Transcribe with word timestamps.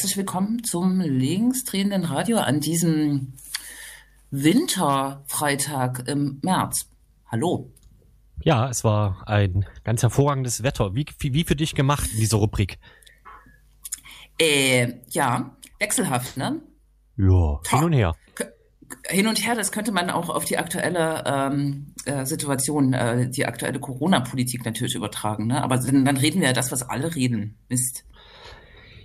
Herzlich 0.00 0.16
willkommen 0.16 0.64
zum 0.64 0.98
linksdrehenden 1.02 2.04
Radio 2.04 2.38
an 2.38 2.60
diesem 2.60 3.34
Winterfreitag 4.30 6.08
im 6.08 6.38
März. 6.42 6.88
Hallo. 7.26 7.70
Ja, 8.42 8.70
es 8.70 8.82
war 8.82 9.28
ein 9.28 9.66
ganz 9.84 10.02
hervorragendes 10.02 10.62
Wetter. 10.62 10.94
Wie, 10.94 11.04
wie, 11.18 11.44
für 11.44 11.54
dich 11.54 11.74
gemacht 11.74 12.08
in 12.14 12.18
dieser 12.18 12.38
Rubrik? 12.38 12.78
Äh, 14.38 14.94
ja, 15.10 15.54
wechselhaft, 15.78 16.38
ne? 16.38 16.62
Ja, 17.18 17.60
hin 17.68 17.84
und 17.84 17.92
her. 17.92 18.14
Hin 19.06 19.26
und 19.26 19.46
her, 19.46 19.54
das 19.54 19.70
könnte 19.70 19.92
man 19.92 20.08
auch 20.08 20.30
auf 20.30 20.46
die 20.46 20.56
aktuelle 20.56 21.24
ähm, 21.26 21.92
äh, 22.06 22.24
Situation, 22.24 22.94
äh, 22.94 23.28
die 23.28 23.44
aktuelle 23.44 23.78
Corona-Politik 23.78 24.64
natürlich 24.64 24.94
übertragen. 24.94 25.48
Ne? 25.48 25.62
Aber 25.62 25.76
dann, 25.76 26.06
dann 26.06 26.16
reden 26.16 26.40
wir 26.40 26.48
ja 26.48 26.54
das, 26.54 26.72
was 26.72 26.88
alle 26.88 27.14
reden. 27.14 27.58
Mist. 27.68 28.06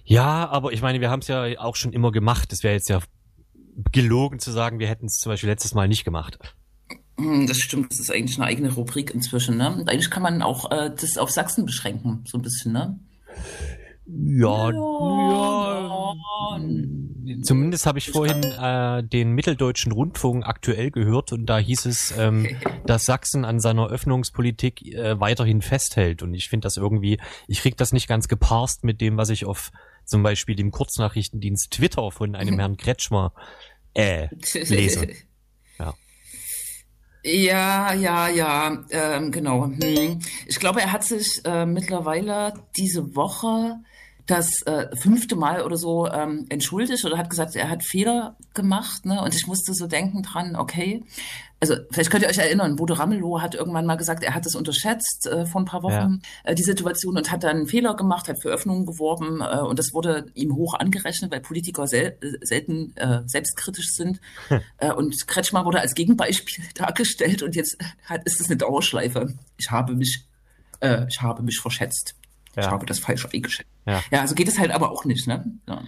Ja, 0.06 0.48
aber 0.50 0.72
ich 0.72 0.82
meine, 0.82 1.02
wir 1.02 1.10
haben 1.10 1.20
es 1.20 1.28
ja 1.28 1.60
auch 1.60 1.76
schon 1.76 1.92
immer 1.92 2.12
gemacht. 2.12 2.54
Es 2.54 2.64
wäre 2.64 2.76
jetzt 2.76 2.90
ja 2.90 3.00
gelogen 3.92 4.40
zu 4.40 4.52
sagen, 4.52 4.80
wir 4.80 4.88
hätten 4.88 5.08
es 5.08 5.18
zum 5.18 5.32
Beispiel 5.32 5.50
letztes 5.50 5.74
Mal 5.74 5.88
nicht 5.88 6.06
gemacht. 6.06 6.38
Hm, 7.18 7.48
das 7.48 7.58
stimmt, 7.58 7.92
das 7.92 8.00
ist 8.00 8.12
eigentlich 8.12 8.38
eine 8.38 8.46
eigene 8.46 8.74
Rubrik 8.74 9.14
inzwischen. 9.14 9.58
Ne? 9.58 9.74
Und 9.74 9.90
eigentlich 9.90 10.12
kann 10.12 10.24
man 10.24 10.42
auch 10.42 10.72
äh, 10.72 10.92
das 10.92 11.18
auf 11.18 11.32
Sachsen 11.32 11.66
beschränken, 11.66 12.24
so 12.26 12.38
ein 12.38 12.42
bisschen, 12.42 12.72
ne? 12.74 13.00
Ja, 14.08 14.70
ja. 14.70 16.14
ja. 17.24 17.42
Zumindest 17.42 17.88
habe 17.88 17.98
ich 17.98 18.12
vorhin 18.12 18.44
äh, 18.44 19.04
den 19.04 19.32
Mitteldeutschen 19.32 19.92
Rundfunk 19.92 20.46
aktuell 20.46 20.92
gehört 20.92 21.34
und 21.34 21.48
da 21.48 21.58
hieß 21.58 21.88
es, 21.88 22.14
ähm, 22.18 22.48
dass 22.86 23.06
Sachsen 23.06 23.46
an 23.46 23.60
seiner 23.60 23.88
Öffnungspolitik 23.88 24.94
äh, 24.94 25.20
weiterhin 25.20 25.64
festhält. 25.64 26.22
Und 26.22 26.36
ich 26.36 26.50
finde 26.50 26.66
das 26.66 26.78
irgendwie, 26.78 27.20
ich 27.48 27.62
krieg 27.62 27.78
das 27.78 27.94
nicht 27.94 28.08
ganz 28.08 28.28
geparst 28.28 28.84
mit 28.84 29.02
dem, 29.02 29.18
was 29.18 29.30
ich 29.30 29.46
auf 29.46 29.72
zum 30.06 30.24
Beispiel 30.24 30.56
dem 30.56 30.72
Kurznachrichtendienst 30.72 31.72
Twitter 31.72 32.12
von 32.12 32.36
einem 32.36 32.60
Herrn 32.60 32.78
Kretschmer 32.78 33.34
äh, 33.94 34.28
lese. 34.54 35.10
Ja. 35.80 35.94
Ja, 37.24 37.94
ja, 37.94 38.28
ja, 38.30 38.86
ähm, 38.92 39.32
genau. 39.32 39.66
Hm. 39.66 40.20
Ich 40.46 40.60
glaube, 40.60 40.82
er 40.82 40.92
hat 40.92 41.04
sich 41.04 41.42
äh, 41.44 41.66
mittlerweile 41.66 42.54
diese 42.78 43.16
Woche 43.16 43.78
das 44.28 44.62
äh, 44.64 44.96
fünfte 44.96 45.36
Mal 45.36 45.62
oder 45.62 45.78
so 45.78 46.08
ähm, 46.08 46.46
entschuldigt 46.50 47.06
oder 47.06 47.18
hat 47.18 47.30
gesagt, 47.30 47.56
er 47.56 47.70
hat 47.70 47.84
Fehler 47.84 48.38
gemacht. 48.54 49.06
Ne? 49.06 49.22
Und 49.22 49.36
ich 49.36 49.48
musste 49.48 49.74
so 49.74 49.88
denken 49.88 50.24
dran, 50.24 50.56
okay, 50.56 51.04
also 51.66 51.84
vielleicht 51.92 52.12
könnt 52.12 52.24
ihr 52.24 52.30
euch 52.30 52.38
erinnern, 52.38 52.76
Bodo 52.76 52.94
Ramelow 52.94 53.42
hat 53.42 53.56
irgendwann 53.56 53.86
mal 53.86 53.96
gesagt, 53.96 54.24
er 54.24 54.36
hat 54.36 54.46
es 54.46 54.56
unterschätzt 54.56 55.26
äh, 55.26 55.46
vor 55.46 55.62
ein 55.62 55.66
paar 55.66 55.82
Wochen, 55.82 56.22
ja. 56.46 56.52
äh, 56.52 56.56
die 56.56 56.64
Situation, 56.64 57.18
und 57.18 57.32
hat 57.32 57.44
dann 57.44 57.58
einen 57.58 57.68
Fehler 57.68 57.96
gemacht, 57.96 58.28
hat 58.28 58.42
für 58.42 58.50
Öffnungen 58.50 58.86
geworben 58.86 59.42
äh, 59.42 59.62
und 59.62 59.80
das 59.80 59.94
wurde 59.94 60.28
ihm 60.36 60.56
hoch 60.56 60.76
angerechnet, 60.76 61.32
weil 61.32 61.42
Politiker 61.42 61.88
sel 61.88 62.18
selten 62.42 62.96
äh, 62.98 63.22
selbstkritisch 63.26 63.94
sind. 63.94 64.20
Hm. 64.50 64.62
Äh, 64.78 64.92
und 64.92 65.28
Kretschmer 65.28 65.66
wurde 65.66 65.80
als 65.80 65.96
Gegenbeispiel 65.96 66.64
dargestellt 66.76 67.42
und 67.42 67.56
jetzt 67.56 67.78
hat, 68.06 68.24
ist 68.26 68.40
es 68.40 68.48
eine 68.48 68.58
Dauerschleife. 68.58 69.34
Ich 69.58 69.72
habe 69.72 69.96
mich, 69.96 70.26
äh, 70.82 71.08
ich 71.10 71.22
habe 71.22 71.42
mich 71.42 71.60
verschätzt. 71.60 72.16
Ja. 72.56 72.64
Ich 72.64 72.68
habe 72.70 72.86
das 72.86 73.00
falsch 73.00 73.28
eingeschätzt. 73.34 73.70
Ja. 73.86 74.04
ja, 74.12 74.22
also 74.22 74.36
geht 74.36 74.48
es 74.48 74.60
halt 74.60 74.72
aber 74.72 74.92
auch 74.92 75.06
nicht, 75.06 75.28
ne? 75.28 75.46
Ja. 75.68 75.84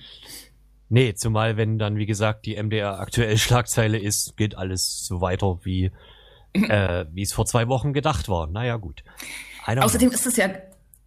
Nee, 0.90 1.14
zumal 1.16 1.58
wenn 1.58 1.78
dann, 1.78 1.98
wie 1.98 2.06
gesagt, 2.06 2.46
die 2.46 2.62
MDR 2.62 3.00
aktuell 3.00 3.38
Schlagzeile 3.38 4.00
ist, 4.00 4.36
geht 4.38 4.58
alles 4.58 5.06
so 5.06 5.22
weiter, 5.22 5.60
wie, 5.64 5.92
äh, 6.54 7.06
wie 7.12 7.24
es 7.24 7.34
vor 7.34 7.46
zwei 7.46 7.68
Wochen 7.68 7.94
gedacht 7.94 8.30
war. 8.30 8.48
Naja, 8.48 8.78
gut. 8.78 9.04
Außerdem 9.66 10.10
know. 10.10 10.16
ist 10.16 10.26
es 10.26 10.38
ja, 10.38 10.50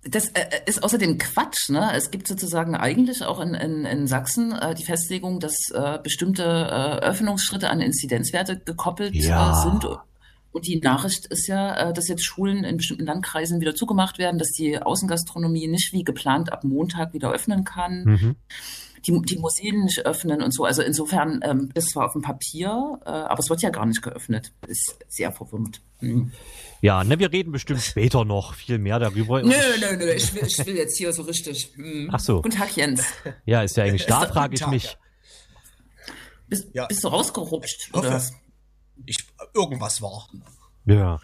das 0.03 0.29
äh, 0.29 0.61
ist 0.67 0.83
außerdem 0.83 1.19
Quatsch, 1.19 1.71
ne? 1.71 1.93
Es 1.95 2.11
gibt 2.11 2.27
sozusagen 2.27 2.75
eigentlich 2.75 3.25
auch 3.25 3.41
in, 3.41 3.55
in, 3.55 3.85
in 3.85 4.07
Sachsen 4.07 4.53
äh, 4.53 4.75
die 4.75 4.85
Festlegung, 4.85 5.41
dass 5.41 5.71
äh, 5.73 5.99
bestimmte 6.03 6.43
äh, 6.43 7.05
Öffnungsschritte 7.05 7.71
an 7.71 7.81
Inzidenzwerte 7.81 8.59
gekoppelt 8.59 9.15
ja. 9.15 9.53
äh, 9.53 9.63
sind 9.63 9.87
und 10.53 10.67
die 10.67 10.81
Nachricht 10.81 11.27
ist 11.27 11.47
ja, 11.47 11.91
äh, 11.91 11.93
dass 11.93 12.09
jetzt 12.09 12.25
Schulen 12.25 12.65
in 12.65 12.77
bestimmten 12.77 13.07
Landkreisen 13.07 13.61
wieder 13.61 13.75
zugemacht 13.75 14.19
werden, 14.19 14.39
dass 14.39 14.51
die 14.51 14.81
Außengastronomie 14.81 15.69
nicht 15.69 15.93
wie 15.93 16.03
geplant 16.03 16.53
ab 16.53 16.65
Montag 16.65 17.13
wieder 17.13 17.31
öffnen 17.31 17.65
kann. 17.65 18.05
Mhm. 18.05 18.37
Die, 19.07 19.19
die 19.23 19.39
Museen 19.39 19.85
nicht 19.85 20.05
öffnen 20.05 20.43
und 20.43 20.53
so. 20.53 20.65
Also 20.65 20.83
insofern, 20.83 21.41
ähm, 21.43 21.71
das 21.75 21.95
war 21.97 22.07
auf 22.07 22.13
dem 22.13 22.23
Papier, 22.23 23.01
äh, 23.05 23.09
aber 23.09 23.39
es 23.39 23.49
wird 23.49 23.63
ja 23.63 23.71
gar 23.71 23.87
nicht 23.87 24.03
geöffnet. 24.03 24.53
Ist 24.67 24.99
sehr 25.09 25.33
verwirrend. 25.33 25.81
Mhm. 26.01 26.33
Ja, 26.83 27.05
ne, 27.05 27.19
wir 27.19 27.33
reden 27.33 27.53
bestimmt 27.53 27.81
später 27.81 28.25
noch 28.25 28.55
viel 28.55 28.79
mehr 28.79 28.99
darüber. 28.99 29.43
Nö, 29.43 29.55
nö, 29.81 29.97
nö, 29.97 30.13
ich 30.13 30.35
will, 30.35 30.47
ich 30.47 30.59
will 30.67 30.77
jetzt 30.77 30.97
hier 30.97 31.13
so 31.13 31.23
richtig. 31.23 31.73
Mhm. 31.77 32.11
Ach 32.13 32.21
so. 32.21 32.43
Guten 32.43 32.57
Tag, 32.57 32.77
Jens. 32.77 33.05
Ja, 33.45 33.63
ist 33.63 33.77
ja 33.77 33.85
eigentlich 33.85 34.07
da, 34.07 34.27
frage 34.27 34.55
ich 34.55 34.67
mich. 34.67 34.97
Bist, 36.49 36.69
ja. 36.73 36.87
bist 36.87 37.05
du 37.05 37.09
rausgerutscht, 37.09 37.95
oder 37.95 38.13
was? 38.13 38.33
ich, 39.07 39.19
irgendwas 39.55 40.03
war. 40.03 40.29
Ja. 40.87 41.21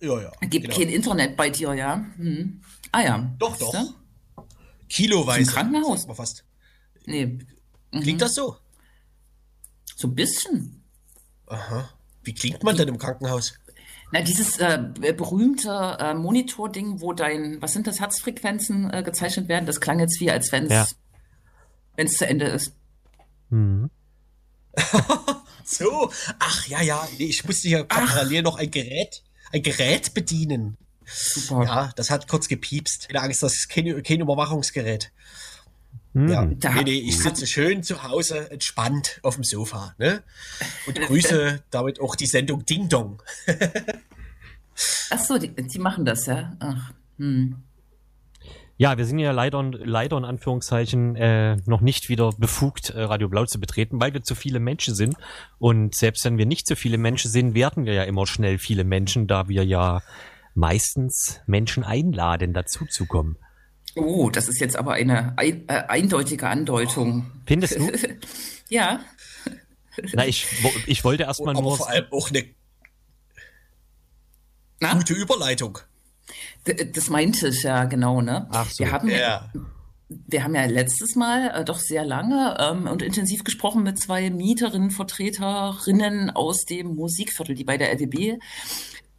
Ja, 0.00 0.22
ja. 0.22 0.30
Gibt 0.40 0.66
genau. 0.66 0.76
kein 0.76 0.88
Internet 0.88 1.36
bei 1.36 1.50
dir, 1.50 1.74
ja? 1.74 2.04
Hm. 2.16 2.62
Ah 2.92 3.02
ja. 3.02 3.30
Doch, 3.38 3.56
doch. 3.58 3.72
Du? 3.72 4.44
Kiloweise. 4.88 5.40
Im 5.40 5.46
Krankenhaus? 5.46 6.06
Mal 6.06 6.14
fast. 6.14 6.44
Nee. 7.10 7.38
Mhm. 7.92 8.00
Klingt 8.02 8.22
das 8.22 8.34
so? 8.34 8.56
So 9.96 10.08
ein 10.08 10.14
bisschen. 10.14 10.82
Aha. 11.46 11.90
Wie 12.22 12.34
klingt 12.34 12.62
man 12.62 12.76
denn 12.76 12.88
im 12.88 12.98
Krankenhaus? 12.98 13.54
Na, 14.12 14.22
dieses 14.22 14.58
äh, 14.58 14.78
berühmte 15.16 15.96
äh, 16.00 16.14
Monitor-Ding, 16.14 17.00
wo 17.00 17.12
dein, 17.12 17.60
was 17.62 17.72
sind 17.72 17.86
das, 17.86 18.00
Herzfrequenzen 18.00 18.92
äh, 18.92 19.02
gezeichnet 19.02 19.48
werden, 19.48 19.66
das 19.66 19.80
klang 19.80 20.00
jetzt 20.00 20.20
wie, 20.20 20.30
als 20.30 20.50
wenn 20.52 20.66
es 20.66 20.96
ja. 21.96 22.06
zu 22.06 22.26
Ende 22.26 22.46
ist. 22.46 22.74
Mhm. 23.50 23.90
so, 25.64 26.10
ach 26.38 26.66
ja, 26.66 26.82
ja, 26.82 27.08
nee, 27.18 27.26
ich 27.26 27.44
musste 27.44 27.68
hier 27.68 27.86
ach. 27.88 28.06
parallel 28.06 28.42
noch 28.42 28.56
ein 28.56 28.70
Gerät, 28.70 29.22
ein 29.52 29.62
Gerät 29.62 30.14
bedienen. 30.14 30.76
Super. 31.04 31.64
Ja, 31.64 31.92
das 31.96 32.10
hat 32.10 32.28
kurz 32.28 32.46
gepiepst. 32.48 33.08
Keine 33.08 33.22
Angst, 33.22 33.42
das 33.42 33.54
ist 33.54 33.68
kein, 33.68 34.02
kein 34.02 34.20
Überwachungsgerät. 34.20 35.12
Hm. 36.12 36.28
Ja, 36.28 36.44
nee, 36.44 36.82
nee, 36.84 36.98
ich 36.98 37.18
sitze 37.18 37.46
schön 37.46 37.82
zu 37.82 38.02
Hause 38.02 38.50
entspannt 38.50 39.20
auf 39.22 39.36
dem 39.36 39.44
Sofa, 39.44 39.94
ne? 39.98 40.22
Und 40.86 41.00
grüße 41.00 41.62
damit 41.70 42.00
auch 42.00 42.16
die 42.16 42.26
Sendung 42.26 42.64
Ding 42.66 42.88
Dong. 42.88 43.22
Ach 45.10 45.18
so, 45.18 45.38
die, 45.38 45.54
die 45.54 45.78
machen 45.78 46.04
das, 46.04 46.26
ja? 46.26 46.56
Ach, 46.58 46.92
hm. 47.18 47.62
Ja, 48.76 48.96
wir 48.96 49.04
sind 49.04 49.18
ja 49.18 49.30
leider, 49.30 49.62
leider 49.62 50.16
in 50.16 50.24
Anführungszeichen 50.24 51.14
äh, 51.14 51.56
noch 51.66 51.82
nicht 51.82 52.08
wieder 52.08 52.30
befugt, 52.32 52.88
äh, 52.88 53.02
Radio 53.02 53.28
Blau 53.28 53.44
zu 53.44 53.60
betreten, 53.60 54.00
weil 54.00 54.14
wir 54.14 54.22
zu 54.22 54.34
viele 54.34 54.58
Menschen 54.58 54.94
sind. 54.94 55.16
Und 55.58 55.94
selbst 55.94 56.24
wenn 56.24 56.38
wir 56.38 56.46
nicht 56.46 56.66
zu 56.66 56.76
viele 56.76 56.96
Menschen 56.96 57.30
sind, 57.30 57.54
werden 57.54 57.84
wir 57.84 57.92
ja 57.92 58.04
immer 58.04 58.26
schnell 58.26 58.56
viele 58.56 58.84
Menschen, 58.84 59.26
da 59.26 59.48
wir 59.48 59.66
ja 59.66 60.00
meistens 60.54 61.40
Menschen 61.46 61.84
einladen, 61.84 62.54
dazuzukommen. 62.54 63.36
Oh, 63.96 64.30
das 64.30 64.48
ist 64.48 64.60
jetzt 64.60 64.76
aber 64.76 64.92
eine 64.92 65.36
ein, 65.36 65.68
äh, 65.68 65.84
eindeutige 65.88 66.48
Andeutung. 66.48 67.30
Findest 67.46 67.76
du? 67.76 67.90
ja. 68.68 69.00
Na, 70.12 70.26
ich, 70.26 70.46
ich 70.86 71.04
wollte 71.04 71.24
erstmal 71.24 71.54
nur. 71.54 71.76
vor 71.76 71.88
allem 71.88 72.06
auch 72.10 72.30
eine 72.30 72.44
Na? 74.80 74.94
gute 74.94 75.14
Überleitung. 75.14 75.78
Das 76.94 77.10
meinte 77.10 77.48
ich 77.48 77.62
ja 77.62 77.84
genau, 77.84 78.20
ne? 78.20 78.46
Ach 78.50 78.70
so. 78.70 78.84
Wir 78.84 78.92
haben 78.92 79.08
ja, 79.08 79.50
wir 80.08 80.44
haben 80.44 80.54
ja 80.54 80.64
letztes 80.66 81.16
Mal 81.16 81.50
äh, 81.50 81.64
doch 81.64 81.78
sehr 81.78 82.04
lange 82.04 82.56
ähm, 82.60 82.86
und 82.86 83.02
intensiv 83.02 83.44
gesprochen 83.44 83.82
mit 83.82 83.98
zwei 83.98 84.30
Mieterinnen, 84.30 84.90
Vertreterinnen 84.90 86.30
aus 86.30 86.64
dem 86.64 86.94
Musikviertel, 86.94 87.54
die 87.54 87.64
bei 87.64 87.76
der 87.76 87.92
LWB 87.92 88.38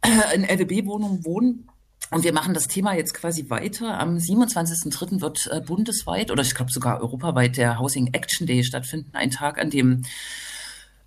äh, 0.02 0.34
in 0.34 0.44
LWB-Wohnungen 0.44 1.24
wohnen. 1.24 1.68
Und 2.12 2.24
wir 2.24 2.34
machen 2.34 2.52
das 2.52 2.68
Thema 2.68 2.94
jetzt 2.94 3.14
quasi 3.14 3.48
weiter. 3.48 3.98
Am 3.98 4.16
27.03. 4.16 5.22
wird 5.22 5.48
äh, 5.50 5.62
bundesweit 5.62 6.30
oder 6.30 6.42
ich 6.42 6.54
glaube 6.54 6.70
sogar 6.70 7.00
europaweit 7.00 7.56
der 7.56 7.78
Housing 7.78 8.12
Action 8.12 8.46
Day 8.46 8.62
stattfinden. 8.64 9.08
Ein 9.14 9.30
Tag, 9.30 9.58
an 9.58 9.70
dem 9.70 10.02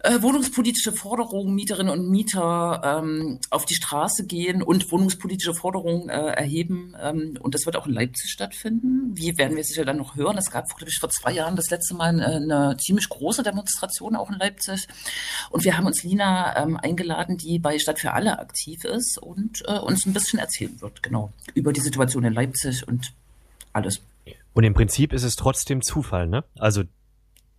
äh, 0.06 0.22
wohnungspolitische 0.22 0.92
Forderungen 0.92 1.56
Mieterinnen 1.56 1.92
und 1.92 2.10
Mieter 2.10 2.81
ähm, 2.84 3.40
auf 3.50 3.66
die 3.66 3.75
Straße 3.75 4.25
gehen 4.25 4.62
und 4.62 4.92
wohnungspolitische 4.92 5.54
Forderungen 5.54 6.10
äh, 6.10 6.13
erheben. 6.13 6.96
Ähm, 7.02 7.38
und 7.40 7.56
das 7.56 7.66
wird 7.66 7.75
auch 7.75 7.88
in 7.88 7.94
Leipzig 7.94 8.31
stattfinden. 8.31 9.12
Wie 9.16 9.38
werden 9.38 9.57
wir 9.57 9.63
sicher 9.63 9.86
dann 9.86 9.98
noch 9.98 10.16
hören? 10.16 10.38
Es 10.38 10.52
gab, 10.52 10.68
glaube 10.75 10.90
ich, 10.90 11.00
vor 11.00 11.10
zwei 11.10 11.34
Jahren 11.34 11.56
das 11.56 11.69
letzte 11.69 11.96
Mal 11.96 12.10
eine, 12.10 12.36
eine 12.36 12.78
ziemlich 12.78 13.10
große 13.10 13.44
Demonstration 13.44 14.16
auch 14.16 14.30
in 14.30 14.38
Leipzig. 14.38 14.88
Und 15.50 15.63
wir 15.63 15.78
haben 15.78 15.86
uns 15.86 16.04
Lina 16.04 16.56
ähm, 16.62 16.78
eingeladen, 16.78 17.38
die 17.38 17.60
bei 17.60 17.80
Stadt 17.80 18.00
für 18.00 18.13
alle 18.13 18.40
aktiv 18.40 18.84
ist 18.86 19.18
und 19.18 19.63
äh, 19.68 19.80
uns 19.80 20.06
ein 20.06 20.13
bisschen 20.13 20.40
erzählen 20.40 20.80
wird, 20.81 21.04
genau, 21.04 21.34
über 21.54 21.74
die 21.74 21.81
Situation 21.81 22.24
in 22.24 22.34
Leipzig 22.34 22.88
und 22.88 23.13
alles. 23.74 24.01
Und 24.54 24.63
im 24.63 24.74
Prinzip 24.74 25.12
ist 25.13 25.24
es 25.24 25.36
trotzdem 25.36 25.81
Zufall, 25.81 26.28
ne? 26.28 26.44
Also 26.58 26.84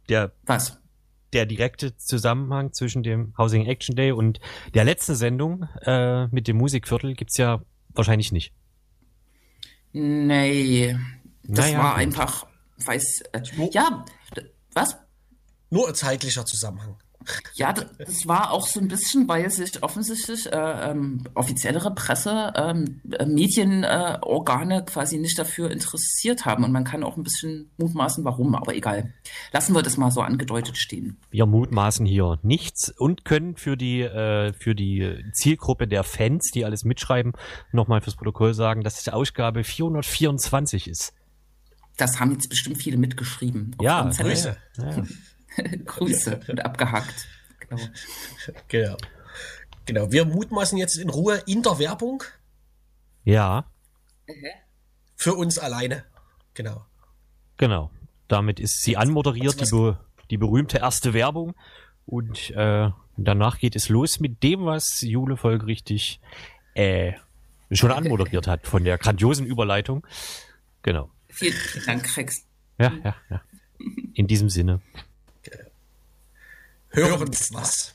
der 0.08 0.32
Was? 0.46 0.78
Der 1.32 1.46
direkte 1.46 1.96
Zusammenhang 1.96 2.72
zwischen 2.72 3.02
dem 3.02 3.34
Housing 3.36 3.66
Action 3.66 3.96
Day 3.96 4.12
und 4.12 4.40
der 4.74 4.84
letzten 4.84 5.14
Sendung 5.14 5.68
äh, 5.82 6.26
mit 6.28 6.48
dem 6.48 6.56
Musikviertel 6.56 7.14
gibt's 7.14 7.36
ja 7.36 7.62
wahrscheinlich 7.88 8.32
nicht. 8.32 8.52
Nee, 9.92 10.96
das 11.42 11.66
naja, 11.66 11.78
war 11.78 11.92
gut. 11.92 12.02
einfach, 12.02 12.46
weiß, 12.84 13.22
äh, 13.32 13.42
ja, 13.72 14.04
was? 14.74 14.96
Nur 15.70 15.88
ein 15.88 15.94
zeitlicher 15.94 16.44
Zusammenhang. 16.44 16.96
Ja, 17.54 17.72
das 17.72 18.26
war 18.26 18.52
auch 18.52 18.66
so 18.66 18.80
ein 18.80 18.88
bisschen, 18.88 19.28
weil 19.28 19.50
sich 19.50 19.82
offensichtlich 19.82 20.46
äh, 20.52 20.90
ähm, 20.90 21.24
offiziellere 21.34 21.94
Presse, 21.94 22.52
ähm, 22.56 23.00
äh, 23.12 23.26
Medienorgane 23.26 24.78
äh, 24.78 24.82
quasi 24.84 25.18
nicht 25.18 25.38
dafür 25.38 25.70
interessiert 25.70 26.44
haben. 26.44 26.64
Und 26.64 26.72
man 26.72 26.84
kann 26.84 27.02
auch 27.02 27.16
ein 27.16 27.22
bisschen 27.22 27.70
mutmaßen, 27.78 28.24
warum, 28.24 28.54
aber 28.54 28.74
egal. 28.74 29.12
Lassen 29.52 29.74
wir 29.74 29.82
das 29.82 29.96
mal 29.96 30.10
so 30.10 30.20
angedeutet 30.20 30.76
stehen. 30.76 31.18
Wir 31.30 31.46
mutmaßen 31.46 32.06
hier 32.06 32.38
nichts 32.42 32.90
und 32.90 33.24
können 33.24 33.56
für 33.56 33.76
die, 33.76 34.02
äh, 34.02 34.52
für 34.52 34.74
die 34.74 35.24
Zielgruppe 35.32 35.86
der 35.88 36.04
Fans, 36.04 36.50
die 36.52 36.64
alles 36.64 36.84
mitschreiben, 36.84 37.32
nochmal 37.72 38.00
fürs 38.00 38.16
Protokoll 38.16 38.54
sagen, 38.54 38.82
dass 38.82 38.98
es 38.98 39.04
die 39.04 39.12
Ausgabe 39.12 39.64
424 39.64 40.88
ist. 40.88 41.12
Das 41.96 42.20
haben 42.20 42.32
jetzt 42.32 42.48
bestimmt 42.48 42.78
viele 42.78 42.98
mitgeschrieben. 42.98 43.74
Ja, 43.80 44.10
Grüße. 44.10 44.56
Ja. 44.76 45.04
Grüße 45.84 46.40
und 46.48 46.64
abgehackt. 46.64 47.26
Genau. 47.60 47.82
genau. 48.68 48.96
Genau. 49.86 50.12
Wir 50.12 50.24
mutmaßen 50.24 50.78
jetzt 50.78 50.98
in 50.98 51.10
Ruhe 51.10 51.42
in 51.46 51.62
der 51.62 51.78
Werbung. 51.78 52.22
Ja. 53.24 53.66
Für 55.16 55.34
uns 55.34 55.58
alleine. 55.58 56.04
Genau. 56.54 56.84
Genau. 57.56 57.90
Damit 58.28 58.60
ist 58.60 58.82
sie 58.82 58.96
anmoderiert, 58.96 59.60
die, 59.60 59.70
be 59.70 59.98
die 60.30 60.36
berühmte 60.36 60.78
erste 60.78 61.14
Werbung. 61.14 61.54
Und 62.04 62.50
äh, 62.50 62.90
danach 63.16 63.58
geht 63.58 63.76
es 63.76 63.88
los 63.88 64.20
mit 64.20 64.42
dem, 64.42 64.64
was 64.64 65.00
Jule 65.00 65.36
folgerichtig 65.36 66.20
äh, 66.74 67.14
schon 67.70 67.90
anmoderiert 67.90 68.46
hat, 68.46 68.66
von 68.66 68.84
der 68.84 68.98
grandiosen 68.98 69.46
Überleitung. 69.46 70.06
Genau. 70.82 71.10
Vielen, 71.28 71.54
vielen 71.54 71.86
Dank, 71.86 72.16
Rex. 72.16 72.46
Ja, 72.78 72.92
ja, 73.02 73.16
ja. 73.30 73.42
In 74.14 74.26
diesem 74.26 74.50
Sinne. 74.50 74.80
Hören's 76.96 77.50
was. 77.52 77.92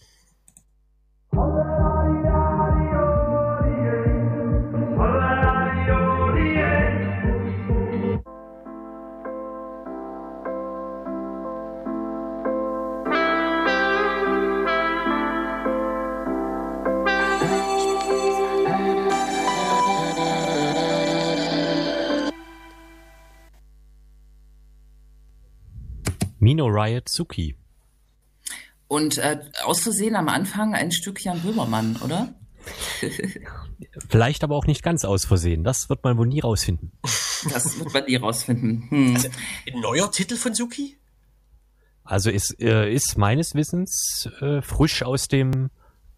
Mino 26.39 26.67
Riot 26.67 27.05
Suki. 27.05 27.60
Und 28.91 29.19
äh, 29.19 29.39
aus 29.63 29.79
Versehen 29.79 30.17
am 30.17 30.27
Anfang 30.27 30.73
ein 30.73 30.91
Stück 30.91 31.23
Jan 31.23 31.39
Böhmermann, 31.39 31.95
oder? 32.03 32.35
Vielleicht 34.09 34.43
aber 34.43 34.57
auch 34.57 34.65
nicht 34.65 34.83
ganz 34.83 35.05
aus 35.05 35.23
Versehen. 35.23 35.63
Das 35.63 35.87
wird 35.87 36.03
man 36.03 36.17
wohl 36.17 36.27
nie 36.27 36.41
rausfinden. 36.41 36.91
Das 37.49 37.79
wird 37.79 37.93
man 37.93 38.03
nie 38.03 38.17
rausfinden. 38.17 38.89
Hm. 38.89 39.15
Also, 39.15 39.29
ein 39.73 39.79
neuer 39.79 40.11
Titel 40.11 40.35
von 40.35 40.53
Suki? 40.53 40.97
Also 42.03 42.31
ist, 42.31 42.59
äh, 42.59 42.93
ist 42.93 43.17
meines 43.17 43.55
Wissens 43.55 44.27
äh, 44.41 44.61
frisch 44.61 45.03
aus 45.03 45.29
dem 45.29 45.69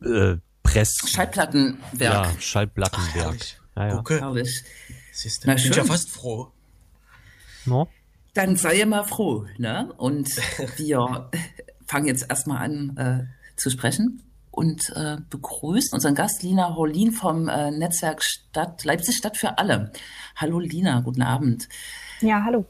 äh, 0.02 0.38
Press... 0.64 0.96
Schallplattenwerk. 1.06 1.84
Ja, 2.00 2.32
Schallplattenwerk. 2.40 3.08
Ach, 3.12 3.16
herrlich. 3.16 3.60
Ja, 3.76 3.88
ja. 3.88 4.04
Herrlich. 4.10 4.64
Siehst 5.12 5.44
du, 5.44 5.48
Na, 5.48 5.54
bin 5.54 5.64
ich 5.64 5.76
ja 5.76 5.84
fast 5.84 6.10
froh. 6.10 6.52
No? 7.66 7.88
Dann 8.34 8.56
sei 8.56 8.84
mal 8.86 9.04
froh, 9.04 9.46
ne? 9.60 9.94
Und 9.98 10.28
wir 10.78 11.30
fange 11.94 12.08
jetzt 12.08 12.26
erstmal 12.28 12.66
an 12.66 12.98
äh, 12.98 13.56
zu 13.56 13.70
sprechen 13.70 14.24
und 14.50 14.82
äh, 14.96 15.18
begrüßen 15.30 15.94
unseren 15.94 16.16
Gast 16.16 16.42
Lina 16.42 16.76
Horlin 16.76 17.12
vom 17.12 17.48
äh, 17.48 17.70
Netzwerk 17.70 18.24
Stadt 18.24 18.84
Leipzig 18.84 19.16
Stadt 19.16 19.38
für 19.38 19.60
alle. 19.60 19.92
Hallo 20.36 20.58
Lina, 20.60 21.02
guten 21.02 21.22
Abend. 21.22 21.70
Ja, 22.20 22.44
hallo. 22.46 22.66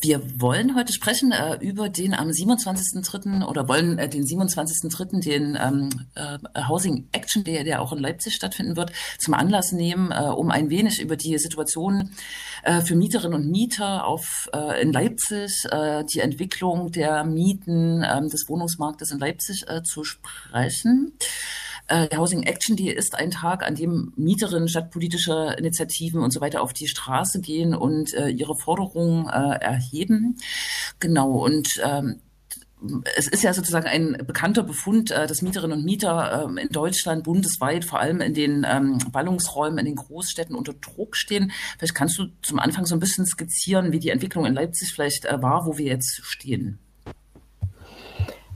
Wir 0.00 0.40
wollen 0.40 0.74
heute 0.74 0.92
sprechen 0.92 1.30
äh, 1.30 1.54
über 1.60 1.88
den 1.88 2.14
am 2.14 2.28
27.3. 2.28 3.44
oder 3.44 3.68
wollen 3.68 3.98
äh, 3.98 4.08
den 4.08 4.24
27.3. 4.24 5.22
den 5.22 5.56
ähm, 5.60 5.88
äh, 6.16 6.62
Housing 6.68 7.08
Action 7.12 7.44
Day, 7.44 7.62
der 7.62 7.80
auch 7.80 7.92
in 7.92 7.98
Leipzig 7.98 8.34
stattfinden 8.34 8.76
wird, 8.76 8.90
zum 9.18 9.34
Anlass 9.34 9.70
nehmen, 9.70 10.10
äh, 10.10 10.24
um 10.24 10.50
ein 10.50 10.68
wenig 10.70 11.00
über 11.00 11.16
die 11.16 11.38
Situation 11.38 12.10
äh, 12.64 12.80
für 12.80 12.96
Mieterinnen 12.96 13.40
und 13.40 13.50
Mieter 13.50 14.04
auf, 14.04 14.50
äh, 14.52 14.82
in 14.82 14.92
Leipzig, 14.92 15.64
äh, 15.70 16.02
die 16.12 16.18
Entwicklung 16.18 16.90
der 16.90 17.22
Mieten 17.22 18.02
äh, 18.02 18.20
des 18.28 18.48
Wohnungsmarktes 18.48 19.12
in 19.12 19.20
Leipzig 19.20 19.68
äh, 19.68 19.84
zu 19.84 20.02
sprechen. 20.02 21.12
Äh, 21.92 22.16
Housing 22.16 22.44
Action 22.44 22.74
Day 22.74 22.90
ist 22.90 23.14
ein 23.14 23.30
Tag, 23.30 23.62
an 23.62 23.74
dem 23.74 24.14
Mieterinnen, 24.16 24.66
stadtpolitische 24.66 25.54
Initiativen 25.58 26.22
und 26.22 26.32
so 26.32 26.40
weiter 26.40 26.62
auf 26.62 26.72
die 26.72 26.88
Straße 26.88 27.42
gehen 27.42 27.74
und 27.74 28.14
äh, 28.14 28.28
ihre 28.28 28.56
Forderungen 28.56 29.28
äh, 29.28 29.58
erheben. 29.60 30.38
Genau, 31.00 31.32
und 31.44 31.68
ähm, 31.84 32.20
es 33.14 33.28
ist 33.28 33.42
ja 33.42 33.52
sozusagen 33.52 33.86
ein 33.86 34.24
bekannter 34.26 34.62
Befund, 34.62 35.10
äh, 35.10 35.26
dass 35.26 35.42
Mieterinnen 35.42 35.80
und 35.80 35.84
Mieter 35.84 36.46
ähm, 36.46 36.56
in 36.56 36.70
Deutschland 36.70 37.24
bundesweit, 37.24 37.84
vor 37.84 38.00
allem 38.00 38.22
in 38.22 38.32
den 38.32 38.66
ähm, 38.66 38.96
Ballungsräumen, 39.12 39.78
in 39.78 39.84
den 39.84 39.96
Großstädten 39.96 40.56
unter 40.56 40.72
Druck 40.72 41.14
stehen. 41.14 41.52
Vielleicht 41.76 41.94
kannst 41.94 42.18
du 42.18 42.28
zum 42.40 42.58
Anfang 42.58 42.86
so 42.86 42.96
ein 42.96 43.00
bisschen 43.00 43.26
skizzieren, 43.26 43.92
wie 43.92 43.98
die 43.98 44.08
Entwicklung 44.08 44.46
in 44.46 44.54
Leipzig 44.54 44.92
vielleicht 44.94 45.26
äh, 45.26 45.42
war, 45.42 45.66
wo 45.66 45.76
wir 45.76 45.86
jetzt 45.86 46.22
stehen. 46.24 46.78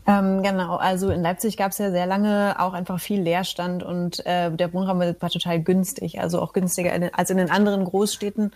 Ähm, 0.06 0.42
genau, 0.42 0.76
also 0.76 1.10
in 1.10 1.20
Leipzig 1.20 1.56
gab 1.56 1.72
es 1.72 1.78
ja 1.78 1.90
sehr 1.90 2.06
lange 2.06 2.54
auch 2.58 2.75
einfach 2.75 3.00
viel 3.00 3.20
Leerstand 3.20 3.82
und 3.82 4.25
äh, 4.25 4.52
der 4.52 4.72
Wohnraum 4.72 5.00
war 5.00 5.30
total 5.30 5.60
günstig, 5.60 6.20
also 6.20 6.40
auch 6.40 6.52
günstiger 6.52 6.92
als 7.12 7.30
in 7.30 7.38
den 7.38 7.50
anderen 7.50 7.84
Großstädten. 7.84 8.52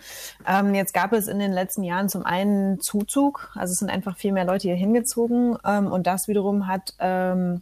Ähm, 0.47 0.73
jetzt 0.73 0.93
gab 0.93 1.11
es 1.11 1.27
in 1.27 1.39
den 1.39 1.51
letzten 1.51 1.83
Jahren 1.83 2.07
zum 2.07 2.25
einen 2.25 2.79
Zuzug, 2.79 3.51
also 3.55 3.73
es 3.73 3.79
sind 3.79 3.89
einfach 3.89 4.15
viel 4.15 4.31
mehr 4.31 4.45
Leute 4.45 4.69
hier 4.69 4.75
hingezogen 4.75 5.57
ähm, 5.65 5.91
und 5.91 6.07
das 6.07 6.29
wiederum 6.29 6.67
hat 6.67 6.93
ähm, 6.99 7.61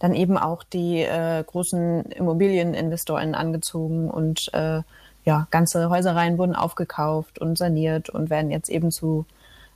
dann 0.00 0.14
eben 0.14 0.36
auch 0.36 0.64
die 0.64 1.02
äh, 1.02 1.44
großen 1.44 2.06
Immobilieninvestoren 2.06 3.36
angezogen 3.36 4.10
und 4.10 4.52
äh, 4.52 4.82
ja, 5.24 5.46
ganze 5.50 5.90
Häuserreihen 5.90 6.38
wurden 6.38 6.56
aufgekauft 6.56 7.38
und 7.38 7.56
saniert 7.56 8.08
und 8.08 8.30
werden 8.30 8.50
jetzt 8.50 8.68
eben 8.68 8.90
zu 8.90 9.26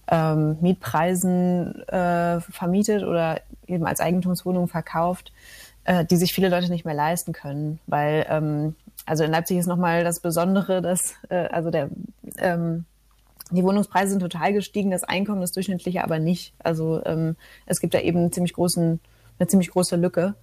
ähm, 0.09 0.59
Mietpreisen 0.61 1.87
äh, 1.89 2.41
vermietet 2.41 3.05
oder 3.05 3.41
eben 3.67 3.87
als 3.87 4.01
Eigentumswohnung 4.01 4.69
verkauft, 4.69 5.33
äh, 5.85 6.05
die 6.05 6.17
sich 6.17 6.33
viele 6.33 6.49
Leute 6.49 6.71
nicht 6.71 6.85
mehr 6.85 6.95
leisten 6.95 7.33
können, 7.33 7.79
weil 7.87 8.27
ähm, 8.29 8.75
also 9.07 9.25
in 9.25 9.31
Leipzig 9.31 9.59
ist 9.59 9.67
nochmal 9.67 10.05
das 10.05 10.21
Besondere, 10.21 10.81
dass 10.83 11.15
äh, 11.29 11.47
also 11.49 11.71
der 11.71 11.91
ähm, 12.39 12.85
die 13.51 13.63
Wohnungspreise 13.63 14.11
sind 14.11 14.21
total 14.21 14.53
gestiegen, 14.53 14.91
das 14.91 15.05
Einkommen, 15.05 15.41
das 15.41 15.53
durchschnittliche 15.53 16.03
aber 16.03 16.19
nicht. 16.19 16.55
Also 16.59 17.05
ähm, 17.05 17.37
es 17.67 17.81
gibt 17.81 17.95
da 17.95 18.01
eben 18.01 18.33
ziemlich 18.33 18.55
großen, 18.55 19.01
eine 19.39 19.47
ziemlich 19.49 19.71
große 19.71 19.97
Lücke. 19.97 20.35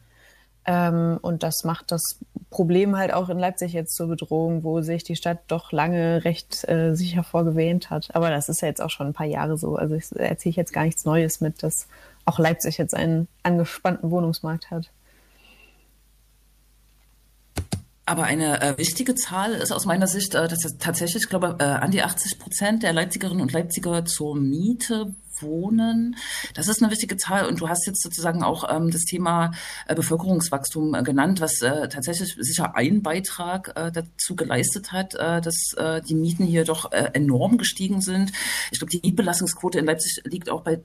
Ähm, 0.66 1.18
und 1.22 1.44
das 1.44 1.64
macht 1.64 1.92
das 1.92 2.20
Problem 2.50 2.98
halt 2.98 3.14
auch 3.14 3.30
in 3.30 3.40
Leipzig 3.40 3.74
jetzt 3.74 3.96
zur 3.96 4.08
Bedrohung, 4.08 4.64
wo 4.64 4.82
sich 4.82 5.04
die 5.04 5.16
Stadt 5.16 5.40
doch 5.48 5.72
lange 5.72 6.24
recht 6.24 6.68
äh, 6.70 6.94
sicher 6.94 7.24
vorgewähnt 7.24 7.90
hat. 7.90 8.14
Aber 8.14 8.30
das 8.30 8.50
ist 8.50 8.62
ja 8.62 8.68
jetzt 8.68 8.82
auch 8.82 8.90
schon 8.90 9.08
ein 9.08 9.14
paar 9.14 9.26
Jahre 9.26 9.58
so. 9.58 9.76
Also 9.76 9.96
ich 9.96 10.12
erzähle 10.16 10.56
jetzt 10.56 10.74
gar 10.74 10.84
nichts 10.84 11.06
Neues 11.06 11.42
mit, 11.42 11.64
dass 11.64 11.88
auch 12.26 12.38
Leipzig 12.38 12.78
jetzt 12.78 12.94
einen 12.94 13.28
angespannten 13.42 14.12
Wohnungsmarkt 14.12 14.70
hat. 14.70 14.92
Aber 18.06 18.24
eine 18.24 18.62
äh, 18.62 18.78
wichtige 18.78 19.16
Zahl 19.16 19.54
ist 19.54 19.72
aus 19.72 19.86
meiner 19.86 20.08
Sicht, 20.08 20.36
äh, 20.36 20.48
dass 20.48 20.60
tatsächlich, 20.80 21.24
ich 21.24 21.30
glaube, 21.30 21.56
äh, 21.60 21.64
an 21.64 21.92
die 21.92 22.04
80 22.04 22.40
Prozent 22.40 22.84
der 22.84 22.94
Leipzigerinnen 22.94 23.42
und 23.42 23.54
Leipziger 23.54 24.04
zur 24.06 24.36
Miete 24.36 25.16
wohnen. 25.42 26.16
Das 26.54 26.68
ist 26.68 26.82
eine 26.82 26.92
wichtige 26.92 27.18
Zahl. 27.18 27.48
Und 27.48 27.62
du 27.62 27.70
hast 27.70 27.86
jetzt 27.88 28.02
sozusagen 28.02 28.44
auch 28.44 28.70
ähm, 28.70 28.92
das 28.92 29.04
Thema 29.04 29.52
äh, 29.88 29.96
Bevölkerungswachstum 29.96 30.96
äh, 30.96 31.04
genannt, 31.04 31.42
was 31.42 31.62
äh, 31.62 31.88
tatsächlich 31.90 32.36
sicher 32.40 32.76
einen 32.76 33.02
Beitrag 33.02 33.74
äh, 33.76 33.92
dazu 33.92 34.36
geleistet 34.36 34.92
hat, 34.92 35.16
äh, 35.16 35.42
dass 35.42 35.74
äh, 35.78 36.02
die 36.02 36.16
Mieten 36.16 36.46
hier 36.46 36.66
doch 36.66 36.92
enorm 36.92 37.58
gestiegen 37.58 38.02
sind. 38.02 38.32
Ich 38.72 38.80
glaube, 38.80 38.92
die 38.92 39.02
Mietbelastungsquote 39.04 39.80
in 39.80 39.86
Leipzig 39.86 40.22
liegt 40.26 40.50
auch 40.50 40.62
bei 40.62 40.82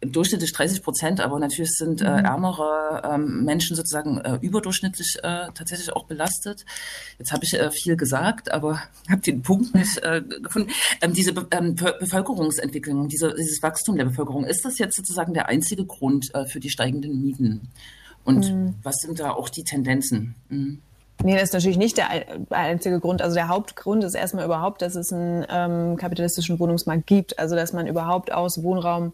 durchschnittlich 0.00 0.52
30 0.52 0.82
Prozent, 0.82 1.20
aber 1.20 1.38
natürlich 1.38 1.72
sind 1.72 2.00
mhm. 2.00 2.06
ärmere 2.06 3.02
ähm, 3.04 3.44
Menschen 3.44 3.76
sozusagen 3.76 4.20
überdurchschnittlich 4.40 5.18
tatsächlich 5.22 5.92
auch 5.92 6.04
belastet. 6.04 6.64
Jetzt 7.18 7.32
habe 7.32 7.44
ich 7.44 7.58
viel 7.72 7.96
gesagt, 7.96 8.50
aber 8.50 8.82
habe 9.08 9.20
den 9.20 9.42
Punkt 9.42 9.74
nicht 9.74 10.00
gefunden. 10.42 10.70
Ähm, 11.00 11.12
diese 11.12 11.32
Be 11.32 11.46
ähm, 11.50 11.74
Bevölkerungsentwicklung, 11.74 13.08
diese, 13.08 13.34
dieses 13.34 13.62
Wachstum 13.62 13.96
der 13.98 14.06
Bevölkerung, 14.06 14.44
ist 14.44 14.64
das 14.64 14.78
jetzt 14.78 14.96
sozusagen 14.96 15.34
der 15.34 15.48
einzige 15.48 15.84
Grund 15.84 16.34
äh, 16.34 16.46
für 16.46 16.60
die 16.60 16.70
steigenden 16.70 17.20
Mieten? 17.22 17.68
Und 18.24 18.52
mhm. 18.52 18.74
was 18.82 18.96
sind 18.96 19.20
da 19.20 19.30
auch 19.32 19.48
die 19.48 19.64
Tendenzen? 19.64 20.34
Mhm. 20.48 20.82
Nee, 21.24 21.34
das 21.34 21.44
ist 21.44 21.54
natürlich 21.54 21.78
nicht 21.78 21.96
der 21.96 22.10
einzige 22.50 23.00
Grund. 23.00 23.22
Also 23.22 23.34
der 23.34 23.48
Hauptgrund 23.48 24.04
ist 24.04 24.14
erstmal 24.14 24.44
überhaupt, 24.44 24.82
dass 24.82 24.94
es 24.94 25.12
einen 25.12 25.44
ähm, 25.50 25.96
kapitalistischen 25.96 26.60
Wohnungsmarkt 26.60 27.08
gibt. 27.08 27.40
Also 27.40 27.56
dass 27.56 27.72
man 27.72 27.88
überhaupt 27.88 28.30
aus 28.32 28.62
Wohnraum 28.62 29.12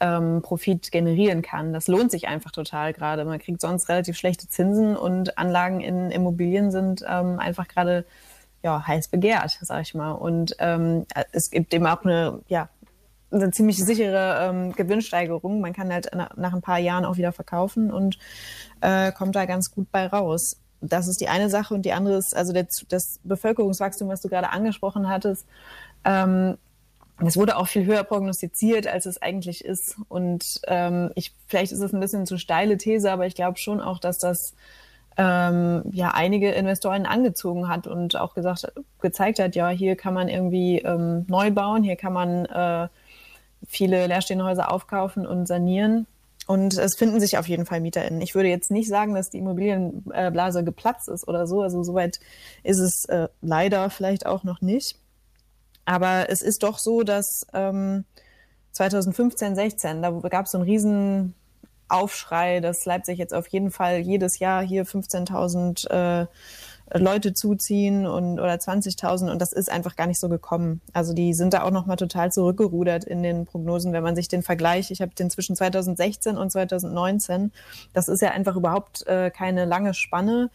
ähm, 0.00 0.40
Profit 0.40 0.90
generieren 0.90 1.42
kann. 1.42 1.74
Das 1.74 1.88
lohnt 1.88 2.10
sich 2.10 2.26
einfach 2.26 2.52
total 2.52 2.94
gerade. 2.94 3.26
Man 3.26 3.38
kriegt 3.38 3.60
sonst 3.60 3.88
relativ 3.90 4.16
schlechte 4.16 4.48
Zinsen 4.48 4.96
und 4.96 5.36
Anlagen 5.36 5.80
in 5.80 6.10
Immobilien 6.10 6.70
sind 6.70 7.04
ähm, 7.06 7.38
einfach 7.38 7.68
gerade 7.68 8.06
ja, 8.62 8.86
heiß 8.86 9.08
begehrt, 9.08 9.58
sag 9.60 9.82
ich 9.82 9.94
mal. 9.94 10.12
Und 10.12 10.56
ähm, 10.58 11.04
es 11.32 11.50
gibt 11.50 11.74
eben 11.74 11.86
auch 11.86 12.02
eine, 12.04 12.40
ja, 12.48 12.70
eine 13.32 13.50
ziemlich 13.50 13.82
sichere 13.82 14.48
ähm, 14.48 14.72
Gewinnsteigerung. 14.72 15.60
Man 15.60 15.72
kann 15.72 15.92
halt 15.92 16.10
nach, 16.14 16.52
ein 16.52 16.60
paar 16.60 16.78
Jahren 16.78 17.04
auch 17.04 17.16
wieder 17.16 17.32
verkaufen 17.32 17.90
und 17.90 18.18
äh, 18.80 19.12
kommt 19.12 19.36
da 19.36 19.46
ganz 19.46 19.70
gut 19.70 19.90
bei 19.90 20.06
raus 20.06 20.58
das 20.82 21.06
ist 21.06 21.20
die 21.20 21.28
eine 21.28 21.48
Sache 21.48 21.74
und 21.74 21.82
die 21.82 21.92
andere 21.92 22.16
ist, 22.16 22.36
also 22.36 22.52
der, 22.52 22.66
das 22.88 23.20
Bevölkerungswachstum, 23.22 24.08
was 24.08 24.20
du 24.20 24.28
gerade 24.28 24.50
angesprochen 24.50 25.08
hattest, 25.08 25.46
ähm, 26.04 26.58
das 27.20 27.36
wurde 27.36 27.56
auch 27.56 27.68
viel 27.68 27.86
höher 27.86 28.02
prognostiziert, 28.02 28.88
als 28.88 29.06
es 29.06 29.20
eigentlich 29.22 29.64
ist. 29.64 29.96
Und 30.08 30.60
ähm, 30.66 31.10
ich, 31.14 31.32
vielleicht 31.46 31.70
ist 31.70 31.80
es 31.80 31.92
ein 31.92 32.00
bisschen 32.00 32.26
zu 32.26 32.36
steile 32.36 32.76
These, 32.78 33.12
aber 33.12 33.26
ich 33.26 33.36
glaube 33.36 33.58
schon 33.58 33.80
auch, 33.80 34.00
dass 34.00 34.18
das 34.18 34.54
ähm, 35.16 35.82
ja 35.92 36.12
einige 36.14 36.50
Investoren 36.50 37.06
angezogen 37.06 37.68
hat 37.68 37.86
und 37.86 38.16
auch 38.16 38.34
gesagt, 38.34 38.72
gezeigt 39.00 39.38
hat, 39.38 39.54
ja, 39.54 39.68
hier 39.68 39.94
kann 39.94 40.14
man 40.14 40.28
irgendwie 40.28 40.78
ähm, 40.78 41.26
neu 41.28 41.50
bauen, 41.52 41.84
hier 41.84 41.96
kann 41.96 42.12
man 42.12 42.46
äh, 42.46 42.88
viele 43.66 44.06
leerstehende 44.06 44.44
Häuser 44.44 44.72
aufkaufen 44.72 45.26
und 45.26 45.46
sanieren. 45.46 46.06
Und 46.46 46.76
es 46.76 46.96
finden 46.96 47.20
sich 47.20 47.38
auf 47.38 47.48
jeden 47.48 47.66
Fall 47.66 47.80
MieterInnen. 47.80 48.20
Ich 48.20 48.34
würde 48.34 48.48
jetzt 48.48 48.70
nicht 48.70 48.88
sagen, 48.88 49.14
dass 49.14 49.30
die 49.30 49.38
Immobilienblase 49.38 50.64
geplatzt 50.64 51.08
ist 51.08 51.28
oder 51.28 51.46
so. 51.46 51.62
Also 51.62 51.82
soweit 51.82 52.18
ist 52.64 52.80
es 52.80 53.04
äh, 53.08 53.28
leider 53.40 53.90
vielleicht 53.90 54.26
auch 54.26 54.42
noch 54.42 54.60
nicht. 54.60 54.96
Aber 55.84 56.30
es 56.30 56.42
ist 56.42 56.62
doch 56.62 56.78
so, 56.78 57.02
dass 57.02 57.46
ähm, 57.52 58.04
2015, 58.72 59.54
16, 59.54 60.02
da 60.02 60.10
gab 60.10 60.46
es 60.46 60.52
so 60.52 60.58
einen 60.58 60.68
riesen 60.68 61.34
Aufschrei, 61.88 62.60
dass 62.60 62.84
Leipzig 62.86 63.18
jetzt 63.18 63.34
auf 63.34 63.46
jeden 63.48 63.70
Fall 63.70 63.98
jedes 63.98 64.38
Jahr 64.38 64.62
hier 64.62 64.86
15.000 64.86 65.90
äh, 65.90 66.26
Leute 66.94 67.32
zuziehen 67.32 68.06
und 68.06 68.38
oder 68.38 68.54
20.000 68.54 69.30
und 69.30 69.40
das 69.40 69.52
ist 69.52 69.70
einfach 69.70 69.96
gar 69.96 70.06
nicht 70.06 70.20
so 70.20 70.28
gekommen. 70.28 70.80
Also 70.92 71.14
die 71.14 71.34
sind 71.34 71.54
da 71.54 71.62
auch 71.62 71.70
noch 71.70 71.86
mal 71.86 71.96
total 71.96 72.30
zurückgerudert 72.32 73.04
in 73.04 73.22
den 73.22 73.46
Prognosen, 73.46 73.92
wenn 73.92 74.02
man 74.02 74.16
sich 74.16 74.28
den 74.28 74.42
Vergleich, 74.42 74.90
ich 74.90 75.00
habe 75.00 75.14
den 75.14 75.30
zwischen 75.30 75.56
2016 75.56 76.36
und 76.36 76.50
2019, 76.50 77.52
das 77.92 78.08
ist 78.08 78.20
ja 78.20 78.30
einfach 78.30 78.56
überhaupt 78.56 79.06
äh, 79.06 79.30
keine 79.30 79.64
lange 79.64 79.94
Spanne. 79.94 80.50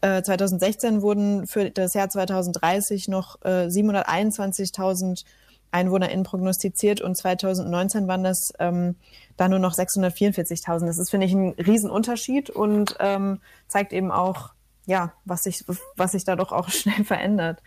Äh, 0.00 0.22
2016 0.22 1.02
wurden 1.02 1.46
für 1.46 1.70
das 1.70 1.94
Jahr 1.94 2.08
2030 2.08 3.08
noch 3.08 3.40
äh, 3.42 3.66
721.000 3.66 5.24
EinwohnerInnen 5.72 6.24
prognostiziert 6.24 7.00
und 7.00 7.16
2019 7.16 8.06
waren 8.06 8.22
das 8.22 8.52
ähm, 8.58 8.96
da 9.36 9.48
nur 9.48 9.58
noch 9.58 9.74
644.000. 9.74 10.86
Das 10.86 10.98
ist, 10.98 11.10
finde 11.10 11.26
ich, 11.26 11.32
ein 11.32 11.50
Riesenunterschied 11.50 12.50
und 12.50 12.96
ähm, 13.00 13.40
zeigt 13.68 13.92
eben 13.92 14.10
auch, 14.10 14.50
ja, 14.86 15.12
was 15.24 15.42
sich, 15.42 15.64
was 15.96 16.12
sich 16.12 16.24
da 16.24 16.36
doch 16.36 16.52
auch 16.52 16.68
schnell 16.70 17.04
verändert. 17.04 17.62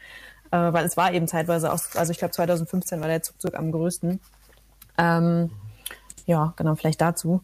Äh, 0.51 0.74
weil 0.74 0.86
es 0.86 0.95
war 0.98 1.12
eben 1.13 1.27
zeitweise 1.27 1.72
auch, 1.74 1.79
also 1.95 2.12
ich 2.12 2.17
glaube 2.17 2.34
2015 2.34 3.01
war 3.01 3.07
der 3.07 3.24
Zugzug 3.24 3.55
am 3.55 3.72
größten. 3.72 4.19
Ähm, 4.98 5.51
ja, 6.25 6.53
genau, 6.55 6.75
vielleicht 6.75 7.01
dazu. 7.01 7.41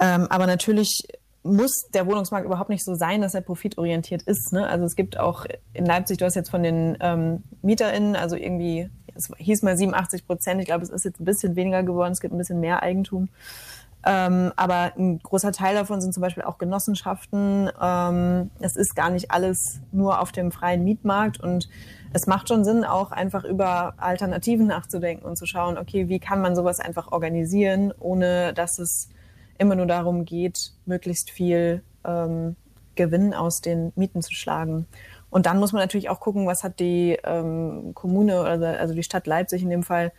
Ähm, 0.00 0.26
aber 0.30 0.46
natürlich 0.46 1.06
muss 1.42 1.88
der 1.92 2.06
Wohnungsmarkt 2.06 2.46
überhaupt 2.46 2.70
nicht 2.70 2.84
so 2.84 2.94
sein, 2.94 3.20
dass 3.20 3.34
er 3.34 3.40
profitorientiert 3.40 4.22
ist. 4.22 4.52
Ne? 4.52 4.66
Also 4.66 4.84
es 4.84 4.94
gibt 4.94 5.18
auch 5.18 5.44
in 5.74 5.84
Leipzig, 5.84 6.18
du 6.18 6.24
hast 6.24 6.36
jetzt 6.36 6.50
von 6.50 6.62
den 6.62 6.96
ähm, 7.00 7.42
MieterInnen, 7.62 8.14
also 8.14 8.36
irgendwie, 8.36 8.88
es 9.14 9.30
hieß 9.36 9.62
mal 9.62 9.76
87 9.76 10.26
Prozent, 10.26 10.60
ich 10.60 10.66
glaube, 10.66 10.84
es 10.84 10.90
ist 10.90 11.04
jetzt 11.04 11.20
ein 11.20 11.24
bisschen 11.24 11.56
weniger 11.56 11.82
geworden, 11.82 12.12
es 12.12 12.20
gibt 12.20 12.32
ein 12.32 12.38
bisschen 12.38 12.60
mehr 12.60 12.82
Eigentum. 12.82 13.28
Ähm, 14.04 14.52
aber 14.56 14.92
ein 14.96 15.20
großer 15.20 15.52
Teil 15.52 15.74
davon 15.74 16.00
sind 16.00 16.12
zum 16.12 16.22
Beispiel 16.22 16.42
auch 16.42 16.58
Genossenschaften. 16.58 17.70
Ähm, 17.80 18.50
es 18.58 18.76
ist 18.76 18.96
gar 18.96 19.10
nicht 19.10 19.30
alles 19.30 19.80
nur 19.92 20.20
auf 20.20 20.32
dem 20.32 20.50
freien 20.50 20.82
Mietmarkt 20.82 21.38
und 21.40 21.68
es 22.12 22.26
macht 22.26 22.48
schon 22.48 22.64
Sinn, 22.64 22.84
auch 22.84 23.12
einfach 23.12 23.44
über 23.44 23.94
Alternativen 23.98 24.66
nachzudenken 24.66 25.24
und 25.24 25.36
zu 25.36 25.46
schauen, 25.46 25.78
okay, 25.78 26.08
wie 26.08 26.18
kann 26.18 26.40
man 26.40 26.56
sowas 26.56 26.80
einfach 26.80 27.12
organisieren, 27.12 27.94
ohne 27.98 28.52
dass 28.52 28.78
es 28.78 29.08
immer 29.56 29.76
nur 29.76 29.86
darum 29.86 30.24
geht, 30.24 30.72
möglichst 30.84 31.30
viel 31.30 31.82
ähm, 32.04 32.56
Gewinn 32.96 33.32
aus 33.32 33.60
den 33.60 33.92
Mieten 33.94 34.20
zu 34.20 34.34
schlagen. 34.34 34.86
Und 35.30 35.46
dann 35.46 35.58
muss 35.58 35.72
man 35.72 35.80
natürlich 35.80 36.10
auch 36.10 36.20
gucken, 36.20 36.46
was 36.46 36.64
hat 36.64 36.80
die 36.80 37.18
ähm, 37.24 37.92
Kommune 37.94 38.40
oder 38.40 38.78
also 38.80 38.94
die 38.94 39.02
Stadt 39.02 39.26
Leipzig 39.26 39.62
in 39.62 39.70
dem 39.70 39.82
Fall 39.82 40.12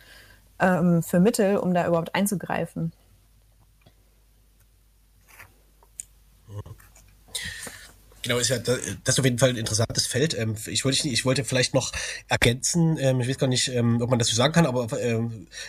ähm, 0.58 1.02
für 1.02 1.20
Mittel, 1.20 1.58
um 1.58 1.74
da 1.74 1.86
überhaupt 1.86 2.14
einzugreifen. 2.14 2.92
Genau, 8.24 8.38
ist 8.38 8.48
ja 8.48 8.58
das 8.58 8.78
ist 8.78 9.18
auf 9.18 9.24
jeden 9.24 9.38
Fall 9.38 9.50
ein 9.50 9.56
interessantes 9.56 10.06
Feld. 10.06 10.36
Ähm, 10.36 10.56
ich 10.66 10.84
wollte, 10.84 11.06
ich 11.06 11.24
wollte 11.24 11.44
vielleicht 11.44 11.74
noch 11.74 11.92
ergänzen, 12.28 12.96
ähm, 12.98 13.20
ich 13.20 13.28
weiß 13.28 13.38
gar 13.38 13.46
nicht, 13.46 13.68
ähm, 13.68 14.00
ob 14.00 14.08
man 14.10 14.18
das 14.18 14.28
so 14.28 14.34
sagen 14.34 14.54
kann, 14.54 14.66
aber 14.66 14.86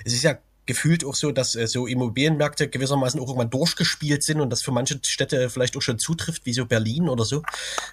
es 0.06 0.14
ist 0.14 0.24
ja 0.24 0.38
gefühlt 0.66 1.06
auch 1.06 1.16
so, 1.16 1.32
dass 1.32 1.56
äh, 1.56 1.68
so 1.68 1.86
Immobilienmärkte 1.86 2.68
gewissermaßen 2.68 3.20
auch 3.20 3.28
irgendwann 3.28 3.50
durchgespielt 3.50 4.24
sind 4.24 4.42
und 4.42 4.50
das 4.50 4.62
für 4.62 4.72
manche 4.72 5.00
Städte 5.04 5.50
vielleicht 5.50 5.78
auch 5.78 5.82
schon 5.82 6.00
zutrifft, 6.00 6.46
wie 6.46 6.54
so 6.54 6.66
Berlin 6.66 7.10
oder 7.10 7.26
so 7.26 7.44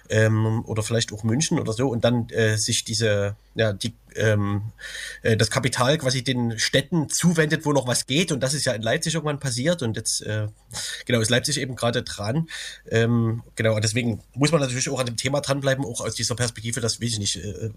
ähm, 0.09 0.63
oder 0.65 0.81
vielleicht 0.81 1.11
auch 1.13 1.23
München 1.23 1.59
oder 1.59 1.73
so 1.73 1.89
und 1.89 2.03
dann 2.03 2.29
äh, 2.29 2.57
sich 2.57 2.83
diese 2.83 3.35
ja 3.55 3.73
die 3.73 3.95
ähm, 4.15 4.71
äh, 5.21 5.37
das 5.37 5.49
Kapital 5.49 5.97
quasi 5.97 6.23
den 6.23 6.59
Städten 6.59 7.09
zuwendet, 7.09 7.65
wo 7.65 7.73
noch 7.73 7.87
was 7.87 8.05
geht. 8.05 8.31
Und 8.31 8.41
das 8.41 8.53
ist 8.53 8.65
ja 8.65 8.73
in 8.73 8.81
Leipzig 8.81 9.13
irgendwann 9.13 9.39
passiert. 9.39 9.81
Und 9.81 9.95
jetzt, 9.95 10.21
äh, 10.21 10.47
genau, 11.05 11.19
ist 11.19 11.29
Leipzig 11.29 11.59
eben 11.59 11.75
gerade 11.75 12.03
dran. 12.03 12.47
Ähm, 12.89 13.43
genau, 13.55 13.75
und 13.75 13.83
deswegen 13.83 14.21
muss 14.33 14.51
man 14.51 14.61
natürlich 14.61 14.89
auch 14.89 14.99
an 14.99 15.05
dem 15.05 15.17
Thema 15.17 15.41
dranbleiben, 15.41 15.85
auch 15.85 16.01
aus 16.01 16.15
dieser 16.15 16.35
Perspektive, 16.35 16.81
dass, 16.81 17.01
weiß 17.01 17.13
ich 17.13 17.19
nicht, 17.19 17.35
äh, 17.37 17.71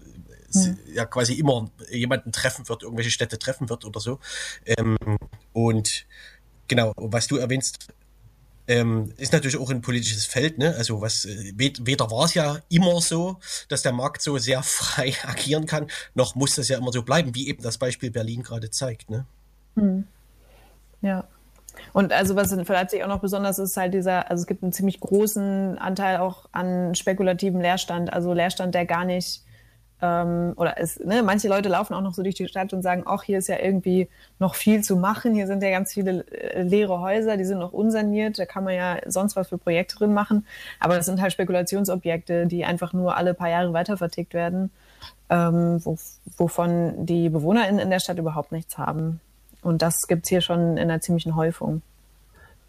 hm. 0.53 0.77
ja 0.93 1.05
quasi 1.05 1.33
immer 1.33 1.69
jemanden 1.91 2.31
treffen 2.31 2.67
wird, 2.69 2.83
irgendwelche 2.83 3.11
Städte 3.11 3.39
treffen 3.39 3.69
wird 3.69 3.85
oder 3.85 3.99
so. 3.99 4.19
Ähm, 4.65 4.97
und 5.53 6.05
genau, 6.67 6.93
was 6.95 7.27
du 7.27 7.37
erwähnst, 7.37 7.87
ähm, 8.67 9.13
ist 9.17 9.33
natürlich 9.33 9.57
auch 9.57 9.69
ein 9.69 9.81
politisches 9.81 10.25
Feld, 10.25 10.57
ne? 10.57 10.75
Also 10.77 11.01
was 11.01 11.25
äh, 11.25 11.53
weder 11.55 12.11
war 12.11 12.25
es 12.25 12.33
ja 12.33 12.59
immer 12.69 12.99
so, 13.01 13.37
dass 13.69 13.81
der 13.81 13.93
Markt 13.93 14.21
so 14.21 14.37
sehr 14.37 14.61
frei 14.63 15.13
agieren 15.25 15.65
kann, 15.65 15.87
noch 16.13 16.35
muss 16.35 16.55
das 16.55 16.67
ja 16.67 16.77
immer 16.77 16.91
so 16.91 17.03
bleiben, 17.03 17.33
wie 17.33 17.47
eben 17.47 17.63
das 17.63 17.77
Beispiel 17.77 18.11
Berlin 18.11 18.43
gerade 18.43 18.69
zeigt, 18.69 19.09
ne? 19.09 19.25
Hm. 19.75 20.05
Ja. 21.01 21.27
Und 21.93 22.11
also 22.11 22.35
was 22.35 22.51
in 22.51 22.63
Leipzig 22.63 23.03
auch 23.03 23.07
noch 23.07 23.21
besonders 23.21 23.59
ist, 23.59 23.77
halt 23.77 23.93
dieser, 23.93 24.29
also 24.29 24.41
es 24.41 24.47
gibt 24.47 24.63
einen 24.63 24.73
ziemlich 24.73 24.99
großen 24.99 25.77
Anteil 25.77 26.17
auch 26.17 26.45
an 26.51 26.95
spekulativen 26.95 27.61
Leerstand, 27.61 28.11
also 28.11 28.33
Leerstand, 28.33 28.73
der 28.73 28.85
gar 28.85 29.05
nicht 29.05 29.43
ähm, 30.01 30.53
oder 30.55 30.75
es, 30.77 30.99
ne, 30.99 31.23
manche 31.23 31.47
Leute 31.47 31.69
laufen 31.69 31.93
auch 31.93 32.01
noch 32.01 32.13
so 32.13 32.21
durch 32.21 32.35
die 32.35 32.47
Stadt 32.47 32.71
und 32.73 32.81
sagen, 32.81 33.03
ach, 33.05 33.23
hier 33.23 33.39
ist 33.39 33.47
ja 33.47 33.57
irgendwie 33.59 34.07
noch 34.37 34.55
viel 34.55 34.83
zu 34.83 34.95
machen, 34.95 35.33
hier 35.33 35.47
sind 35.47 35.63
ja 35.63 35.71
ganz 35.71 35.93
viele 35.93 36.25
äh, 36.31 36.61
leere 36.61 37.01
Häuser, 37.01 37.37
die 37.37 37.45
sind 37.45 37.57
noch 37.57 37.73
unsaniert, 37.73 38.37
da 38.37 38.45
kann 38.45 38.63
man 38.63 38.75
ja 38.75 38.97
sonst 39.07 39.35
was 39.35 39.47
für 39.47 39.57
Projekte 39.57 39.97
drin 39.97 40.13
machen, 40.13 40.45
aber 40.79 40.95
das 40.95 41.05
sind 41.07 41.21
halt 41.21 41.33
Spekulationsobjekte, 41.33 42.45
die 42.45 42.63
einfach 42.63 42.93
nur 42.93 43.17
alle 43.17 43.33
paar 43.33 43.49
Jahre 43.49 43.73
weiter 43.73 43.97
vertickt 43.97 44.33
werden, 44.33 44.69
ähm, 45.29 45.83
wo, 45.83 45.97
wovon 46.37 47.05
die 47.05 47.29
BewohnerInnen 47.29 47.79
in 47.79 47.89
der 47.89 47.99
Stadt 47.99 48.19
überhaupt 48.19 48.51
nichts 48.51 48.77
haben. 48.77 49.19
Und 49.63 49.81
das 49.81 50.07
gibt's 50.07 50.29
hier 50.29 50.41
schon 50.41 50.77
in 50.77 50.89
einer 50.89 51.01
ziemlichen 51.01 51.35
Häufung. 51.35 51.81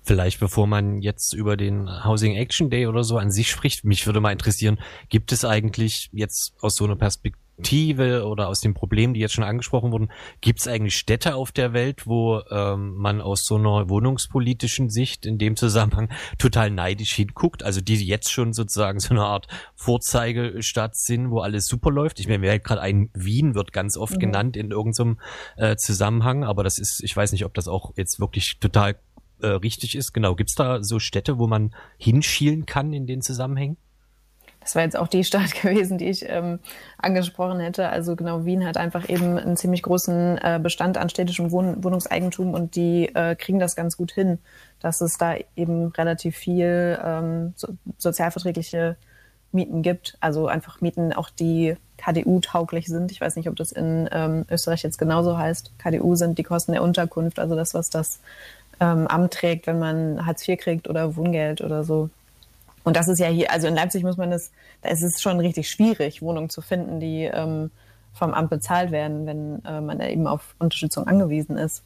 Vielleicht 0.09 0.41
bevor 0.41 0.67
man 0.67 1.03
jetzt 1.03 1.35
über 1.35 1.59
den 1.59 1.87
Housing 2.03 2.35
Action 2.35 2.71
Day 2.71 2.87
oder 2.87 3.05
so 3.05 3.19
an 3.19 3.31
sich 3.31 3.51
spricht, 3.51 3.85
mich 3.85 4.07
würde 4.07 4.21
mal 4.21 4.33
interessieren, 4.33 4.79
gibt 5.11 5.33
es 5.33 5.45
eigentlich 5.45 6.09
jetzt 6.13 6.55
aus 6.63 6.77
so 6.77 6.87
einer 6.87 6.97
Perspektive 6.97 8.25
oder 8.25 8.49
aus 8.49 8.61
den 8.61 8.73
Problemen, 8.73 9.13
die 9.13 9.21
jetzt 9.21 9.35
schon 9.35 9.45
angesprochen 9.45 9.93
wurden, 9.93 10.11
gibt 10.41 10.61
es 10.61 10.67
eigentlich 10.67 10.97
Städte 10.97 11.35
auf 11.35 11.53
der 11.53 11.75
Welt, 11.75 12.07
wo 12.07 12.41
ähm, 12.51 12.95
man 12.95 13.21
aus 13.21 13.45
so 13.45 13.57
einer 13.57 13.91
wohnungspolitischen 13.91 14.89
Sicht 14.89 15.27
in 15.27 15.37
dem 15.37 15.57
Zusammenhang 15.57 16.09
total 16.39 16.71
neidisch 16.71 17.13
hinguckt, 17.13 17.63
also 17.63 17.83
die 17.83 18.03
jetzt 18.03 18.33
schon 18.33 18.55
sozusagen 18.55 19.01
so 19.01 19.11
eine 19.11 19.25
Art 19.25 19.47
Vorzeigestadt 19.75 20.97
sind, 20.97 21.31
wo 21.31 21.41
alles 21.41 21.67
super 21.67 21.91
läuft. 21.91 22.19
Ich 22.19 22.29
meine, 22.29 22.39
mir 22.39 22.59
gerade 22.61 22.81
ein 22.81 23.11
Wien 23.13 23.55
wird 23.55 23.75
ganz 23.75 23.99
oft 23.99 24.15
mhm. 24.15 24.21
genannt 24.21 24.57
in 24.57 24.71
irgendeinem 24.71 25.21
äh, 25.59 25.77
Zusammenhang, 25.77 26.45
aber 26.45 26.65
das 26.65 26.79
ist, 26.79 27.03
ich 27.05 27.15
weiß 27.15 27.33
nicht, 27.33 27.45
ob 27.45 27.53
das 27.53 27.69
auch 27.69 27.93
jetzt 27.97 28.21
wirklich 28.21 28.59
total 28.59 28.97
äh, 29.43 29.47
richtig 29.49 29.97
ist. 29.97 30.13
Genau, 30.13 30.35
gibt 30.35 30.51
es 30.51 30.57
da 30.57 30.83
so 30.83 30.99
Städte, 30.99 31.39
wo 31.39 31.47
man 31.47 31.75
hinschielen 31.99 32.67
kann 32.67 32.93
in 32.93 33.07
den 33.07 33.23
Zusammenhängen? 33.23 33.77
Das 34.61 34.75
war 34.75 34.83
jetzt 34.83 34.99
auch 34.99 35.09
die 35.09 35.25
Stadt 35.25 35.55
gewesen, 35.63 35.97
die 35.99 36.11
ich 36.11 36.29
ähm, 36.29 36.59
angesprochen 36.99 37.61
hätte. 37.61 37.89
Also 37.89 38.17
genau, 38.17 38.45
Wien 38.45 38.67
hat 38.67 38.77
einfach 38.77 39.09
eben 39.09 39.39
einen 39.39 39.57
ziemlich 39.57 39.83
großen 39.83 40.39
äh, 40.39 40.61
Bestand 40.63 40.99
an 40.99 41.09
städtischem 41.09 41.51
Wohn 41.51 41.83
Wohnungseigentum 41.83 42.53
und 42.53 42.77
die 42.77 43.07
äh, 43.15 43.35
kriegen 43.35 43.59
das 43.59 43.77
ganz 43.77 43.97
gut 43.97 44.13
hin, 44.13 44.39
dass 44.81 45.01
es 45.01 45.17
da 45.17 45.37
eben 45.57 45.87
relativ 45.87 46.37
viel 46.37 46.99
ähm, 47.03 47.55
so, 47.57 47.69
sozialverträgliche 47.97 48.97
Mieten 49.53 49.83
gibt. 49.83 50.19
Also 50.21 50.47
einfach 50.49 50.81
Mieten, 50.81 51.13
auch 51.15 51.31
die 51.31 51.77
KDU-tauglich 51.97 52.87
sind. 52.87 53.11
Ich 53.11 53.21
weiß 53.21 53.37
nicht, 53.37 53.49
ob 53.49 53.57
das 53.57 53.73
in 53.73 54.09
ähm, 54.13 54.45
Österreich 54.51 54.83
jetzt 54.83 54.99
genauso 54.99 55.39
heißt. 55.39 55.79
KDU 55.79 56.15
sind 56.15 56.39
die 56.39 56.43
Kosten 56.43 56.73
der 56.73 56.83
Unterkunft, 56.83 57.39
also 57.39 57.57
das, 57.57 57.75
was 57.75 57.91
das 57.91 58.21
ähm, 58.81 59.07
Amt 59.07 59.33
trägt, 59.33 59.67
wenn 59.67 59.79
man 59.79 60.27
Hartz 60.27 60.47
IV 60.47 60.59
kriegt 60.59 60.89
oder 60.89 61.17
Wohngeld 61.17 61.61
oder 61.61 61.85
so. 61.85 62.11
Und 62.85 62.97
das 62.97 63.09
ist 63.09 63.19
ja 63.19 63.27
hier, 63.27 63.51
also 63.53 63.67
in 63.67 63.75
Leipzig 63.75 64.03
muss 64.03 64.17
man 64.17 64.31
das, 64.31 64.51
da 64.83 64.89
ist 64.89 65.03
es 65.03 65.21
schon 65.21 65.41
richtig 65.41 65.69
schwierig, 65.69 66.23
Wohnungen 66.23 66.49
zu 66.49 66.63
finden, 66.63 67.01
die 67.01 67.25
ähm, 67.25 67.71
vom 68.15 68.33
Amt 68.35 68.51
bezahlt 68.51 68.91
werden, 68.91 69.27
wenn 69.27 69.65
äh, 69.65 69.81
man 69.81 70.01
eben 70.01 70.27
auf 70.27 70.55
Unterstützung 70.59 71.07
angewiesen 71.07 71.57
ist. 71.59 71.83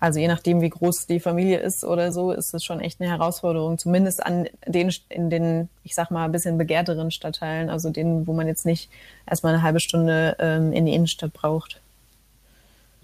Also 0.00 0.20
je 0.20 0.28
nachdem, 0.28 0.60
wie 0.60 0.68
groß 0.68 1.06
die 1.06 1.20
Familie 1.20 1.58
ist 1.60 1.84
oder 1.84 2.12
so, 2.12 2.32
ist 2.32 2.52
es 2.52 2.64
schon 2.64 2.80
echt 2.80 3.00
eine 3.00 3.08
Herausforderung, 3.08 3.78
zumindest 3.78 4.24
an 4.24 4.48
den, 4.66 4.92
in 5.08 5.30
den, 5.30 5.68
ich 5.82 5.94
sag 5.94 6.10
mal, 6.10 6.26
ein 6.26 6.32
bisschen 6.32 6.58
begehrteren 6.58 7.10
Stadtteilen, 7.10 7.70
also 7.70 7.90
denen, 7.90 8.26
wo 8.26 8.32
man 8.32 8.46
jetzt 8.46 8.66
nicht 8.66 8.90
erstmal 9.26 9.54
eine 9.54 9.62
halbe 9.62 9.80
Stunde 9.80 10.36
ähm, 10.40 10.72
in 10.72 10.84
die 10.84 10.94
Innenstadt 10.94 11.32
braucht. 11.32 11.80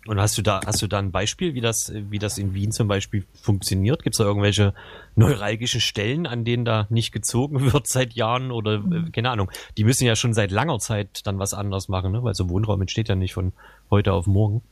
Und 0.07 0.19
hast 0.19 0.39
du 0.39 0.43
da, 0.43 0.61
hast 0.65 0.81
du 0.81 0.87
da 0.87 0.99
ein 0.99 1.13
Beispiel, 1.13 1.55
wie 1.55 1.61
das, 1.61 1.93
wie 1.95 2.19
das 2.19 2.39
in 2.39 2.55
Wien 2.55 2.73
zum 2.73 2.89
Beispiel 2.89 3.25
funktioniert? 3.35 4.03
Gibt 4.03 4.15
es 4.15 4.19
da 4.19 4.25
irgendwelche 4.25 4.73
neuralgischen 5.15 5.81
Stellen, 5.81 6.27
an 6.27 6.45
denen 6.45 6.65
da 6.65 6.87
nicht 6.89 7.13
gezogen 7.13 7.61
wird 7.73 7.87
seit 7.87 8.15
Jahren 8.15 8.51
oder 8.51 8.77
äh, 8.77 9.11
keine 9.13 9.31
Ahnung? 9.31 9.51
Die 9.77 9.85
müssen 9.85 10.05
ja 10.05 10.17
schon 10.17 10.33
seit 10.33 10.51
langer 10.51 10.79
Zeit 10.79 11.27
dann 11.27 11.39
was 11.39 11.53
anders 11.53 11.89
machen, 11.89 12.13
ne? 12.13 12.23
weil 12.23 12.35
so 12.35 12.49
Wohnraum 12.49 12.81
entsteht 12.81 13.11
ja 13.11 13.15
nicht 13.15 13.35
von 13.35 13.53
heute 13.91 14.15
auf 14.15 14.27
morgen. 14.27 14.63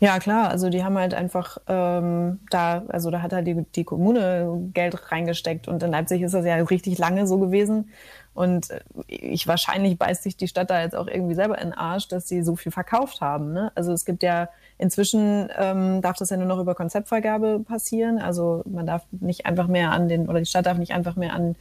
Ja, 0.00 0.20
klar. 0.20 0.48
Also 0.48 0.70
die 0.70 0.84
haben 0.84 0.96
halt 0.96 1.12
einfach 1.12 1.58
ähm, 1.66 2.38
da, 2.50 2.84
also 2.88 3.10
da 3.10 3.20
hat 3.20 3.32
halt 3.32 3.46
die, 3.46 3.64
die 3.74 3.84
Kommune 3.84 4.70
Geld 4.72 5.10
reingesteckt 5.10 5.66
und 5.66 5.82
in 5.82 5.90
Leipzig 5.90 6.22
ist 6.22 6.34
das 6.34 6.46
ja 6.46 6.54
richtig 6.56 6.98
lange 6.98 7.26
so 7.26 7.38
gewesen. 7.38 7.90
Und 8.38 8.70
äh, 8.70 8.80
ich 9.08 9.48
wahrscheinlich 9.48 9.98
beißt 9.98 10.22
sich 10.22 10.36
die 10.36 10.46
Stadt 10.46 10.70
da 10.70 10.80
jetzt 10.80 10.94
auch 10.94 11.08
irgendwie 11.08 11.34
selber 11.34 11.58
in 11.58 11.70
den 11.70 11.78
Arsch, 11.78 12.06
dass 12.06 12.28
sie 12.28 12.44
so 12.44 12.54
viel 12.54 12.70
verkauft 12.70 13.20
haben. 13.20 13.52
Ne? 13.52 13.72
Also 13.74 13.92
es 13.92 14.04
gibt 14.04 14.22
ja 14.22 14.48
inzwischen 14.78 15.48
ähm, 15.58 16.00
darf 16.02 16.18
das 16.18 16.30
ja 16.30 16.36
nur 16.36 16.46
noch 16.46 16.60
über 16.60 16.76
Konzeptvergabe 16.76 17.58
passieren. 17.66 18.20
Also 18.20 18.62
man 18.64 18.86
darf 18.86 19.02
nicht 19.10 19.44
einfach 19.44 19.66
mehr 19.66 19.90
an 19.90 20.08
den 20.08 20.28
oder 20.28 20.38
die 20.38 20.46
Stadt 20.46 20.66
darf 20.66 20.78
nicht 20.78 20.92
einfach 20.92 21.16
mehr 21.16 21.32
an 21.32 21.56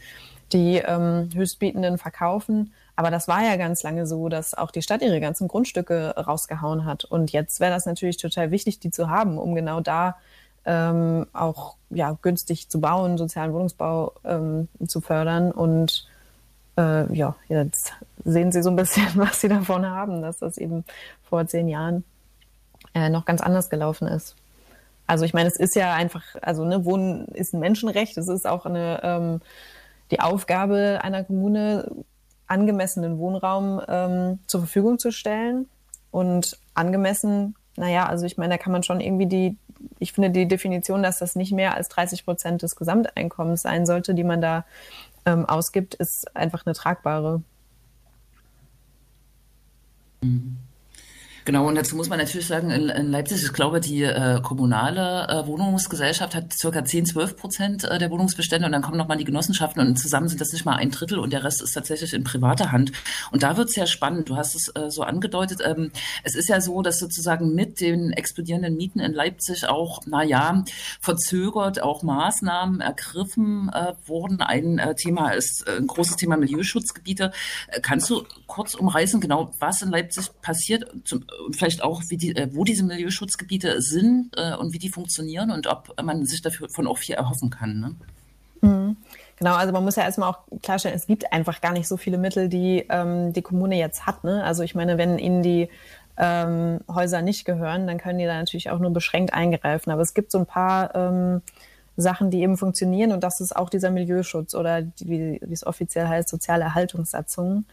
die 0.53 0.75
ähm, 0.75 1.29
Höchstbietenden 1.33 1.97
verkaufen. 1.97 2.71
Aber 2.95 3.09
das 3.09 3.27
war 3.27 3.43
ja 3.43 3.55
ganz 3.55 3.81
lange 3.81 4.05
so, 4.05 4.29
dass 4.29 4.53
auch 4.53 4.69
die 4.69 4.83
Stadt 4.83 5.01
ihre 5.01 5.19
ganzen 5.19 5.47
Grundstücke 5.47 6.13
rausgehauen 6.15 6.85
hat. 6.85 7.05
Und 7.05 7.31
jetzt 7.31 7.59
wäre 7.59 7.71
das 7.71 7.87
natürlich 7.87 8.17
total 8.17 8.51
wichtig, 8.51 8.79
die 8.79 8.91
zu 8.91 9.09
haben, 9.09 9.39
um 9.39 9.55
genau 9.55 9.79
da 9.79 10.17
ähm, 10.63 11.25
auch 11.33 11.75
ja, 11.89 12.15
günstig 12.21 12.69
zu 12.69 12.79
bauen, 12.79 13.17
sozialen 13.17 13.53
Wohnungsbau 13.53 14.13
ähm, 14.23 14.67
zu 14.85 15.01
fördern 15.01 15.51
und 15.51 16.07
äh, 16.77 17.13
ja, 17.13 17.35
jetzt 17.47 17.93
sehen 18.23 18.51
Sie 18.51 18.61
so 18.61 18.69
ein 18.69 18.75
bisschen, 18.75 19.07
was 19.15 19.41
Sie 19.41 19.47
davon 19.47 19.85
haben, 19.85 20.21
dass 20.21 20.39
das 20.39 20.57
eben 20.57 20.83
vor 21.29 21.45
zehn 21.47 21.67
Jahren 21.67 22.03
äh, 22.93 23.09
noch 23.09 23.25
ganz 23.25 23.41
anders 23.41 23.69
gelaufen 23.69 24.07
ist. 24.07 24.35
Also 25.05 25.23
ich 25.23 25.33
meine, 25.33 25.47
es 25.47 25.55
ist 25.55 25.75
ja 25.75 25.93
einfach, 25.93 26.23
also 26.41 26.65
ne, 26.65 26.83
Wohnen 26.83 27.27
ist 27.27 27.53
ein 27.53 27.61
Menschenrecht. 27.61 28.17
Es 28.17 28.27
ist 28.27 28.45
auch 28.45 28.65
eine 28.65 28.99
ähm, 29.03 29.41
die 30.11 30.19
Aufgabe 30.19 30.99
einer 31.01 31.23
Kommune, 31.23 31.89
angemessenen 32.47 33.17
Wohnraum 33.17 33.81
ähm, 33.87 34.39
zur 34.47 34.61
Verfügung 34.61 34.99
zu 34.99 35.11
stellen. 35.11 35.67
Und 36.11 36.57
angemessen, 36.73 37.55
naja, 37.75 38.07
also 38.07 38.25
ich 38.25 38.37
meine, 38.37 38.53
da 38.53 38.57
kann 38.57 38.71
man 38.71 38.83
schon 38.83 39.01
irgendwie 39.01 39.25
die, 39.25 39.57
ich 39.99 40.13
finde 40.13 40.29
die 40.29 40.47
Definition, 40.47 41.03
dass 41.03 41.19
das 41.19 41.35
nicht 41.35 41.51
mehr 41.51 41.75
als 41.75 41.89
30 41.89 42.25
Prozent 42.25 42.61
des 42.61 42.75
Gesamteinkommens 42.75 43.61
sein 43.61 43.85
sollte, 43.85 44.13
die 44.13 44.23
man 44.23 44.41
da 44.41 44.65
ähm, 45.27 45.45
ausgibt, 45.45 45.93
ist 45.95 46.35
einfach 46.37 46.65
eine 46.65 46.73
tragbare. 46.73 47.43
Mhm. 50.21 50.57
Genau, 51.47 51.65
und 51.65 51.75
dazu 51.75 51.95
muss 51.95 52.09
man 52.09 52.19
natürlich 52.19 52.45
sagen, 52.45 52.71
in, 52.71 52.89
in 52.89 53.09
Leipzig, 53.09 53.41
ich 53.41 53.53
glaube, 53.53 53.79
die 53.79 54.03
äh, 54.03 54.41
kommunale 54.41 55.29
äh, 55.29 55.47
Wohnungsgesellschaft 55.47 56.35
hat 56.35 56.51
circa 56.51 56.83
10, 56.83 57.05
12 57.05 57.37
Prozent 57.37 57.83
äh, 57.85 57.97
der 57.99 58.11
Wohnungsbestände 58.11 58.65
und 58.65 58.73
dann 58.73 58.81
kommen 58.81 58.97
nochmal 58.97 59.15
die 59.15 59.23
Genossenschaften 59.23 59.81
und 59.81 59.97
zusammen 59.97 60.27
sind 60.27 60.41
das 60.41 60.51
nicht 60.51 60.65
mal 60.65 60.75
ein 60.75 60.91
Drittel 60.91 61.19
und 61.19 61.31
der 61.31 61.45
Rest 61.45 61.61
ist 61.61 61.71
tatsächlich 61.71 62.13
in 62.13 62.25
privater 62.25 62.73
Hand. 62.73 62.91
Und 63.31 63.43
da 63.43 63.55
wird 63.55 63.69
es 63.69 63.77
ja 63.77 63.85
spannend, 63.85 64.27
du 64.27 64.35
hast 64.35 64.55
es 64.55 64.67
äh, 64.75 64.91
so 64.91 65.03
angedeutet, 65.03 65.61
ähm, 65.63 65.89
es 66.25 66.35
ist 66.35 66.49
ja 66.49 66.59
so, 66.59 66.81
dass 66.81 66.99
sozusagen 66.99 67.55
mit 67.55 67.79
den 67.79 68.11
explodierenden 68.11 68.75
Mieten 68.75 68.99
in 68.99 69.13
Leipzig 69.13 69.69
auch, 69.69 70.01
na 70.05 70.23
ja, 70.23 70.65
verzögert 70.99 71.81
auch 71.81 72.03
Maßnahmen 72.03 72.81
ergriffen 72.81 73.71
äh, 73.73 73.93
wurden. 74.05 74.41
Ein 74.41 74.79
äh, 74.79 74.95
Thema 74.95 75.29
ist 75.29 75.65
äh, 75.65 75.77
ein 75.77 75.87
großes 75.87 76.17
Thema 76.17 76.35
Milieuschutzgebiete. 76.35 77.31
Äh, 77.69 77.79
kannst 77.79 78.09
du 78.09 78.25
kurz 78.47 78.75
umreißen, 78.75 79.21
genau 79.21 79.53
was 79.59 79.81
in 79.81 79.91
Leipzig 79.91 80.29
passiert? 80.41 80.91
Zum, 81.05 81.23
vielleicht 81.51 81.83
auch, 81.83 82.03
wie 82.09 82.17
die, 82.17 82.35
äh, 82.35 82.49
wo 82.51 82.63
diese 82.63 82.83
Milieuschutzgebiete 82.83 83.81
sind 83.81 84.31
äh, 84.35 84.55
und 84.55 84.73
wie 84.73 84.79
die 84.79 84.89
funktionieren 84.89 85.51
und 85.51 85.67
ob 85.67 85.93
man 86.01 86.25
sich 86.25 86.41
dafür 86.41 86.69
von 86.69 86.87
auch 86.87 86.97
viel 86.97 87.15
erhoffen 87.15 87.49
kann. 87.49 87.79
Ne? 87.79 87.95
Mhm. 88.61 88.97
Genau, 89.37 89.55
also 89.55 89.71
man 89.71 89.83
muss 89.83 89.95
ja 89.95 90.03
erstmal 90.03 90.31
auch 90.31 90.39
klarstellen, 90.63 90.95
es 90.95 91.05
gibt 91.05 91.31
einfach 91.31 91.61
gar 91.61 91.71
nicht 91.71 91.87
so 91.87 91.95
viele 91.95 92.17
Mittel, 92.17 92.49
die 92.49 92.85
ähm, 92.89 93.33
die 93.33 93.43
Kommune 93.43 93.77
jetzt 93.77 94.05
hat. 94.07 94.23
Ne? 94.23 94.43
Also 94.43 94.63
ich 94.63 94.73
meine, 94.73 94.97
wenn 94.97 95.19
ihnen 95.19 95.43
die 95.43 95.69
ähm, 96.17 96.79
Häuser 96.87 97.21
nicht 97.21 97.45
gehören, 97.45 97.85
dann 97.85 97.99
können 97.99 98.17
die 98.17 98.25
da 98.25 98.35
natürlich 98.35 98.71
auch 98.71 98.79
nur 98.79 98.91
beschränkt 98.91 99.33
eingreifen. 99.33 99.91
Aber 99.91 100.01
es 100.01 100.15
gibt 100.15 100.31
so 100.31 100.39
ein 100.39 100.47
paar 100.47 100.95
ähm, 100.95 101.41
Sachen, 101.97 102.31
die 102.31 102.41
eben 102.41 102.57
funktionieren 102.57 103.11
und 103.11 103.23
das 103.23 103.39
ist 103.39 103.55
auch 103.55 103.69
dieser 103.69 103.91
Milieuschutz 103.91 104.55
oder 104.55 104.81
die, 104.81 105.39
wie 105.41 105.53
es 105.53 105.65
offiziell 105.65 106.07
heißt, 106.07 106.29
soziale 106.29 106.63
Erhaltungssatzungen. 106.63 107.65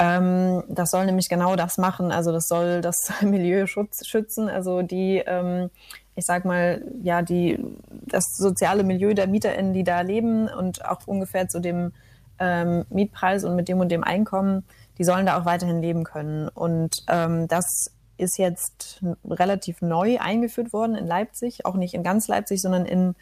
Ähm, 0.00 0.64
das 0.66 0.90
soll 0.90 1.04
nämlich 1.04 1.28
genau 1.28 1.56
das 1.56 1.76
machen. 1.76 2.10
Also 2.10 2.32
das 2.32 2.48
soll 2.48 2.80
das 2.80 2.96
Milieu 3.20 3.66
schützen. 3.66 4.48
Also 4.48 4.80
die, 4.80 5.22
ähm, 5.26 5.70
ich 6.16 6.24
sag 6.24 6.46
mal, 6.46 6.82
ja, 7.02 7.20
die, 7.20 7.62
das 7.90 8.24
soziale 8.36 8.82
Milieu 8.82 9.12
der 9.12 9.26
MieterInnen, 9.26 9.74
die 9.74 9.84
da 9.84 10.00
leben 10.00 10.48
und 10.48 10.86
auch 10.86 11.06
ungefähr 11.06 11.48
zu 11.48 11.60
dem 11.60 11.92
ähm, 12.38 12.86
Mietpreis 12.88 13.44
und 13.44 13.54
mit 13.56 13.68
dem 13.68 13.78
und 13.78 13.92
dem 13.92 14.02
Einkommen, 14.02 14.64
die 14.96 15.04
sollen 15.04 15.26
da 15.26 15.38
auch 15.38 15.44
weiterhin 15.44 15.82
leben 15.82 16.04
können. 16.04 16.48
Und 16.48 17.04
ähm, 17.08 17.46
das 17.46 17.90
ist 18.16 18.38
jetzt 18.38 19.04
relativ 19.28 19.82
neu 19.82 20.18
eingeführt 20.18 20.72
worden 20.72 20.94
in 20.94 21.06
Leipzig, 21.06 21.66
auch 21.66 21.74
nicht 21.74 21.92
in 21.92 22.02
ganz 22.02 22.26
Leipzig, 22.26 22.62
sondern 22.62 22.86
in 22.86 23.14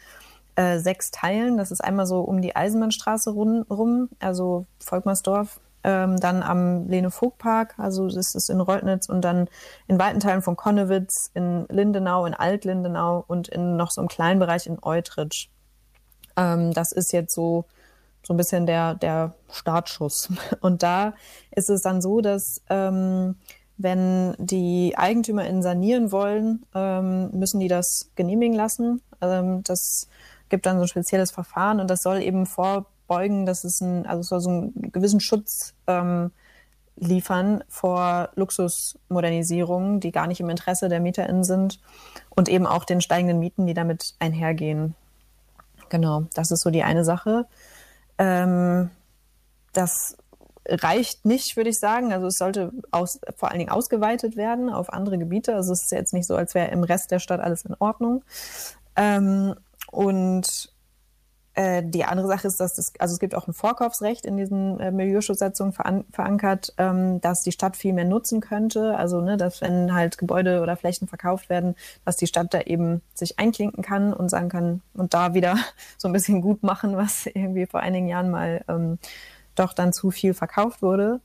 äh, 0.55 0.79
sechs 0.79 1.11
Teilen. 1.11 1.57
Das 1.57 1.71
ist 1.71 1.81
einmal 1.81 2.05
so 2.05 2.21
um 2.21 2.41
die 2.41 2.55
Eisenbahnstraße 2.55 3.31
rum, 3.31 4.09
also 4.19 4.65
Volkmarsdorf, 4.79 5.59
ähm, 5.83 6.17
dann 6.17 6.43
am 6.43 6.87
Lene-Vogt-Park, 6.87 7.75
also 7.77 8.07
das 8.07 8.35
ist 8.35 8.49
in 8.49 8.59
Reutnitz 8.59 9.07
und 9.07 9.21
dann 9.21 9.47
in 9.87 9.99
weiten 9.99 10.19
Teilen 10.19 10.41
von 10.41 10.55
Konnewitz, 10.55 11.31
in 11.33 11.65
Lindenau, 11.69 12.25
in 12.25 12.33
Alt-Lindenau 12.33 13.23
und 13.27 13.47
in 13.47 13.77
noch 13.77 13.91
so 13.91 14.01
einem 14.01 14.09
kleinen 14.09 14.39
Bereich 14.39 14.67
in 14.67 14.77
Eutrich. 14.81 15.49
Ähm, 16.35 16.73
das 16.73 16.91
ist 16.91 17.13
jetzt 17.13 17.33
so, 17.33 17.65
so 18.23 18.33
ein 18.33 18.37
bisschen 18.37 18.65
der, 18.65 18.95
der 18.95 19.35
Startschuss. 19.51 20.29
Und 20.61 20.83
da 20.83 21.13
ist 21.51 21.69
es 21.69 21.81
dann 21.81 22.01
so, 22.01 22.21
dass 22.21 22.61
ähm, 22.69 23.35
wenn 23.77 24.35
die 24.37 24.93
EigentümerInnen 24.97 25.63
sanieren 25.63 26.11
wollen, 26.11 26.65
ähm, 26.75 27.31
müssen 27.31 27.59
die 27.59 27.69
das 27.69 28.11
genehmigen 28.15 28.55
lassen. 28.55 29.01
Ähm, 29.21 29.63
das 29.63 30.07
gibt 30.49 30.65
dann 30.65 30.77
so 30.77 30.83
ein 30.83 30.87
spezielles 30.89 31.31
Verfahren 31.31 31.79
und 31.79 31.89
das 31.89 32.01
soll 32.01 32.21
eben 32.21 32.45
vor 32.45 32.87
beugen, 33.09 33.45
dass 33.45 33.65
es 33.65 33.81
ein, 33.81 34.05
also 34.05 34.21
es 34.21 34.29
soll 34.29 34.39
so 34.39 34.49
einen 34.49 34.91
gewissen 34.93 35.19
Schutz 35.19 35.73
ähm, 35.87 36.31
liefern 36.95 37.63
vor 37.67 38.29
Luxusmodernisierungen, 38.35 39.99
die 39.99 40.11
gar 40.13 40.27
nicht 40.27 40.39
im 40.39 40.49
Interesse 40.49 40.87
der 40.87 41.01
MieterInnen 41.01 41.43
sind 41.43 41.81
und 42.29 42.47
eben 42.47 42.65
auch 42.65 42.85
den 42.85 43.01
steigenden 43.01 43.39
Mieten, 43.39 43.67
die 43.67 43.73
damit 43.73 44.15
einhergehen. 44.19 44.95
Genau, 45.89 46.23
das 46.33 46.51
ist 46.51 46.61
so 46.61 46.69
die 46.69 46.83
eine 46.83 47.03
Sache. 47.03 47.47
Ähm, 48.17 48.89
das 49.73 50.17
reicht 50.67 51.25
nicht, 51.25 51.57
würde 51.57 51.69
ich 51.69 51.79
sagen. 51.79 52.13
Also 52.13 52.27
es 52.27 52.37
sollte 52.37 52.71
aus, 52.91 53.19
vor 53.35 53.49
allen 53.49 53.59
Dingen 53.59 53.71
ausgeweitet 53.71 54.35
werden 54.35 54.69
auf 54.69 54.91
andere 54.93 55.17
Gebiete. 55.17 55.55
Also 55.55 55.73
es 55.73 55.83
ist 55.83 55.91
jetzt 55.91 56.13
nicht 56.13 56.27
so, 56.27 56.35
als 56.35 56.53
wäre 56.53 56.71
im 56.71 56.83
Rest 56.83 57.11
der 57.11 57.19
Stadt 57.19 57.39
alles 57.39 57.65
in 57.65 57.75
Ordnung. 57.79 58.23
Ähm, 58.95 59.55
und 59.91 60.71
äh, 61.55 61.83
die 61.83 62.05
andere 62.05 62.27
Sache 62.27 62.47
ist, 62.47 62.59
dass 62.59 62.77
es, 62.77 62.93
also 62.99 63.13
es 63.13 63.19
gibt 63.19 63.35
auch 63.35 63.47
ein 63.47 63.53
Vorkaufsrecht 63.53 64.25
in 64.25 64.37
diesen 64.37 64.79
äh, 64.79 64.91
Milieuschutzsatzungen 64.91 65.73
veran 65.73 66.05
verankert, 66.11 66.73
ähm, 66.77 67.19
dass 67.21 67.41
die 67.41 67.51
Stadt 67.51 67.75
viel 67.75 67.93
mehr 67.93 68.05
nutzen 68.05 68.39
könnte. 68.39 68.95
Also, 68.97 69.21
ne, 69.21 69.35
dass 69.35 69.61
wenn 69.61 69.93
halt 69.93 70.17
Gebäude 70.17 70.61
oder 70.61 70.77
Flächen 70.77 71.07
verkauft 71.07 71.49
werden, 71.49 71.75
dass 72.05 72.17
die 72.17 72.27
Stadt 72.27 72.53
da 72.53 72.61
eben 72.61 73.01
sich 73.13 73.39
einklinken 73.39 73.83
kann 73.83 74.13
und 74.13 74.29
sagen 74.29 74.49
kann 74.49 74.81
und 74.93 75.13
da 75.13 75.33
wieder 75.33 75.57
so 75.97 76.07
ein 76.07 76.13
bisschen 76.13 76.41
gut 76.41 76.63
machen, 76.63 76.95
was 76.95 77.25
irgendwie 77.25 77.65
vor 77.65 77.79
einigen 77.79 78.07
Jahren 78.07 78.29
mal 78.29 78.63
ähm, 78.67 78.99
doch 79.55 79.73
dann 79.73 79.91
zu 79.91 80.11
viel 80.11 80.33
verkauft 80.33 80.81
wurde. 80.81 81.19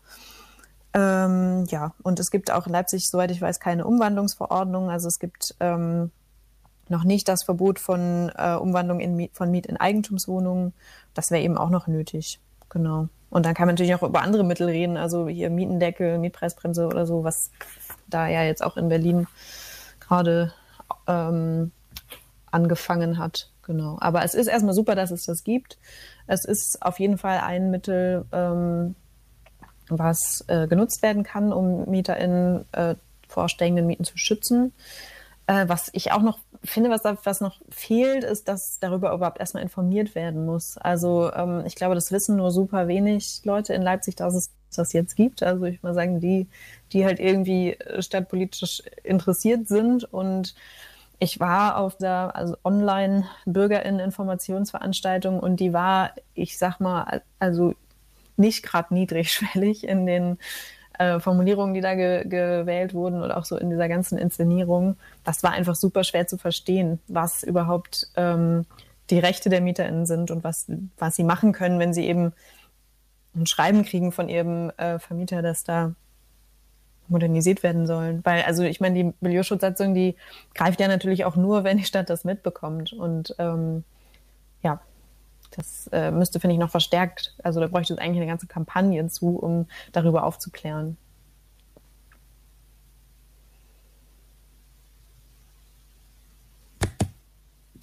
Ähm, 0.94 1.64
ja, 1.68 1.92
und 2.02 2.20
es 2.20 2.30
gibt 2.30 2.50
auch 2.50 2.66
in 2.66 2.72
Leipzig, 2.72 3.10
soweit 3.10 3.30
ich 3.30 3.40
weiß, 3.40 3.60
keine 3.60 3.84
Umwandlungsverordnung. 3.84 4.90
Also 4.90 5.08
es 5.08 5.18
gibt 5.18 5.54
ähm, 5.60 6.12
noch 6.88 7.04
nicht 7.04 7.28
das 7.28 7.42
Verbot 7.42 7.78
von 7.78 8.30
äh, 8.36 8.54
Umwandlung 8.54 9.00
in, 9.00 9.28
von 9.32 9.50
Miet 9.50 9.66
in 9.66 9.76
Eigentumswohnungen. 9.76 10.72
Das 11.14 11.30
wäre 11.30 11.42
eben 11.42 11.56
auch 11.56 11.70
noch 11.70 11.86
nötig. 11.86 12.40
Genau. 12.68 13.08
Und 13.30 13.46
dann 13.46 13.54
kann 13.54 13.66
man 13.66 13.74
natürlich 13.74 13.94
auch 13.94 14.02
über 14.02 14.22
andere 14.22 14.44
Mittel 14.44 14.68
reden, 14.68 14.96
also 14.96 15.28
hier 15.28 15.50
Mietendeckel, 15.50 16.18
Mietpreisbremse 16.18 16.86
oder 16.86 17.04
so, 17.04 17.24
was 17.24 17.50
da 18.06 18.28
ja 18.28 18.44
jetzt 18.44 18.62
auch 18.62 18.76
in 18.76 18.88
Berlin 18.88 19.26
gerade 19.98 20.52
ähm, 21.06 21.72
angefangen 22.50 23.18
hat. 23.18 23.50
Genau. 23.62 23.96
Aber 24.00 24.24
es 24.24 24.34
ist 24.34 24.46
erstmal 24.46 24.74
super, 24.74 24.94
dass 24.94 25.10
es 25.10 25.24
das 25.24 25.42
gibt. 25.42 25.78
Es 26.26 26.44
ist 26.44 26.78
auf 26.80 27.00
jeden 27.00 27.18
Fall 27.18 27.38
ein 27.38 27.70
Mittel, 27.70 28.24
ähm, 28.30 28.94
was 29.88 30.44
äh, 30.48 30.66
genutzt 30.66 31.02
werden 31.02 31.24
kann, 31.24 31.52
um 31.52 31.88
MieterInnen 31.90 32.66
äh, 32.72 32.94
vor 33.28 33.48
steigenden 33.48 33.86
Mieten 33.86 34.04
zu 34.04 34.16
schützen. 34.16 34.72
Äh, 35.46 35.68
was 35.68 35.90
ich 35.92 36.12
auch 36.12 36.22
noch 36.22 36.38
finde, 36.64 36.90
was, 36.90 37.02
was 37.24 37.40
noch 37.40 37.60
fehlt, 37.68 38.24
ist, 38.24 38.48
dass 38.48 38.80
darüber 38.80 39.12
überhaupt 39.12 39.38
erstmal 39.38 39.62
informiert 39.62 40.14
werden 40.14 40.46
muss. 40.46 40.78
Also 40.78 41.30
ähm, 41.32 41.64
ich 41.66 41.74
glaube, 41.74 41.94
das 41.94 42.12
wissen 42.12 42.36
nur 42.36 42.50
super 42.50 42.88
wenig 42.88 43.42
Leute 43.44 43.74
in 43.74 43.82
Leipzig, 43.82 44.16
dass 44.16 44.34
es 44.34 44.50
das 44.74 44.92
jetzt 44.92 45.16
gibt. 45.16 45.42
Also 45.42 45.64
ich 45.64 45.82
mal 45.82 45.94
sagen, 45.94 46.20
die, 46.20 46.46
die 46.92 47.04
halt 47.04 47.18
irgendwie 47.20 47.72
äh, 47.74 48.02
stadtpolitisch 48.02 48.82
interessiert 49.02 49.66
sind. 49.68 50.04
Und 50.04 50.54
ich 51.18 51.40
war 51.40 51.78
auf 51.78 51.96
der 51.96 52.32
also 52.34 52.56
Online-BürgerInnen-Informationsveranstaltung 52.64 55.40
und 55.40 55.60
die 55.60 55.72
war, 55.72 56.12
ich 56.34 56.58
sag 56.58 56.80
mal, 56.80 57.22
also 57.38 57.74
nicht 58.36 58.62
gerade 58.62 58.92
niedrigschwellig 58.94 59.86
in 59.86 60.06
den 60.06 60.38
äh, 60.98 61.20
Formulierungen, 61.20 61.74
die 61.74 61.80
da 61.80 61.94
ge 61.94 62.24
gewählt 62.26 62.94
wurden 62.94 63.22
und 63.22 63.30
auch 63.30 63.44
so 63.44 63.56
in 63.56 63.70
dieser 63.70 63.88
ganzen 63.88 64.18
Inszenierung, 64.18 64.96
das 65.24 65.42
war 65.42 65.52
einfach 65.52 65.74
super 65.74 66.04
schwer 66.04 66.26
zu 66.26 66.38
verstehen, 66.38 67.00
was 67.08 67.42
überhaupt 67.42 68.08
ähm, 68.16 68.66
die 69.10 69.18
Rechte 69.18 69.50
der 69.50 69.60
MieterInnen 69.60 70.06
sind 70.06 70.30
und 70.30 70.44
was, 70.44 70.66
was 70.98 71.16
sie 71.16 71.24
machen 71.24 71.52
können, 71.52 71.78
wenn 71.78 71.92
sie 71.92 72.06
eben 72.06 72.32
ein 73.34 73.46
Schreiben 73.46 73.84
kriegen 73.84 74.12
von 74.12 74.28
ihrem 74.28 74.70
äh, 74.76 74.98
Vermieter, 74.98 75.42
dass 75.42 75.64
da 75.64 75.94
modernisiert 77.08 77.62
werden 77.62 77.86
sollen. 77.86 78.20
Weil, 78.24 78.42
also 78.42 78.62
ich 78.62 78.80
meine, 78.80 78.94
die 78.94 79.12
Milieuschutzsatzung, 79.20 79.94
die 79.94 80.16
greift 80.54 80.80
ja 80.80 80.88
natürlich 80.88 81.24
auch 81.24 81.36
nur, 81.36 81.64
wenn 81.64 81.78
die 81.78 81.84
Stadt 81.84 82.10
das 82.10 82.24
mitbekommt. 82.24 82.92
Und 82.92 83.34
ähm, 83.38 83.84
ja, 84.62 84.80
das 85.56 85.88
äh, 85.92 86.10
müsste, 86.10 86.40
finde 86.40 86.54
ich, 86.54 86.60
noch 86.60 86.70
verstärkt. 86.70 87.34
Also 87.42 87.60
da 87.60 87.66
bräuchte 87.66 87.94
es 87.94 87.98
eigentlich 87.98 88.18
eine 88.18 88.26
ganze 88.26 88.46
Kampagne 88.46 89.06
zu, 89.08 89.36
um 89.36 89.66
darüber 89.92 90.24
aufzuklären. 90.24 90.96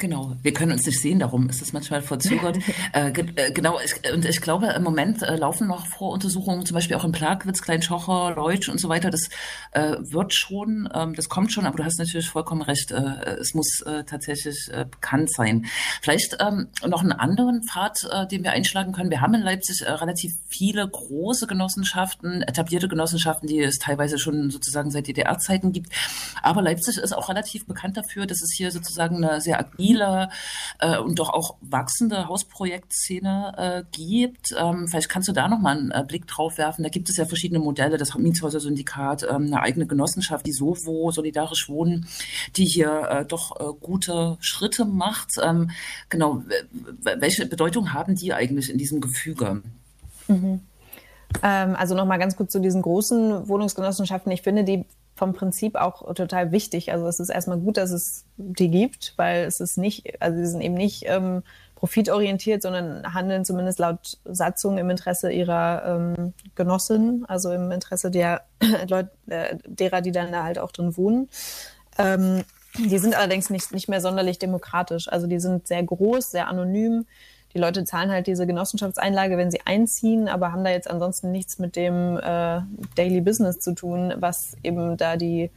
Genau, 0.02 0.36
wir 0.42 0.52
können 0.52 0.72
uns 0.72 0.88
nicht 0.88 1.00
sehen, 1.00 1.20
darum 1.20 1.48
ist 1.48 1.62
es 1.62 1.74
manchmal 1.74 2.02
verzögert. 2.02 2.58
äh, 2.94 3.12
ge 3.12 3.24
äh, 3.36 3.52
genau, 3.52 3.78
ich, 3.86 3.94
und 4.12 4.26
ich 4.26 4.42
glaube, 4.42 4.66
im 4.70 4.82
Moment 4.82 5.22
äh, 5.22 5.36
laufen 5.36 5.68
noch 5.68 5.86
Voruntersuchungen, 5.86 6.66
zum 6.66 6.74
Beispiel 6.74 6.98
auch 6.98 7.06
in 7.06 7.12
Plagwitz, 7.12 7.62
Kleinschocher, 7.62 8.34
Leutsch 8.36 8.68
und 8.68 8.82
so 8.82 8.90
weiter. 8.90 9.12
Das 9.12 9.30
äh, 9.74 9.98
wird 10.00 10.34
schon, 10.34 10.90
ähm, 10.92 11.14
das 11.14 11.30
kommt 11.30 11.54
schon, 11.54 11.68
aber 11.68 11.78
du 11.78 11.86
hast 11.86 12.00
natürlich 12.00 12.28
vollkommen 12.28 12.64
recht, 12.64 12.90
äh, 12.92 13.36
es 13.40 13.54
muss 13.54 13.82
äh, 13.82 14.04
tatsächlich 14.04 14.72
bekannt 14.90 15.32
sein. 15.32 15.68
Vielleicht 16.02 16.38
ähm, 16.40 16.70
noch 16.88 17.02
einen 17.02 17.12
anderen 17.12 17.62
Pfad, 17.62 18.00
den 18.32 18.44
wir 18.44 18.54
einschlagen 18.54 18.94
können. 18.94 19.12
Wir 19.12 19.22
haben 19.22 19.36
in 19.36 19.42
Leipzig 19.42 19.84
relativ 19.86 20.34
viele 20.48 20.88
große 20.88 21.46
Genossenschaften, 21.46 22.42
etablierte 22.42 22.88
Genossenschaften, 22.88 23.48
die 23.48 23.60
es 23.60 23.78
teilweise 23.78 24.18
schon 24.18 24.50
sozusagen 24.50 24.90
seit 24.90 25.08
DDR-Zeiten 25.08 25.72
gibt. 25.72 25.92
Aber 26.42 26.64
Leipzig 26.64 26.98
ist 26.98 27.16
auch 27.16 27.30
relativ 27.30 27.68
bekannt 27.68 27.98
dafür, 27.98 28.26
dass 28.26 28.42
es 28.42 28.52
hier 28.56 28.72
sozusagen 28.72 29.24
eine 29.24 29.42
sehr 29.42 29.60
agile 29.60 29.91
stabile 29.92 30.30
äh, 30.80 30.98
und 30.98 31.20
doch 31.20 31.30
auch 31.30 31.56
wachsende 31.62 32.28
Hausprojektszene 32.28 33.54
äh, 33.58 33.84
gibt. 33.92 34.54
Ähm, 34.58 34.88
vielleicht 34.88 35.10
kannst 35.10 35.28
du 35.28 35.34
da 35.34 35.48
noch 35.48 35.60
mal 35.60 35.78
einen 35.78 35.92
äh, 35.92 36.04
Blick 36.08 36.28
drauf 36.28 36.58
werfen. 36.58 36.84
Da 36.84 36.90
gibt 36.90 37.10
es 37.10 37.18
ja 37.18 37.26
verschiedene 37.26 37.60
Modelle, 37.60 37.98
das 37.98 38.16
Mietshäuser-Syndikat, 38.16 39.24
ähm, 39.24 39.48
eine 39.48 39.62
eigene 39.62 39.86
Genossenschaft, 39.86 40.46
die 40.46 40.52
Sovo, 40.52 41.12
Solidarisch 41.12 41.70
Wohnen, 41.70 42.08
die 42.56 42.66
hier 42.66 43.08
äh, 43.10 43.26
doch 43.26 43.60
äh, 43.60 43.74
gute 43.80 44.38
Schritte 44.40 44.86
macht. 44.86 45.36
Ähm, 45.42 45.72
genau, 46.10 46.44
welche 47.02 47.46
Bedeutung 47.46 47.94
haben 47.94 48.16
die 48.16 48.34
eigentlich 48.34 48.70
in 48.70 48.78
diesem 48.78 49.02
Gefüge? 49.02 49.62
Mhm. 50.28 50.62
Ähm, 51.44 51.76
also 51.76 51.96
nochmal 51.96 52.20
ganz 52.20 52.36
kurz 52.36 52.52
zu 52.52 52.60
diesen 52.60 52.82
großen 52.82 53.48
Wohnungsgenossenschaften. 53.48 54.32
Ich 54.32 54.42
finde, 54.42 54.64
die 54.64 54.86
vom 55.22 55.34
Prinzip 55.34 55.76
auch 55.76 56.16
total 56.16 56.52
wichtig. 56.52 56.92
Also 56.92 57.06
es 57.06 57.20
ist 57.20 57.30
erstmal 57.30 57.60
gut, 57.60 57.78
dass 57.78 57.92
es 57.92 58.26
die 58.38 58.72
gibt, 58.72 59.14
weil 59.18 59.44
es 59.44 59.60
ist 59.60 59.78
nicht, 59.78 60.20
also 60.20 60.36
sie 60.36 60.48
sind 60.48 60.62
eben 60.62 60.74
nicht 60.74 61.04
ähm, 61.06 61.44
profitorientiert, 61.76 62.64
sondern 62.64 63.14
handeln 63.14 63.46
zumindest 63.46 63.78
laut 63.78 64.18
Satzung 64.26 64.80
im 64.80 64.90
Interesse 64.90 65.32
ihrer 65.32 65.84
ähm, 65.86 66.34
Genossinnen, 66.56 67.24
also 67.26 67.52
im 67.52 67.72
Interesse 67.72 68.10
der 68.10 68.46
Leute, 68.90 69.12
äh, 69.28 69.58
derer, 69.68 70.02
die 70.02 70.12
dann 70.12 70.32
da 70.32 70.44
halt 70.44 70.58
auch 70.58 70.72
drin 70.72 70.98
wohnen. 70.98 71.30
Ähm, 72.00 72.44
die 72.80 72.98
sind 72.98 73.16
allerdings 73.16 73.52
nicht, 73.52 73.72
nicht 73.74 73.90
mehr 73.90 74.02
sonderlich 74.02 74.40
demokratisch. 74.40 75.08
Also 75.08 75.28
die 75.28 75.40
sind 75.40 75.68
sehr 75.68 75.84
groß, 75.84 76.32
sehr 76.32 76.48
anonym 76.48 77.06
die 77.54 77.60
Leute 77.60 77.84
zahlen 77.84 78.12
halt 78.12 78.28
diese 78.28 78.48
Genossenschaftseinlage, 78.48 79.38
wenn 79.38 79.52
sie 79.52 79.62
einziehen, 79.66 80.28
aber 80.28 80.52
haben 80.52 80.64
da 80.64 80.72
jetzt 80.72 80.90
ansonsten 80.90 81.32
nichts 81.32 81.60
mit 81.60 81.76
dem 81.76 82.18
äh, 82.18 82.62
Daily 82.96 83.22
Business 83.22 83.60
zu 83.60 83.74
tun, 83.74 84.14
was 84.18 84.56
eben 84.64 84.98
da 84.98 85.18
die 85.18 85.52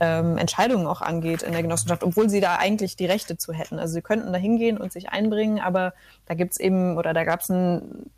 ähm, 0.00 0.36
Entscheidungen 0.36 0.86
auch 0.86 1.00
angeht 1.00 1.42
in 1.42 1.52
der 1.52 1.62
Genossenschaft, 1.62 2.02
obwohl 2.02 2.28
sie 2.28 2.40
da 2.40 2.56
eigentlich 2.56 2.96
die 2.96 3.06
Rechte 3.06 3.36
zu 3.36 3.52
hätten. 3.52 3.78
Also 3.78 3.94
sie 3.94 4.02
könnten 4.02 4.32
da 4.32 4.38
hingehen 4.38 4.78
und 4.78 4.92
sich 4.92 5.10
einbringen, 5.10 5.60
aber 5.60 5.94
da 6.26 6.34
gibt's 6.34 6.58
eben 6.58 6.96
oder 6.96 7.12
da 7.12 7.24
gab's 7.24 7.50
einen 7.50 8.10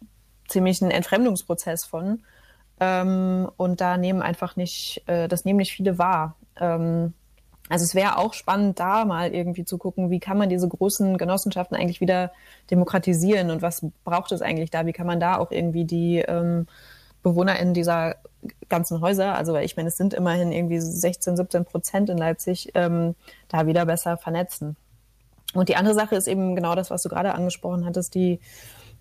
ziemlichen 0.48 0.90
Entfremdungsprozess 0.90 1.84
von. 1.84 2.22
Ähm, 2.80 3.48
und 3.56 3.80
da 3.80 3.96
nehmen 3.96 4.22
einfach 4.22 4.56
nicht, 4.56 5.02
äh, 5.06 5.28
das 5.28 5.44
nehmen 5.44 5.58
nicht 5.58 5.72
viele 5.72 5.98
wahr. 5.98 6.36
Ähm, 6.58 7.14
also 7.70 7.84
es 7.84 7.94
wäre 7.94 8.18
auch 8.18 8.34
spannend, 8.34 8.80
da 8.80 9.04
mal 9.04 9.32
irgendwie 9.32 9.64
zu 9.64 9.78
gucken, 9.78 10.10
wie 10.10 10.20
kann 10.20 10.36
man 10.36 10.48
diese 10.48 10.68
großen 10.68 11.16
Genossenschaften 11.16 11.76
eigentlich 11.76 12.00
wieder 12.00 12.32
demokratisieren 12.70 13.50
und 13.50 13.62
was 13.62 13.86
braucht 14.04 14.32
es 14.32 14.42
eigentlich 14.42 14.70
da? 14.70 14.86
Wie 14.86 14.92
kann 14.92 15.06
man 15.06 15.20
da 15.20 15.38
auch 15.38 15.52
irgendwie 15.52 15.84
die 15.84 16.18
ähm, 16.18 16.66
BewohnerInnen 17.22 17.72
dieser 17.72 18.16
ganzen 18.68 19.00
Häuser, 19.00 19.34
also 19.34 19.56
ich 19.56 19.76
meine, 19.76 19.88
es 19.88 19.96
sind 19.96 20.14
immerhin 20.14 20.50
irgendwie 20.50 20.80
16, 20.80 21.36
17 21.36 21.64
Prozent 21.64 22.10
in 22.10 22.18
Leipzig, 22.18 22.70
ähm, 22.74 23.14
da 23.48 23.66
wieder 23.66 23.86
besser 23.86 24.16
vernetzen. 24.16 24.76
Und 25.54 25.68
die 25.68 25.76
andere 25.76 25.94
Sache 25.94 26.16
ist 26.16 26.26
eben 26.26 26.54
genau 26.56 26.74
das, 26.74 26.90
was 26.90 27.02
du 27.02 27.08
gerade 27.08 27.34
angesprochen 27.34 27.84
hattest, 27.84 28.14
die 28.14 28.40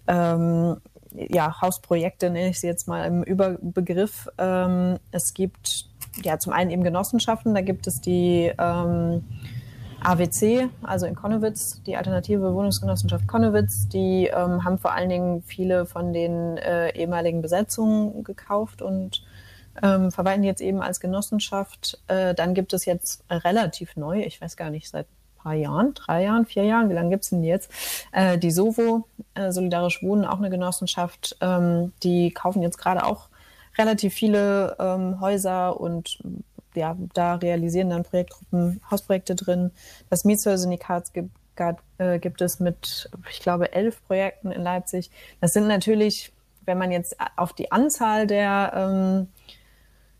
ähm, 0.07 0.77
ja, 1.13 1.61
Hausprojekte, 1.61 2.29
nenne 2.29 2.49
ich 2.49 2.59
sie 2.59 2.67
jetzt 2.67 2.87
mal 2.87 3.05
im 3.05 3.23
Überbegriff. 3.23 4.27
Ähm, 4.37 4.97
es 5.11 5.33
gibt 5.33 5.85
ja, 6.25 6.39
zum 6.39 6.53
einen 6.53 6.69
eben 6.69 6.83
Genossenschaften, 6.83 7.53
da 7.53 7.61
gibt 7.61 7.87
es 7.87 8.01
die 8.01 8.51
ähm, 8.57 9.23
AWC, 10.01 10.69
also 10.83 11.05
in 11.05 11.15
Konnewitz, 11.15 11.81
die 11.83 11.97
Alternative 11.97 12.53
Wohnungsgenossenschaft 12.53 13.27
Konnewitz, 13.27 13.87
die 13.87 14.27
ähm, 14.27 14.63
haben 14.63 14.77
vor 14.77 14.93
allen 14.93 15.09
Dingen 15.09 15.43
viele 15.43 15.85
von 15.85 16.13
den 16.13 16.57
äh, 16.57 16.95
ehemaligen 16.95 17.41
Besetzungen 17.41 18.23
gekauft 18.23 18.81
und 18.81 19.23
ähm, 19.81 20.11
verwalten 20.11 20.43
jetzt 20.43 20.61
eben 20.61 20.81
als 20.81 20.99
Genossenschaft. 20.99 21.99
Äh, 22.07 22.33
dann 22.33 22.53
gibt 22.53 22.73
es 22.73 22.85
jetzt 22.85 23.23
relativ 23.29 23.95
neu, 23.95 24.21
ich 24.21 24.41
weiß 24.41 24.57
gar 24.57 24.69
nicht, 24.69 24.89
seit 24.89 25.05
ein 25.05 25.41
paar 25.41 25.53
Jahren, 25.53 25.93
drei 25.93 26.23
Jahren, 26.23 26.45
vier 26.45 26.63
Jahren, 26.63 26.89
wie 26.89 26.93
lange 26.93 27.09
gibt 27.09 27.23
es 27.23 27.29
denn 27.29 27.41
die 27.41 27.49
jetzt? 27.49 27.71
Äh, 28.11 28.37
die 28.37 28.51
Sovo, 28.51 29.07
äh, 29.35 29.51
Solidarisch 29.51 30.01
Wohnen, 30.01 30.25
auch 30.25 30.37
eine 30.37 30.49
Genossenschaft, 30.49 31.37
ähm, 31.41 31.93
die 32.03 32.31
kaufen 32.31 32.61
jetzt 32.61 32.77
gerade 32.77 33.05
auch 33.05 33.28
relativ 33.79 34.13
viele 34.13 34.75
ähm, 34.77 35.19
Häuser 35.21 35.79
und 35.79 36.19
ja, 36.75 36.95
da 37.13 37.35
realisieren 37.35 37.89
dann 37.89 38.03
Projektgruppen 38.03 38.81
Hausprojekte 38.91 39.35
drin. 39.35 39.71
Das 40.09 40.25
Mietshäuser-Syndikat 40.25 41.13
gibt, 41.13 41.31
äh, 41.97 42.19
gibt 42.19 42.41
es 42.41 42.59
mit, 42.59 43.09
ich 43.31 43.39
glaube, 43.39 43.73
elf 43.73 44.03
Projekten 44.05 44.51
in 44.51 44.61
Leipzig. 44.61 45.09
Das 45.41 45.53
sind 45.53 45.67
natürlich, 45.67 46.31
wenn 46.65 46.77
man 46.77 46.91
jetzt 46.91 47.15
auf 47.37 47.53
die 47.53 47.71
Anzahl 47.71 48.27
der, 48.27 48.71
ähm, 48.75 49.27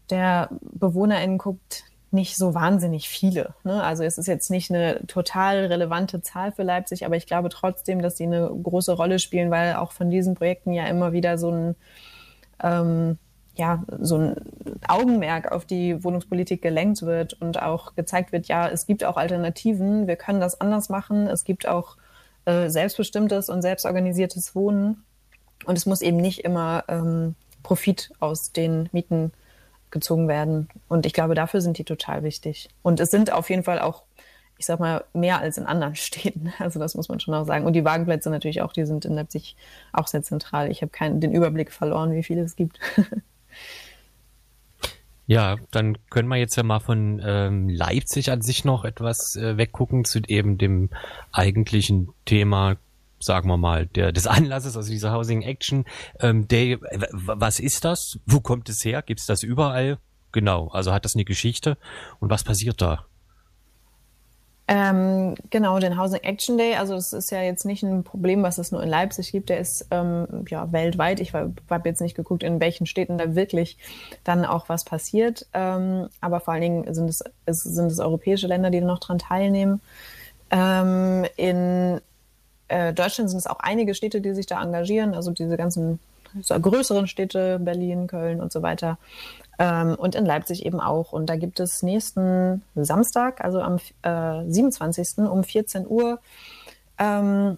der 0.10 0.50
BewohnerInnen 0.62 1.38
guckt, 1.38 1.84
nicht 2.12 2.38
so 2.38 2.56
wahnsinnig 2.56 3.08
viele. 3.08 3.54
Ne? 3.64 3.84
Also 3.84 4.04
es 4.04 4.18
ist 4.18 4.28
jetzt 4.28 4.50
nicht 4.50 4.72
eine 4.72 5.06
total 5.06 5.66
relevante 5.66 6.24
Zahl 6.24 6.52
für 6.52 6.64
Leipzig, 6.64 7.06
aber 7.06 7.16
ich 7.16 7.28
glaube 7.28 7.50
trotzdem, 7.50 8.02
dass 8.02 8.18
sie 8.18 8.24
eine 8.24 8.50
große 8.50 8.94
Rolle 8.94 9.20
spielen, 9.20 9.52
weil 9.52 9.76
auch 9.76 9.92
von 9.92 10.10
diesen 10.10 10.34
Projekten 10.34 10.74
ja 10.74 10.88
immer 10.88 11.14
wieder 11.14 11.38
so 11.38 11.52
ein 11.52 11.76
ähm, 12.64 13.20
ja, 13.56 13.84
so 14.00 14.18
ein 14.18 14.36
Augenmerk 14.88 15.52
auf 15.52 15.66
die 15.66 16.04
Wohnungspolitik 16.04 16.62
gelenkt 16.62 17.02
wird 17.02 17.34
und 17.34 17.62
auch 17.62 17.96
gezeigt 17.96 18.32
wird, 18.32 18.48
ja, 18.48 18.68
es 18.70 18.86
gibt 18.86 19.04
auch 19.04 19.18
Alternativen, 19.18 20.08
wir 20.08 20.16
können 20.16 20.40
das 20.40 20.62
anders 20.62 20.90
machen, 20.90 21.28
es 21.28 21.44
gibt 21.44 21.68
auch 21.68 21.98
äh, 22.46 22.70
selbstbestimmtes 22.70 23.50
und 23.50 23.62
selbstorganisiertes 23.62 24.56
Wohnen 24.56 25.04
und 25.66 25.78
es 25.78 25.86
muss 25.86 26.02
eben 26.02 26.18
nicht 26.18 26.46
immer 26.46 26.86
ähm, 26.88 27.36
Profit 27.64 28.12
aus 28.20 28.52
den 28.54 28.90
Mieten 28.92 29.32
gezogen 29.92 30.28
werden. 30.28 30.70
Und 30.88 31.06
ich 31.06 31.14
glaube, 31.14 31.36
dafür 31.36 31.62
sind 31.62 31.78
die 31.78 31.84
total 31.84 32.24
wichtig. 32.24 32.70
Und 32.82 33.00
es 33.00 33.12
sind 33.12 33.34
auf 33.34 33.50
jeden 33.50 33.64
Fall 33.64 33.80
auch, 33.80 34.04
ich 34.58 34.66
sag 34.66 34.80
mal, 34.80 35.04
mehr 35.14 35.40
als 35.40 35.58
in 35.58 35.66
anderen 35.66 35.96
Städten. 35.98 36.54
Also 36.60 36.80
das 36.80 36.96
muss 36.96 37.10
man 37.10 37.20
schon 37.20 37.34
auch 37.34 37.46
sagen. 37.46 37.66
Und 37.66 37.74
die 37.74 37.86
Wagenplätze 37.86 38.30
natürlich 38.30 38.62
auch, 38.62 38.74
die 38.74 38.86
sind 38.86 39.06
in 39.06 39.14
Leipzig 39.14 39.56
auch 39.92 40.08
sehr 40.08 40.24
zentral. 40.24 40.72
Ich 40.72 40.82
habe 40.82 40.92
keinen 40.92 41.20
den 41.20 41.34
Überblick 41.34 41.72
verloren, 41.72 42.14
wie 42.14 42.24
viele 42.24 42.44
es 42.44 42.56
gibt. 42.56 42.80
Ja, 45.30 45.58
dann 45.70 45.96
können 46.10 46.28
wir 46.28 46.38
jetzt 46.38 46.56
ja 46.56 46.64
mal 46.64 46.80
von 46.80 47.22
ähm, 47.24 47.70
Leipzig 47.70 48.32
an 48.32 48.42
sich 48.42 48.66
noch 48.66 48.84
etwas 48.84 49.36
äh, 49.36 49.58
weggucken 49.58 50.04
zu 50.04 50.22
eben 50.28 50.58
dem 50.58 50.90
eigentlichen 51.32 52.10
Thema, 52.26 52.78
sagen 53.20 53.48
wir 53.48 53.58
mal, 53.58 53.86
der, 53.86 54.12
des 54.12 54.26
Anlasses, 54.26 54.76
also 54.76 54.90
dieser 54.90 55.14
Housing 55.14 55.44
Action 55.44 55.86
ähm, 56.20 56.48
Day. 56.48 56.80
Was 57.12 57.60
ist 57.60 57.86
das? 57.86 58.18
Wo 58.26 58.40
kommt 58.40 58.70
es 58.70 58.84
her? 58.84 59.04
Gibt 59.04 59.20
es 59.20 59.28
das 59.28 59.44
überall? 59.44 60.00
Genau, 60.32 60.70
also 60.70 60.92
hat 60.92 61.06
das 61.06 61.14
eine 61.14 61.26
Geschichte 61.26 61.78
und 62.20 62.32
was 62.32 62.44
passiert 62.44 62.82
da? 62.82 63.06
Ähm, 64.72 65.34
genau, 65.50 65.80
den 65.80 66.00
Housing 66.00 66.22
Action 66.22 66.60
Day, 66.60 66.76
also 66.76 66.94
das 66.94 67.12
ist 67.12 67.32
ja 67.32 67.42
jetzt 67.42 67.66
nicht 67.66 67.82
ein 67.82 68.04
Problem, 68.04 68.44
was 68.44 68.60
es 68.60 68.72
nur 68.72 68.84
in 68.84 68.90
Leipzig 68.90 69.32
gibt, 69.32 69.50
der 69.50 69.58
ist 69.58 69.88
ähm, 69.90 70.46
ja 70.48 70.72
weltweit. 70.72 71.20
Ich 71.20 71.34
habe 71.34 71.56
jetzt 71.86 72.02
nicht 72.02 72.16
geguckt, 72.16 72.44
in 72.44 72.60
welchen 72.60 72.86
Städten 72.86 73.18
da 73.18 73.34
wirklich 73.34 73.80
dann 74.24 74.46
auch 74.46 74.70
was 74.70 74.84
passiert, 74.84 75.48
ähm, 75.56 76.10
aber 76.22 76.40
vor 76.40 76.54
allen 76.54 76.62
Dingen 76.62 76.94
sind 76.94 77.10
es, 77.10 77.24
es, 77.48 77.64
sind 77.64 77.88
es 77.88 78.00
europäische 78.00 78.46
Länder, 78.46 78.70
die 78.70 78.80
noch 78.82 79.00
daran 79.00 79.18
teilnehmen. 79.18 79.82
Ähm, 80.52 81.26
in 81.36 82.00
äh, 82.68 82.94
Deutschland 82.94 83.32
sind 83.32 83.40
es 83.40 83.48
auch 83.48 83.62
einige 83.62 83.96
Städte, 83.96 84.22
die 84.22 84.36
sich 84.36 84.46
da 84.46 84.62
engagieren, 84.62 85.16
also 85.16 85.32
diese 85.32 85.58
ganzen 85.58 85.98
größeren 86.48 87.08
Städte, 87.08 87.58
Berlin, 87.58 88.06
Köln 88.06 88.40
und 88.40 88.52
so 88.52 88.62
weiter. 88.62 89.00
Ähm, 89.60 89.96
und 89.96 90.16
in 90.16 90.26
Leipzig 90.26 90.66
eben 90.66 90.80
auch. 90.80 91.12
Und 91.12 91.28
da 91.28 91.36
gibt 91.36 91.60
es 91.60 91.84
nächsten 91.84 92.64
Samstag, 92.76 93.44
also 93.44 93.62
am 93.62 93.78
äh, 94.04 94.50
27. 94.50 95.18
um 95.30 95.44
14 95.44 95.86
Uhr, 95.86 96.20
ähm, 96.98 97.58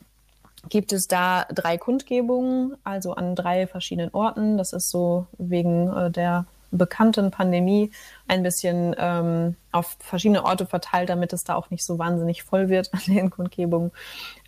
gibt 0.69 0.93
es 0.93 1.07
da 1.07 1.45
drei 1.53 1.77
Kundgebungen, 1.77 2.75
also 2.83 3.13
an 3.13 3.35
drei 3.35 3.67
verschiedenen 3.67 4.13
Orten. 4.13 4.57
Das 4.57 4.73
ist 4.73 4.89
so 4.89 5.27
wegen 5.37 5.95
äh, 5.95 6.09
der 6.11 6.45
bekannten 6.71 7.31
Pandemie 7.31 7.91
ein 8.27 8.43
bisschen 8.43 8.95
ähm, 8.97 9.55
auf 9.71 9.97
verschiedene 9.99 10.43
Orte 10.43 10.65
verteilt, 10.65 11.09
damit 11.09 11.33
es 11.33 11.43
da 11.43 11.55
auch 11.55 11.69
nicht 11.69 11.83
so 11.83 11.99
wahnsinnig 11.99 12.43
voll 12.43 12.69
wird 12.69 12.93
an 12.93 13.01
den 13.07 13.29
Kundgebungen. 13.29 13.91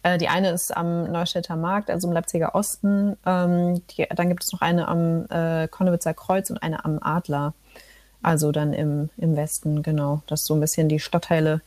Äh, 0.01 0.17
die 0.17 0.29
eine 0.29 0.49
ist 0.51 0.75
am 0.75 1.11
Neustädter 1.11 1.55
Markt, 1.55 1.89
also 1.89 2.07
im 2.07 2.13
Leipziger 2.13 2.55
Osten. 2.55 3.17
Ähm, 3.25 3.81
die, 3.87 4.07
dann 4.15 4.29
gibt 4.29 4.43
es 4.43 4.51
noch 4.51 4.61
eine 4.61 4.87
am 4.87 5.25
äh, 5.29 5.67
Konnewitzer 5.67 6.13
Kreuz 6.13 6.49
und 6.49 6.63
eine 6.63 6.85
am 6.85 6.99
Adler. 7.01 7.53
Also 8.21 8.51
dann 8.51 8.73
im, 8.73 9.09
im 9.17 9.35
Westen, 9.35 9.83
genau. 9.83 10.23
Dass 10.27 10.45
so 10.45 10.53
ein 10.53 10.61
bisschen 10.61 10.87
die 10.87 10.99
Stadtteile 10.99 11.61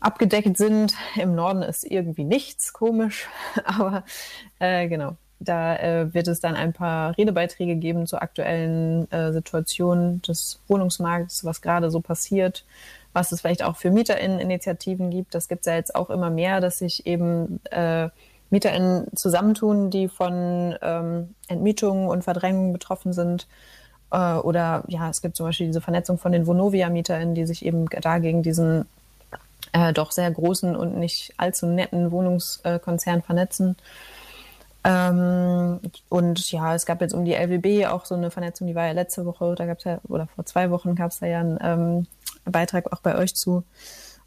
abgedeckt 0.00 0.56
sind. 0.56 0.94
Im 1.16 1.34
Norden 1.34 1.62
ist 1.62 1.84
irgendwie 1.84 2.24
nichts 2.24 2.72
komisch, 2.72 3.28
aber 3.64 4.04
äh, 4.58 4.88
genau. 4.88 5.16
Da 5.40 5.76
äh, 5.76 6.14
wird 6.14 6.28
es 6.28 6.40
dann 6.40 6.54
ein 6.54 6.72
paar 6.72 7.16
Redebeiträge 7.18 7.76
geben 7.76 8.06
zur 8.06 8.22
aktuellen 8.22 9.10
äh, 9.10 9.32
Situation 9.32 10.22
des 10.22 10.60
Wohnungsmarkts, 10.68 11.44
was 11.44 11.60
gerade 11.60 11.90
so 11.90 12.00
passiert, 12.00 12.64
was 13.12 13.32
es 13.32 13.40
vielleicht 13.40 13.62
auch 13.62 13.76
für 13.76 13.90
MieterInnen-Initiativen 13.90 15.10
gibt. 15.10 15.34
Das 15.34 15.48
gibt 15.48 15.60
es 15.62 15.66
ja 15.66 15.74
jetzt 15.74 15.94
auch 15.94 16.10
immer 16.10 16.30
mehr, 16.30 16.60
dass 16.60 16.78
sich 16.78 17.06
eben 17.06 17.60
äh, 17.70 18.08
MieterInnen 18.50 19.08
zusammentun, 19.16 19.90
die 19.90 20.08
von 20.08 20.76
ähm, 20.80 21.34
Entmietungen 21.48 22.08
und 22.08 22.22
Verdrängungen 22.22 22.72
betroffen 22.72 23.12
sind. 23.12 23.46
Äh, 24.10 24.34
oder 24.34 24.84
ja, 24.86 25.10
es 25.10 25.20
gibt 25.22 25.36
zum 25.36 25.46
Beispiel 25.46 25.66
diese 25.66 25.80
Vernetzung 25.80 26.18
von 26.18 26.32
den 26.32 26.46
Vonovia-MieterInnen, 26.46 27.34
die 27.34 27.46
sich 27.46 27.64
eben 27.64 27.86
dagegen 27.86 28.42
diesen 28.42 28.86
äh, 29.72 29.92
doch 29.92 30.12
sehr 30.12 30.30
großen 30.30 30.76
und 30.76 30.96
nicht 30.96 31.34
allzu 31.36 31.66
netten 31.66 32.12
Wohnungskonzern 32.12 33.22
vernetzen. 33.22 33.76
Ähm, 34.84 35.80
und 36.10 36.50
ja, 36.52 36.74
es 36.74 36.84
gab 36.84 37.00
jetzt 37.00 37.14
um 37.14 37.24
die 37.24 37.32
LWB 37.32 37.86
auch 37.86 38.04
so 38.04 38.14
eine 38.14 38.30
Vernetzung, 38.30 38.66
die 38.66 38.74
war 38.74 38.86
ja 38.86 38.92
letzte 38.92 39.24
Woche, 39.24 39.54
da 39.54 39.64
gab 39.64 39.78
es 39.78 39.84
ja, 39.84 39.98
oder 40.08 40.26
vor 40.26 40.44
zwei 40.44 40.70
Wochen 40.70 40.94
gab 40.94 41.10
es 41.10 41.20
da 41.20 41.26
ja 41.26 41.40
einen 41.40 41.58
ähm, 41.62 42.06
Beitrag 42.44 42.92
auch 42.92 43.00
bei 43.00 43.16
euch 43.16 43.34
zu. 43.34 43.64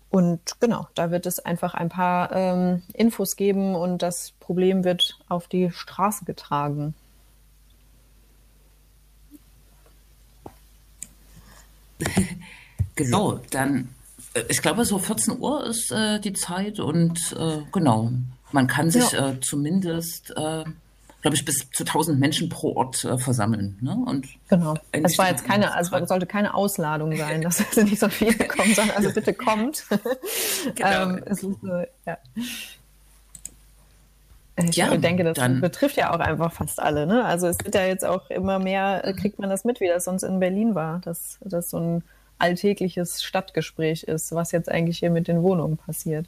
Und 0.10 0.60
genau, 0.60 0.88
da 0.96 1.12
wird 1.12 1.26
es 1.26 1.39
einfach 1.39 1.74
ein 1.76 1.89
paar 1.89 2.32
ähm, 2.32 2.82
Infos 2.93 3.36
geben 3.36 3.76
und 3.76 4.02
das 4.02 4.34
Problem 4.39 4.84
wird 4.84 5.20
auf 5.30 5.48
die 5.48 5.70
Straße 5.72 6.26
getragen. 6.26 6.96
genau, 12.96 13.39
dann, 13.52 13.89
äh, 14.34 14.43
ich 14.50 14.62
glaube, 14.62 14.86
so 14.86 14.98
14 14.98 15.39
Uhr 15.39 15.65
ist 15.65 15.91
äh, 15.91 16.20
die 16.20 16.34
Zeit 16.34 16.80
und 16.80 17.36
äh, 17.38 17.60
genau, 17.72 18.12
man 18.58 18.65
kann 18.65 18.89
sich 18.89 19.12
ja. 19.12 19.30
äh, 19.30 19.39
zumindest 19.39 20.32
äh, 20.32 20.63
glaube 21.22 21.36
ich, 21.36 21.46
bis 21.46 21.70
zu 21.70 21.84
1000 21.84 22.20
Menschen 22.20 22.50
pro 22.50 22.76
Ort 22.76 23.06
äh, 23.06 23.20
versammeln. 23.20 23.78
Ne? 23.82 23.96
Und 24.08 24.26
genau. 24.50 24.74
Es 24.91 25.15
war 25.20 25.30
jetzt 25.30 25.46
keine, 25.46 25.76
also 25.76 25.96
es 25.96 26.10
sollte 26.10 26.26
keine 26.26 26.56
Ausladung 26.56 27.15
sein, 27.15 27.41
dass 27.41 27.60
nicht 27.76 28.00
so 28.00 28.10
viele 28.10 28.48
kommen, 28.48 28.74
sondern 28.74 28.98
also 28.98 29.12
bitte 29.12 29.34
kommt. 29.34 29.86
Genau. 30.76 31.04
ähm, 31.04 31.24
es 31.26 31.43
ist, 31.43 31.58
ja. 32.06 32.17
Ich 34.58 34.76
ja, 34.76 34.98
denke, 34.98 35.24
das 35.24 35.36
dann, 35.36 35.62
betrifft 35.62 35.98
ja 35.98 36.12
auch 36.12 36.20
einfach 36.20 36.52
fast 36.52 36.80
alle. 36.80 37.06
Ne? 37.06 37.24
Also 37.24 37.46
es 37.46 37.58
wird 37.63 37.76
ja 37.76 37.86
jetzt 37.86 38.04
auch 38.04 38.32
immer 38.32 38.58
mehr, 38.58 39.06
äh, 39.06 39.13
kriegt 39.13 39.38
man 39.38 39.52
das 39.52 39.65
mit, 39.65 39.80
wie 39.82 39.88
das 39.88 40.06
sonst 40.06 40.24
in 40.24 40.39
Berlin 40.39 40.74
war, 40.74 41.00
dass 41.00 41.38
das 41.41 41.70
so 41.70 41.78
ein 41.78 42.04
alltägliches 42.39 43.22
Stadtgespräch 43.22 44.04
ist, 44.04 44.34
was 44.34 44.52
jetzt 44.52 44.70
eigentlich 44.72 44.98
hier 44.98 45.12
mit 45.12 45.28
den 45.28 45.43
Wohnungen 45.43 45.78
passiert. 45.78 46.26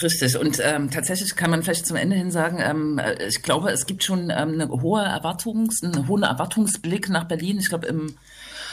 Richtig. 0.00 0.38
Und 0.38 0.58
ähm, 0.62 0.90
tatsächlich 0.90 1.36
kann 1.36 1.50
man 1.50 1.62
vielleicht 1.62 1.86
zum 1.86 1.96
Ende 1.96 2.16
hin 2.16 2.30
sagen, 2.30 2.58
ähm, 2.60 2.98
äh, 2.98 3.26
ich 3.26 3.42
glaube, 3.42 3.70
es 3.70 3.84
gibt 3.84 4.02
schon 4.02 4.30
ähm, 4.30 4.54
eine 4.54 4.68
hohe 4.68 5.02
Erwartungs, 5.02 5.82
einen 5.82 6.08
hohen 6.08 6.22
Erwartungsblick 6.22 7.10
nach 7.10 7.24
Berlin. 7.24 7.58
Ich 7.58 7.68
glaube, 7.68 7.86
im 7.88 8.14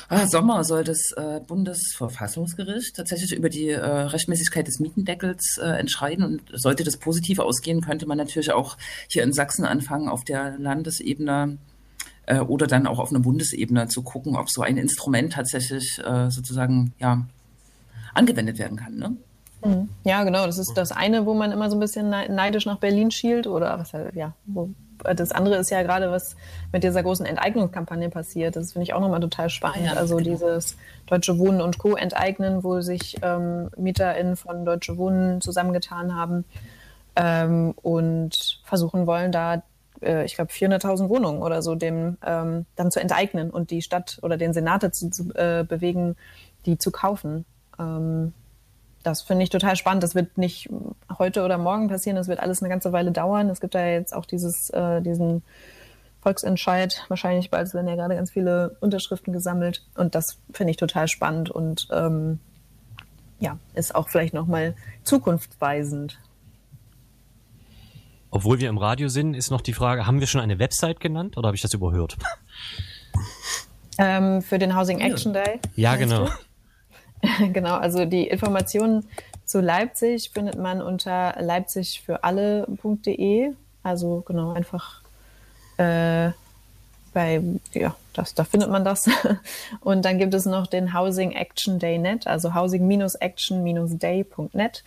äh, 0.09 0.25
Sommer 0.27 0.63
soll 0.63 0.85
das 0.85 1.11
äh, 1.17 1.41
Bundesverfassungsgericht 1.45 2.95
tatsächlich 2.95 3.35
über 3.35 3.49
die 3.49 3.69
äh, 3.69 3.85
Rechtmäßigkeit 3.85 4.65
des 4.65 4.79
Mietendeckels 4.79 5.59
äh, 5.61 5.67
entscheiden. 5.67 6.23
Und 6.23 6.41
sollte 6.53 6.85
das 6.85 6.95
positiv 6.95 7.39
ausgehen, 7.39 7.81
könnte 7.81 8.05
man 8.05 8.17
natürlich 8.17 8.53
auch 8.53 8.77
hier 9.09 9.23
in 9.23 9.33
Sachsen 9.33 9.65
anfangen, 9.65 10.07
auf 10.07 10.23
der 10.23 10.57
Landesebene 10.57 11.57
äh, 12.27 12.39
oder 12.39 12.65
dann 12.65 12.87
auch 12.87 12.99
auf 12.99 13.09
einer 13.09 13.19
Bundesebene 13.19 13.89
zu 13.89 14.03
gucken, 14.03 14.37
ob 14.37 14.49
so 14.49 14.61
ein 14.61 14.77
Instrument 14.77 15.33
tatsächlich 15.33 15.99
äh, 16.05 16.29
sozusagen 16.31 16.93
ja 16.97 17.25
angewendet 18.13 18.57
werden 18.57 18.77
kann. 18.77 18.95
Ne? 18.95 19.17
Mhm. 19.63 19.89
Ja, 20.03 20.23
genau. 20.23 20.45
Das 20.45 20.57
ist 20.57 20.75
das 20.75 20.91
eine, 20.91 21.25
wo 21.25 21.33
man 21.33 21.51
immer 21.51 21.69
so 21.69 21.75
ein 21.75 21.79
bisschen 21.79 22.09
neidisch 22.09 22.65
nach 22.65 22.77
Berlin 22.77 23.11
schielt 23.11 23.47
oder 23.47 23.79
was 23.79 23.91
ja, 24.13 24.33
wo, 24.45 24.69
das 25.03 25.31
andere 25.31 25.55
ist 25.55 25.69
ja 25.69 25.81
gerade, 25.81 26.11
was 26.11 26.35
mit 26.71 26.83
dieser 26.83 27.03
großen 27.03 27.25
Enteignungskampagne 27.25 28.09
passiert. 28.09 28.55
Das 28.55 28.73
finde 28.73 28.83
ich 28.83 28.93
auch 28.93 28.99
nochmal 28.99 29.19
total 29.19 29.49
spannend. 29.49 29.85
Ja, 29.85 29.93
also 29.93 30.17
genau. 30.17 30.29
dieses 30.29 30.77
Deutsche 31.07 31.37
Wohnen 31.37 31.61
und 31.61 31.77
Co. 31.77 31.95
enteignen, 31.95 32.63
wo 32.63 32.81
sich 32.81 33.17
ähm, 33.21 33.69
MieterInnen 33.77 34.35
von 34.35 34.65
Deutsche 34.65 34.97
Wohnen 34.97 35.41
zusammengetan 35.41 36.15
haben 36.15 36.45
ähm, 37.15 37.73
und 37.81 38.61
versuchen 38.63 39.07
wollen, 39.07 39.31
da 39.31 39.63
äh, 40.01 40.25
ich 40.25 40.35
glaube 40.35 40.51
400.000 40.51 41.09
Wohnungen 41.09 41.41
oder 41.41 41.61
so 41.61 41.75
dem 41.75 42.17
ähm, 42.25 42.65
dann 42.75 42.91
zu 42.91 42.99
enteignen 42.99 43.49
und 43.49 43.71
die 43.71 43.81
Stadt 43.81 44.19
oder 44.21 44.37
den 44.37 44.53
Senat 44.53 44.93
zu, 44.93 45.09
zu 45.09 45.33
äh, 45.35 45.63
bewegen, 45.67 46.15
die 46.65 46.77
zu 46.77 46.91
kaufen. 46.91 47.45
Ähm, 47.79 48.33
das 49.09 49.21
finde 49.21 49.43
ich 49.43 49.49
total 49.49 49.75
spannend. 49.75 50.03
Das 50.03 50.15
wird 50.15 50.37
nicht 50.37 50.69
heute 51.17 51.43
oder 51.43 51.57
morgen 51.57 51.87
passieren, 51.87 52.15
das 52.15 52.27
wird 52.27 52.39
alles 52.39 52.61
eine 52.61 52.69
ganze 52.69 52.91
Weile 52.91 53.11
dauern. 53.11 53.49
Es 53.49 53.59
gibt 53.59 53.75
da 53.75 53.85
jetzt 53.85 54.13
auch 54.13 54.25
dieses, 54.25 54.69
äh, 54.69 55.01
diesen 55.01 55.43
Volksentscheid, 56.21 57.05
wahrscheinlich 57.07 57.49
bald 57.49 57.73
werden 57.73 57.87
ja 57.87 57.95
gerade 57.95 58.15
ganz 58.15 58.31
viele 58.31 58.77
Unterschriften 58.81 59.33
gesammelt. 59.33 59.85
Und 59.95 60.15
das 60.15 60.39
finde 60.53 60.71
ich 60.71 60.77
total 60.77 61.07
spannend 61.07 61.49
und 61.49 61.87
ähm, 61.91 62.39
ja, 63.39 63.57
ist 63.73 63.95
auch 63.95 64.09
vielleicht 64.09 64.33
nochmal 64.33 64.75
zukunftsweisend. 65.03 66.19
Obwohl 68.31 68.59
wir 68.59 68.69
im 68.69 68.77
Radio 68.77 69.07
sind, 69.07 69.33
ist 69.33 69.49
noch 69.49 69.61
die 69.61 69.73
Frage, 69.73 70.05
haben 70.05 70.19
wir 70.19 70.27
schon 70.27 70.41
eine 70.41 70.59
Website 70.59 70.99
genannt 70.99 71.35
oder 71.37 71.47
habe 71.47 71.55
ich 71.55 71.61
das 71.61 71.73
überhört? 71.73 72.17
Ähm, 74.01 74.41
für 74.41 74.59
den 74.59 74.77
Housing 74.77 74.99
Action 75.01 75.33
Day. 75.33 75.59
Ja, 75.75 75.97
genau. 75.97 76.29
genau, 77.53 77.75
also 77.75 78.05
die 78.05 78.27
Informationen 78.27 79.07
zu 79.45 79.61
Leipzig 79.61 80.31
findet 80.31 80.57
man 80.57 80.81
unter 80.81 81.35
leipzigfüralle.de. 81.39 83.51
Also 83.83 84.23
genau, 84.25 84.53
einfach 84.53 85.03
äh, 85.77 86.31
bei, 87.13 87.41
ja, 87.73 87.95
das, 88.13 88.33
da 88.35 88.43
findet 88.43 88.69
man 88.69 88.83
das. 88.85 89.09
Und 89.81 90.05
dann 90.05 90.19
gibt 90.19 90.33
es 90.33 90.45
noch 90.45 90.67
den 90.67 90.93
Housing 90.93 91.31
Action 91.31 91.79
Day 91.79 91.97
Net, 91.97 92.27
also 92.27 92.53
housing-action-day.net. 92.53 94.83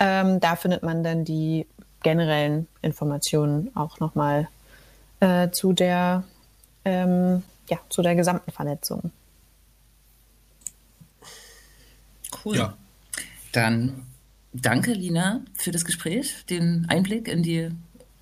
Ähm, 0.00 0.40
da 0.40 0.56
findet 0.56 0.82
man 0.82 1.04
dann 1.04 1.24
die 1.24 1.68
generellen 2.02 2.66
Informationen 2.82 3.70
auch 3.74 4.00
nochmal 4.00 4.48
äh, 5.20 5.48
zu 5.50 5.72
der 5.72 6.24
ähm, 6.84 7.42
ja, 7.70 7.78
zu 7.88 8.02
der 8.02 8.14
gesamten 8.14 8.50
Vernetzung. 8.50 9.10
Cool. 12.44 12.56
Ja. 12.56 12.76
Dann 13.52 14.02
danke, 14.52 14.92
Lina, 14.92 15.40
für 15.54 15.70
das 15.70 15.84
Gespräch, 15.84 16.44
den 16.46 16.86
Einblick 16.88 17.28
in 17.28 17.42
die 17.42 17.70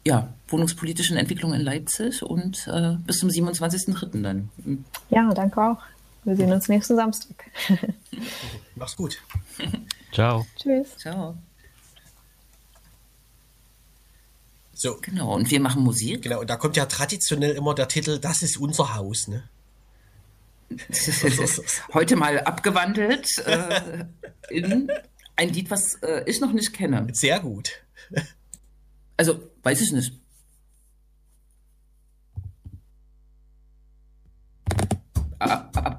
ja, 0.05 0.33
wohnungspolitischen 0.49 1.17
Entwicklungen 1.17 1.61
in 1.61 1.65
Leipzig 1.65 2.23
und 2.23 2.67
äh, 2.67 2.97
bis 3.07 3.19
zum 3.19 3.29
27.03. 3.29 4.23
dann. 4.23 4.51
Ja, 5.11 5.33
danke 5.33 5.61
auch. 5.61 5.79
Wir 6.25 6.37
sehen 6.37 6.53
uns 6.53 6.69
nächsten 6.69 6.97
Samstag. 6.97 7.51
Mach's 8.77 8.97
gut. 8.97 9.19
Ciao. 10.13 10.47
Tschüss. 10.57 10.97
Ciao. 10.99 11.37
So. 14.75 14.99
Genau, 15.01 15.35
und 15.35 15.51
wir 15.51 15.61
machen 15.61 15.83
Musik. 15.83 16.23
Genau, 16.23 16.41
und 16.41 16.51
da 16.51 16.57
kommt 16.57 16.77
ja 16.77 16.87
traditionell 16.87 17.53
immer 17.53 17.75
der 17.75 17.89
Titel, 17.89 18.19
das 18.19 18.43
ist 18.43 18.57
unser 18.57 18.95
Haus, 18.95 19.29
ne? 19.29 19.45
Heute 21.93 22.17
mal 22.17 22.41
abgewandelt 22.41 23.29
äh, 23.47 24.05
in 24.51 24.91
ein 25.37 25.49
Lied, 25.49 25.71
was 25.71 25.95
äh, 26.03 26.23
ich 26.27 26.41
noch 26.41 26.53
nicht 26.53 26.73
kenne. 26.73 27.07
Sehr 27.13 27.41
gut. 27.41 27.83
Also, 29.17 29.51
weiß 29.63 29.81
ich 29.81 29.93
nicht. 29.93 30.21
Ah, 35.39 35.71
ah, 35.75 35.92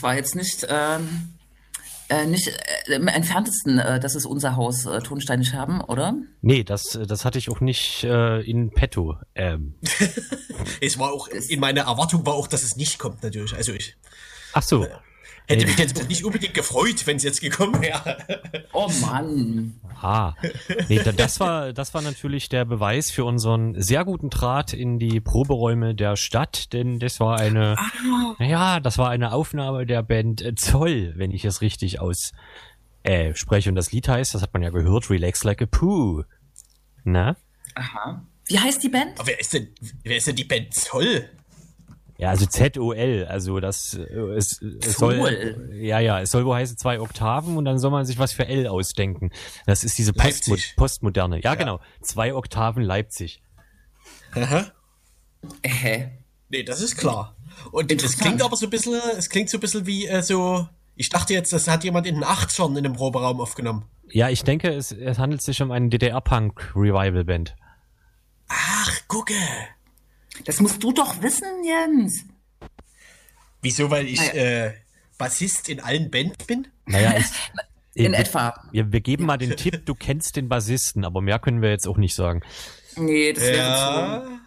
das 0.00 0.02
war 0.02 0.14
jetzt 0.14 0.34
nicht, 0.34 0.66
ähm, 0.66 1.34
äh, 2.08 2.24
nicht 2.24 2.48
äh, 2.48 2.94
im 2.94 3.06
entferntesten, 3.06 3.78
äh, 3.78 4.00
das 4.00 4.14
ist 4.14 4.24
unser 4.24 4.56
Haus, 4.56 4.86
äh, 4.86 5.00
Tonsteine 5.00 5.44
Scherben, 5.44 5.82
oder? 5.82 6.14
Nee, 6.40 6.64
das, 6.64 6.98
das 7.06 7.26
hatte 7.26 7.38
ich 7.38 7.50
auch 7.50 7.60
nicht 7.60 8.02
äh, 8.04 8.40
in 8.40 8.70
petto. 8.70 9.18
Ähm. 9.34 9.74
es 10.80 10.98
war 10.98 11.12
auch, 11.12 11.28
in 11.28 11.60
meiner 11.60 11.82
Erwartung 11.82 12.24
war 12.24 12.32
auch, 12.32 12.46
dass 12.46 12.62
es 12.62 12.76
nicht 12.76 12.98
kommt, 12.98 13.22
natürlich. 13.22 13.54
Also 13.54 13.74
ich. 13.74 13.94
Ach 14.54 14.62
so. 14.62 14.86
Hätte 15.50 15.66
mich 15.66 15.78
jetzt 15.78 16.08
nicht 16.08 16.24
unbedingt 16.24 16.54
gefreut, 16.54 17.06
wenn 17.06 17.16
es 17.16 17.22
jetzt 17.22 17.40
gekommen 17.40 17.80
wäre. 17.82 18.16
Oh 18.72 18.88
Mann. 19.00 19.80
Ah. 20.00 20.34
Nee, 20.88 21.00
das 21.16 21.40
war, 21.40 21.72
das 21.72 21.92
war 21.92 22.02
natürlich 22.02 22.48
der 22.48 22.64
Beweis 22.64 23.10
für 23.10 23.24
unseren 23.24 23.80
sehr 23.80 24.04
guten 24.04 24.30
Draht 24.30 24.72
in 24.72 24.98
die 24.98 25.20
Proberäume 25.20 25.94
der 25.94 26.16
Stadt, 26.16 26.72
denn 26.72 26.98
das 27.00 27.20
war 27.20 27.38
eine, 27.38 27.76
ah. 27.78 28.42
ja, 28.42 28.80
das 28.80 28.96
war 28.96 29.10
eine 29.10 29.32
Aufnahme 29.32 29.86
der 29.86 30.02
Band 30.02 30.58
Zoll, 30.58 31.14
wenn 31.16 31.32
ich 31.32 31.44
es 31.44 31.60
richtig 31.60 32.00
aus 32.00 32.32
äh, 33.02 33.34
spreche. 33.34 33.68
Und 33.68 33.74
das 33.74 33.92
Lied 33.92 34.08
heißt, 34.08 34.34
das 34.34 34.42
hat 34.42 34.52
man 34.52 34.62
ja 34.62 34.70
gehört, 34.70 35.10
Relax 35.10 35.44
Like 35.44 35.62
a 35.62 35.66
Poo. 35.66 36.22
Na? 37.04 37.36
Aha. 37.74 38.24
Wie 38.46 38.58
heißt 38.58 38.82
die 38.82 38.88
Band? 38.88 39.18
Aber 39.18 39.28
wer 39.28 39.40
ist 39.40 39.52
denn, 39.52 39.68
wer 40.02 40.16
ist 40.16 40.26
denn 40.26 40.36
die 40.36 40.44
Band 40.44 40.74
Zoll? 40.74 41.28
Ja, 42.20 42.28
also 42.28 42.44
ZOL, 42.44 43.24
also 43.28 43.60
das 43.60 43.94
äh, 43.94 44.02
es, 44.36 44.60
es 44.60 44.98
soll 44.98 45.56
ja 45.72 46.00
ja, 46.00 46.20
es 46.20 46.30
soll 46.30 46.44
wohl 46.44 46.54
heißen 46.54 46.76
zwei 46.76 47.00
Oktaven 47.00 47.56
und 47.56 47.64
dann 47.64 47.78
soll 47.78 47.90
man 47.90 48.04
sich 48.04 48.18
was 48.18 48.32
für 48.32 48.46
L 48.46 48.66
ausdenken. 48.66 49.30
Das 49.66 49.84
ist 49.84 49.96
diese 49.96 50.12
Postmo 50.12 50.56
Postmoderne. 50.76 51.36
Ja, 51.36 51.52
ja, 51.52 51.54
genau, 51.54 51.80
zwei 52.02 52.34
Oktaven 52.34 52.82
Leipzig. 52.82 53.42
Aha. 54.34 54.70
Hä? 55.64 56.10
Nee, 56.50 56.62
das 56.62 56.82
ist 56.82 56.96
klar. 56.96 57.36
Und 57.72 57.90
das 58.02 58.18
klingt 58.18 58.42
aber 58.42 58.56
so 58.56 58.66
ein 58.66 58.70
bisschen, 58.70 59.00
es 59.16 59.30
klingt 59.30 59.48
so 59.48 59.56
ein 59.56 59.60
bisschen 59.60 59.86
wie 59.86 60.06
äh, 60.06 60.22
so 60.22 60.68
ich 60.96 61.08
dachte 61.08 61.32
jetzt, 61.32 61.54
das 61.54 61.66
hat 61.66 61.82
jemand 61.82 62.06
in 62.06 62.16
den 62.16 62.24
80ern 62.24 62.76
in 62.76 62.84
dem 62.84 62.92
Proberaum 62.92 63.40
aufgenommen. 63.40 63.86
Ja, 64.10 64.28
ich 64.28 64.44
denke, 64.44 64.68
es, 64.68 64.92
es 64.92 65.18
handelt 65.18 65.40
sich 65.40 65.62
um 65.62 65.70
eine 65.70 65.88
DDR-Punk-Revival-Band. 65.88 67.56
Ach, 68.48 69.08
gucke. 69.08 69.32
Das 70.44 70.60
musst 70.60 70.82
du 70.82 70.92
doch 70.92 71.22
wissen, 71.22 71.64
Jens. 71.64 72.24
Wieso? 73.62 73.90
Weil 73.90 74.06
ich 74.06 74.20
naja. 74.20 74.66
äh, 74.66 74.74
Bassist 75.18 75.68
in 75.68 75.80
allen 75.80 76.10
Bands 76.10 76.44
bin? 76.46 76.68
Naja, 76.86 77.14
ich, 77.18 77.26
in 77.94 78.12
wir, 78.12 78.18
etwa. 78.18 78.54
Wir, 78.72 78.90
wir 78.92 79.00
geben 79.00 79.24
ja. 79.24 79.26
mal 79.28 79.36
den 79.36 79.56
Tipp, 79.56 79.84
du 79.84 79.94
kennst 79.94 80.36
den 80.36 80.48
Bassisten, 80.48 81.04
aber 81.04 81.20
mehr 81.20 81.38
können 81.38 81.62
wir 81.62 81.70
jetzt 81.70 81.86
auch 81.86 81.98
nicht 81.98 82.14
sagen. 82.14 82.42
Nee, 82.96 83.32
das 83.32 83.44
wäre 83.44 83.56
ja. 83.56 84.22
zu. 84.24 84.40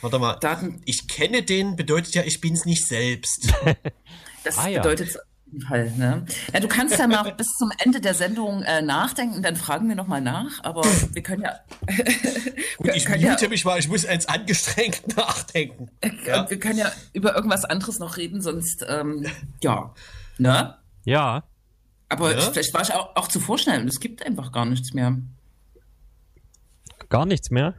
Warte 0.00 0.18
mal. 0.18 0.34
Daten. 0.34 0.82
Ich 0.84 1.08
kenne 1.08 1.42
den 1.42 1.76
bedeutet 1.76 2.14
ja, 2.14 2.22
ich 2.24 2.40
bin's 2.40 2.64
nicht 2.64 2.86
selbst. 2.86 3.52
das 4.44 4.58
ah, 4.58 4.66
bedeutet 4.66 5.18
Fall. 5.60 5.90
Ne? 5.96 6.24
Ja, 6.52 6.60
du 6.60 6.68
kannst 6.68 6.98
ja 6.98 7.06
noch 7.06 7.30
bis 7.32 7.48
zum 7.58 7.70
Ende 7.78 8.00
der 8.00 8.14
Sendung 8.14 8.62
äh, 8.62 8.82
nachdenken, 8.82 9.42
dann 9.42 9.56
fragen 9.56 9.88
wir 9.88 9.96
nochmal 9.96 10.20
nach, 10.20 10.62
aber 10.62 10.82
wir 10.82 11.22
können 11.22 11.42
ja. 11.42 11.60
Gut, 12.78 12.94
ich 12.94 13.08
mute 13.08 13.44
ja, 13.44 13.48
mich 13.48 13.64
mal, 13.64 13.78
ich 13.78 13.88
muss 13.88 14.06
eins 14.06 14.26
angestrengt 14.26 15.16
nachdenken. 15.16 15.90
Ja. 16.26 16.48
Wir 16.48 16.58
können 16.58 16.78
ja 16.78 16.90
über 17.12 17.34
irgendwas 17.34 17.64
anderes 17.64 17.98
noch 17.98 18.16
reden, 18.16 18.40
sonst, 18.40 18.84
ähm, 18.88 19.26
ja. 19.62 19.94
Ne? 20.38 20.76
Ja. 21.04 21.44
Aber 22.08 22.34
ja? 22.34 22.40
vielleicht 22.40 22.74
war 22.74 22.82
ich 22.82 22.92
auch, 22.92 23.16
auch 23.16 23.28
zu 23.28 23.40
vorschnell 23.40 23.80
und 23.80 23.88
es 23.88 24.00
gibt 24.00 24.24
einfach 24.24 24.52
gar 24.52 24.66
nichts 24.66 24.92
mehr. 24.92 25.16
Gar 27.08 27.26
nichts 27.26 27.50
mehr? 27.50 27.74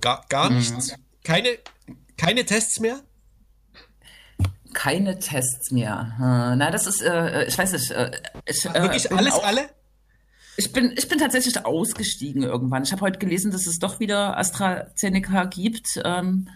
Gar, 0.00 0.24
gar 0.28 0.50
mhm. 0.50 0.58
nichts? 0.58 0.94
Keine, 1.24 1.58
keine 2.16 2.44
Tests 2.44 2.80
mehr? 2.80 3.00
Keine 4.78 5.18
Tests 5.18 5.72
mehr. 5.72 6.12
Hm, 6.18 6.58
na, 6.58 6.70
das 6.70 6.86
ist, 6.86 7.02
äh, 7.02 7.46
ich 7.46 7.58
weiß 7.58 7.72
nicht. 7.72 7.90
Äh, 7.90 8.12
ich, 8.46 8.64
äh, 8.64 8.80
Wirklich 8.80 9.10
alles, 9.10 9.34
auch, 9.34 9.44
alle? 9.44 9.68
Ich 10.56 10.72
bin, 10.72 10.92
ich 10.96 11.08
bin 11.08 11.18
tatsächlich 11.18 11.66
ausgestiegen 11.66 12.44
irgendwann. 12.44 12.84
Ich 12.84 12.92
habe 12.92 13.00
heute 13.00 13.18
gelesen, 13.18 13.50
dass 13.50 13.66
es 13.66 13.80
doch 13.80 13.98
wieder 13.98 14.38
AstraZeneca 14.38 15.46
gibt. 15.46 16.00
Ähm, 16.04 16.48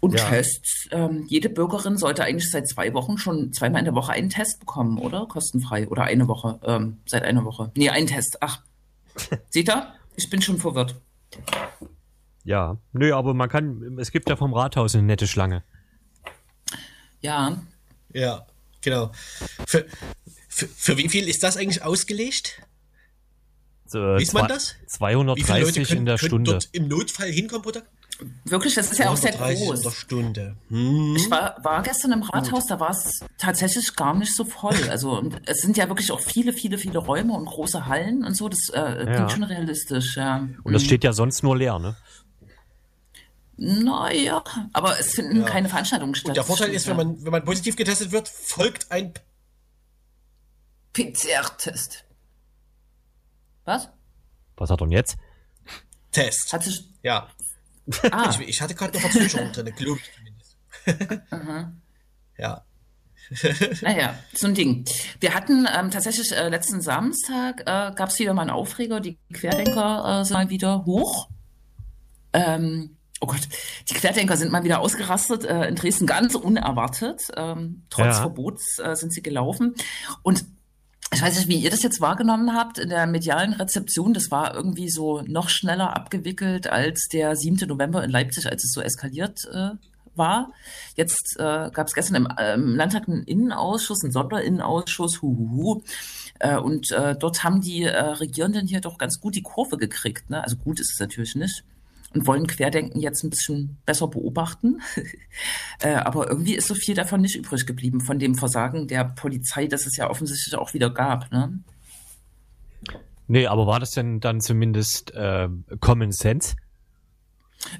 und 0.00 0.18
ja. 0.18 0.28
Tests. 0.28 0.86
Ähm, 0.90 1.24
jede 1.28 1.48
Bürgerin 1.48 1.96
sollte 1.96 2.24
eigentlich 2.24 2.50
seit 2.50 2.68
zwei 2.68 2.92
Wochen 2.92 3.16
schon 3.16 3.54
zweimal 3.54 3.78
in 3.78 3.86
der 3.86 3.94
Woche 3.94 4.12
einen 4.12 4.28
Test 4.28 4.60
bekommen, 4.60 4.98
oder? 4.98 5.24
Kostenfrei. 5.24 5.88
Oder 5.88 6.02
eine 6.02 6.28
Woche. 6.28 6.60
Ähm, 6.62 6.98
seit 7.06 7.22
einer 7.22 7.46
Woche. 7.46 7.72
Nee, 7.74 7.88
einen 7.88 8.06
Test. 8.06 8.36
Ach. 8.42 8.62
Seht 9.48 9.70
ihr? 9.70 9.94
Ich 10.16 10.28
bin 10.28 10.42
schon 10.42 10.58
verwirrt. 10.58 10.94
Ja. 12.44 12.76
Nö, 12.92 13.14
aber 13.14 13.32
man 13.32 13.48
kann, 13.48 13.96
es 13.98 14.10
gibt 14.10 14.28
ja 14.28 14.36
vom 14.36 14.52
Rathaus 14.52 14.94
eine 14.94 15.04
nette 15.04 15.26
Schlange. 15.26 15.64
Ja. 17.20 17.60
Ja, 18.12 18.46
genau. 18.80 19.12
Für, 19.66 19.86
für, 20.48 20.68
für 20.68 20.96
wie 20.96 21.08
viel 21.08 21.28
ist 21.28 21.42
das 21.42 21.56
eigentlich 21.56 21.82
ausgelegt? 21.82 22.60
So, 23.86 24.00
Weiß 24.00 24.32
man 24.34 24.48
das? 24.48 24.74
230 24.86 25.88
können, 25.88 26.00
in 26.00 26.06
der 26.06 26.18
Stunde. 26.18 26.52
Dort 26.52 26.68
im 26.72 26.88
Notfall 26.88 27.30
hinkommen, 27.30 27.62
Bruder? 27.62 27.82
Wirklich, 28.44 28.74
das 28.74 28.90
ist 28.90 28.98
ja 28.98 29.10
auch 29.10 29.16
sehr 29.16 29.32
groß. 29.32 29.84
In 29.84 29.90
Stunde. 29.92 30.56
Hm. 30.68 31.14
Ich 31.16 31.30
war, 31.30 31.56
war 31.62 31.82
gestern 31.82 32.12
im 32.12 32.22
Rathaus, 32.22 32.66
da 32.66 32.80
war 32.80 32.90
es 32.90 33.20
tatsächlich 33.38 33.94
gar 33.94 34.14
nicht 34.14 34.34
so 34.34 34.44
voll. 34.44 34.74
Also 34.88 35.22
es 35.46 35.60
sind 35.60 35.76
ja 35.76 35.88
wirklich 35.88 36.10
auch 36.10 36.20
viele, 36.20 36.52
viele, 36.52 36.78
viele 36.78 36.98
Räume 36.98 37.34
und 37.34 37.46
große 37.46 37.86
Hallen 37.86 38.24
und 38.24 38.34
so. 38.34 38.48
Das 38.48 38.68
äh, 38.70 38.96
klingt 39.02 39.08
ja. 39.08 39.30
schon 39.30 39.42
realistisch. 39.44 40.16
Ja. 40.16 40.48
Und 40.64 40.72
das 40.72 40.82
hm. 40.82 40.86
steht 40.86 41.04
ja 41.04 41.12
sonst 41.12 41.42
nur 41.42 41.56
leer, 41.56 41.78
ne? 41.78 41.96
Naja, 43.60 44.44
aber 44.72 45.00
es 45.00 45.14
finden 45.14 45.40
ja. 45.40 45.44
keine 45.44 45.68
Veranstaltungen 45.68 46.14
statt. 46.14 46.28
Und 46.28 46.36
der 46.36 46.44
Vorteil 46.44 46.70
ist, 46.70 46.86
wenn 46.86 46.96
man, 46.96 47.24
wenn 47.24 47.32
man 47.32 47.44
positiv 47.44 47.74
getestet 47.74 48.12
wird, 48.12 48.28
folgt 48.28 48.90
ein 48.92 49.12
PCR-Test. 50.92 52.04
Was? 53.64 53.88
Was 54.56 54.70
hat 54.70 54.80
er 54.80 54.86
denn 54.86 54.92
jetzt? 54.92 55.16
Test. 56.12 56.52
Hat 56.52 56.62
sich, 56.62 56.84
ja. 57.02 57.28
Ah. 58.12 58.30
Ich, 58.30 58.48
ich 58.48 58.62
hatte 58.62 58.76
gerade 58.76 58.92
noch 58.96 59.10
Verzögerung 59.10 59.50
drin, 59.50 59.74
glaube 59.74 59.98
ich 59.98 60.12
zumindest. 60.14 61.32
Aha. 61.32 61.72
Ja. 62.36 62.64
naja, 63.82 64.14
so 64.34 64.46
ein 64.46 64.54
Ding. 64.54 64.84
Wir 65.18 65.34
hatten 65.34 65.66
ähm, 65.66 65.90
tatsächlich 65.90 66.30
äh, 66.32 66.48
letzten 66.48 66.80
Samstag 66.80 67.62
äh, 67.62 67.92
gab 67.94 68.10
es 68.10 68.18
wieder 68.20 68.34
mal 68.34 68.42
einen 68.42 68.50
Aufreger, 68.50 69.00
die 69.00 69.18
Querdenker 69.32 70.20
äh, 70.20 70.24
sind 70.24 70.34
mal 70.34 70.48
wieder 70.48 70.84
hoch. 70.84 71.28
Ähm, 72.32 72.97
oh 73.20 73.26
Gott, 73.26 73.48
die 73.88 73.94
Querdenker 73.94 74.36
sind 74.36 74.52
mal 74.52 74.64
wieder 74.64 74.80
ausgerastet, 74.80 75.44
äh, 75.44 75.68
in 75.68 75.74
Dresden 75.74 76.06
ganz 76.06 76.34
unerwartet. 76.34 77.22
Ähm, 77.36 77.84
trotz 77.90 78.16
ja. 78.16 78.22
Verbots 78.22 78.78
äh, 78.78 78.94
sind 78.94 79.12
sie 79.12 79.22
gelaufen. 79.22 79.74
Und 80.22 80.44
ich 81.12 81.22
weiß 81.22 81.36
nicht, 81.36 81.48
wie 81.48 81.56
ihr 81.56 81.70
das 81.70 81.82
jetzt 81.82 82.00
wahrgenommen 82.00 82.54
habt 82.54 82.78
in 82.78 82.90
der 82.90 83.06
medialen 83.06 83.54
Rezeption. 83.54 84.12
Das 84.12 84.30
war 84.30 84.54
irgendwie 84.54 84.90
so 84.90 85.22
noch 85.22 85.48
schneller 85.48 85.96
abgewickelt 85.96 86.66
als 86.66 87.08
der 87.10 87.34
7. 87.34 87.66
November 87.66 88.04
in 88.04 88.10
Leipzig, 88.10 88.46
als 88.46 88.64
es 88.64 88.72
so 88.72 88.82
eskaliert 88.82 89.40
äh, 89.52 89.70
war. 90.14 90.52
Jetzt 90.96 91.36
äh, 91.38 91.70
gab 91.70 91.86
es 91.86 91.94
gestern 91.94 92.16
im, 92.16 92.28
äh, 92.36 92.54
im, 92.54 92.76
Landtag 92.76 93.08
einen 93.08 93.22
Innenausschuss, 93.24 94.04
einen 94.04 94.12
Sonderinnenausschuss, 94.12 95.22
huhuhu. 95.22 95.82
Äh, 96.40 96.58
und 96.58 96.90
äh, 96.90 97.16
dort 97.18 97.42
haben 97.42 97.62
die 97.62 97.84
äh, 97.84 97.96
Regierenden 97.96 98.66
hier 98.66 98.82
doch 98.82 98.98
ganz 98.98 99.18
gut 99.18 99.34
die 99.34 99.42
Kurve 99.42 99.78
gekriegt. 99.78 100.28
Ne? 100.28 100.42
Also 100.42 100.56
gut 100.56 100.78
ist 100.78 100.92
es 100.92 101.00
natürlich 101.00 101.34
nicht 101.34 101.64
und 102.14 102.26
wollen 102.26 102.46
Querdenken 102.46 103.00
jetzt 103.00 103.22
ein 103.22 103.30
bisschen 103.30 103.78
besser 103.84 104.08
beobachten. 104.08 104.80
äh, 105.80 105.94
aber 105.94 106.28
irgendwie 106.28 106.54
ist 106.54 106.68
so 106.68 106.74
viel 106.74 106.94
davon 106.94 107.20
nicht 107.20 107.36
übrig 107.36 107.66
geblieben, 107.66 108.00
von 108.00 108.18
dem 108.18 108.34
Versagen 108.34 108.88
der 108.88 109.04
Polizei, 109.04 109.66
das 109.66 109.86
es 109.86 109.96
ja 109.96 110.08
offensichtlich 110.08 110.56
auch 110.56 110.74
wieder 110.74 110.90
gab. 110.90 111.30
Ne? 111.30 111.60
Nee, 113.26 113.46
aber 113.46 113.66
war 113.66 113.78
das 113.78 113.90
denn 113.90 114.20
dann 114.20 114.40
zumindest 114.40 115.14
äh, 115.14 115.48
Common 115.80 116.12
Sense? 116.12 116.56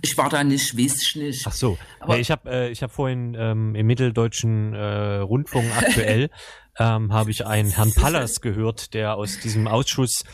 Ich 0.03 0.19
war 0.19 0.29
da 0.29 0.45
nicht, 0.45 0.77
weiß 0.77 1.03
ich 1.03 1.17
nicht. 1.17 1.47
Ach 1.47 1.53
so. 1.53 1.79
Aber 2.01 2.15
nee, 2.15 2.21
ich 2.21 2.31
habe 2.31 2.51
äh, 2.51 2.71
ich 2.71 2.83
hab 2.83 2.93
vorhin 2.93 3.37
ähm, 3.39 3.75
im 3.75 3.87
Mitteldeutschen 3.87 4.75
äh, 4.75 5.19
Rundfunk 5.19 5.71
aktuell 5.77 6.31
ähm, 6.79 7.13
habe 7.13 7.31
ich 7.31 7.47
einen 7.47 7.71
Herrn 7.71 7.93
Pallas 7.95 8.41
gehört, 8.41 8.93
der 8.95 9.15
aus 9.15 9.39
diesem 9.39 9.69
Ausschuss 9.69 10.25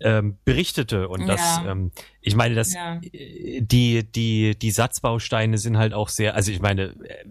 ähm, 0.00 0.38
berichtete 0.44 1.08
und 1.08 1.26
das, 1.26 1.40
ja. 1.40 1.70
ähm, 1.70 1.90
ich 2.20 2.36
meine, 2.36 2.54
dass 2.54 2.74
ja. 2.74 3.00
die 3.00 4.04
die 4.04 4.58
die 4.58 4.70
Satzbausteine 4.70 5.58
sind 5.58 5.78
halt 5.78 5.94
auch 5.94 6.08
sehr, 6.08 6.34
also 6.34 6.52
ich 6.52 6.60
meine, 6.60 6.94
äh, 7.04 7.24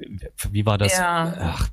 wie 0.51 0.65
war 0.65 0.77
das? 0.77 0.93
Ja. 0.93 1.33
Ach, 1.37 1.69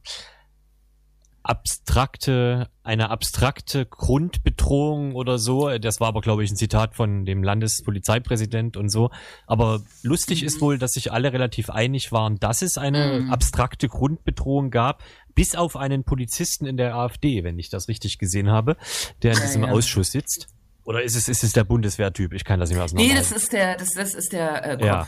abstrakte, 1.42 2.68
eine 2.84 3.10
abstrakte 3.10 3.86
Grundbedrohung 3.86 5.14
oder 5.14 5.38
so. 5.38 5.76
Das 5.78 6.00
war 6.00 6.08
aber, 6.08 6.20
glaube 6.20 6.44
ich, 6.44 6.50
ein 6.50 6.56
Zitat 6.56 6.94
von 6.94 7.24
dem 7.24 7.42
Landespolizeipräsident 7.42 8.76
und 8.76 8.90
so. 8.90 9.10
Aber 9.46 9.82
lustig 10.02 10.42
mhm. 10.42 10.46
ist 10.46 10.60
wohl, 10.60 10.78
dass 10.78 10.92
sich 10.92 11.12
alle 11.12 11.32
relativ 11.32 11.70
einig 11.70 12.12
waren, 12.12 12.38
dass 12.38 12.62
es 12.62 12.78
eine 12.78 13.20
mhm. 13.20 13.30
abstrakte 13.30 13.88
Grundbedrohung 13.88 14.70
gab, 14.70 15.02
bis 15.34 15.54
auf 15.54 15.76
einen 15.76 16.04
Polizisten 16.04 16.66
in 16.66 16.76
der 16.76 16.94
AfD, 16.94 17.42
wenn 17.42 17.58
ich 17.58 17.70
das 17.70 17.88
richtig 17.88 18.18
gesehen 18.18 18.50
habe, 18.50 18.76
der 19.22 19.32
in 19.32 19.40
diesem 19.40 19.64
ja, 19.64 19.70
Ausschuss 19.70 20.12
sitzt. 20.12 20.48
Oder 20.84 21.02
ist 21.02 21.14
es, 21.14 21.28
ist 21.28 21.44
es 21.44 21.52
der 21.52 21.64
Bundeswehrtyp? 21.64 22.32
Ich 22.32 22.44
kann 22.44 22.58
das 22.58 22.70
nicht 22.70 22.78
mehr 22.78 22.86
Nee, 22.92 23.14
das 23.14 23.32
ist 23.32 23.52
der, 23.52 23.76
das, 23.76 23.90
das 23.90 24.14
ist 24.14 24.32
der 24.32 24.64
äh, 24.64 24.76
Kopf. 24.76 24.84
Ja, 24.84 25.06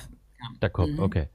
der 0.63 0.71
Kopf, 0.71 0.89
mhm. 0.89 1.01
okay. 1.01 1.29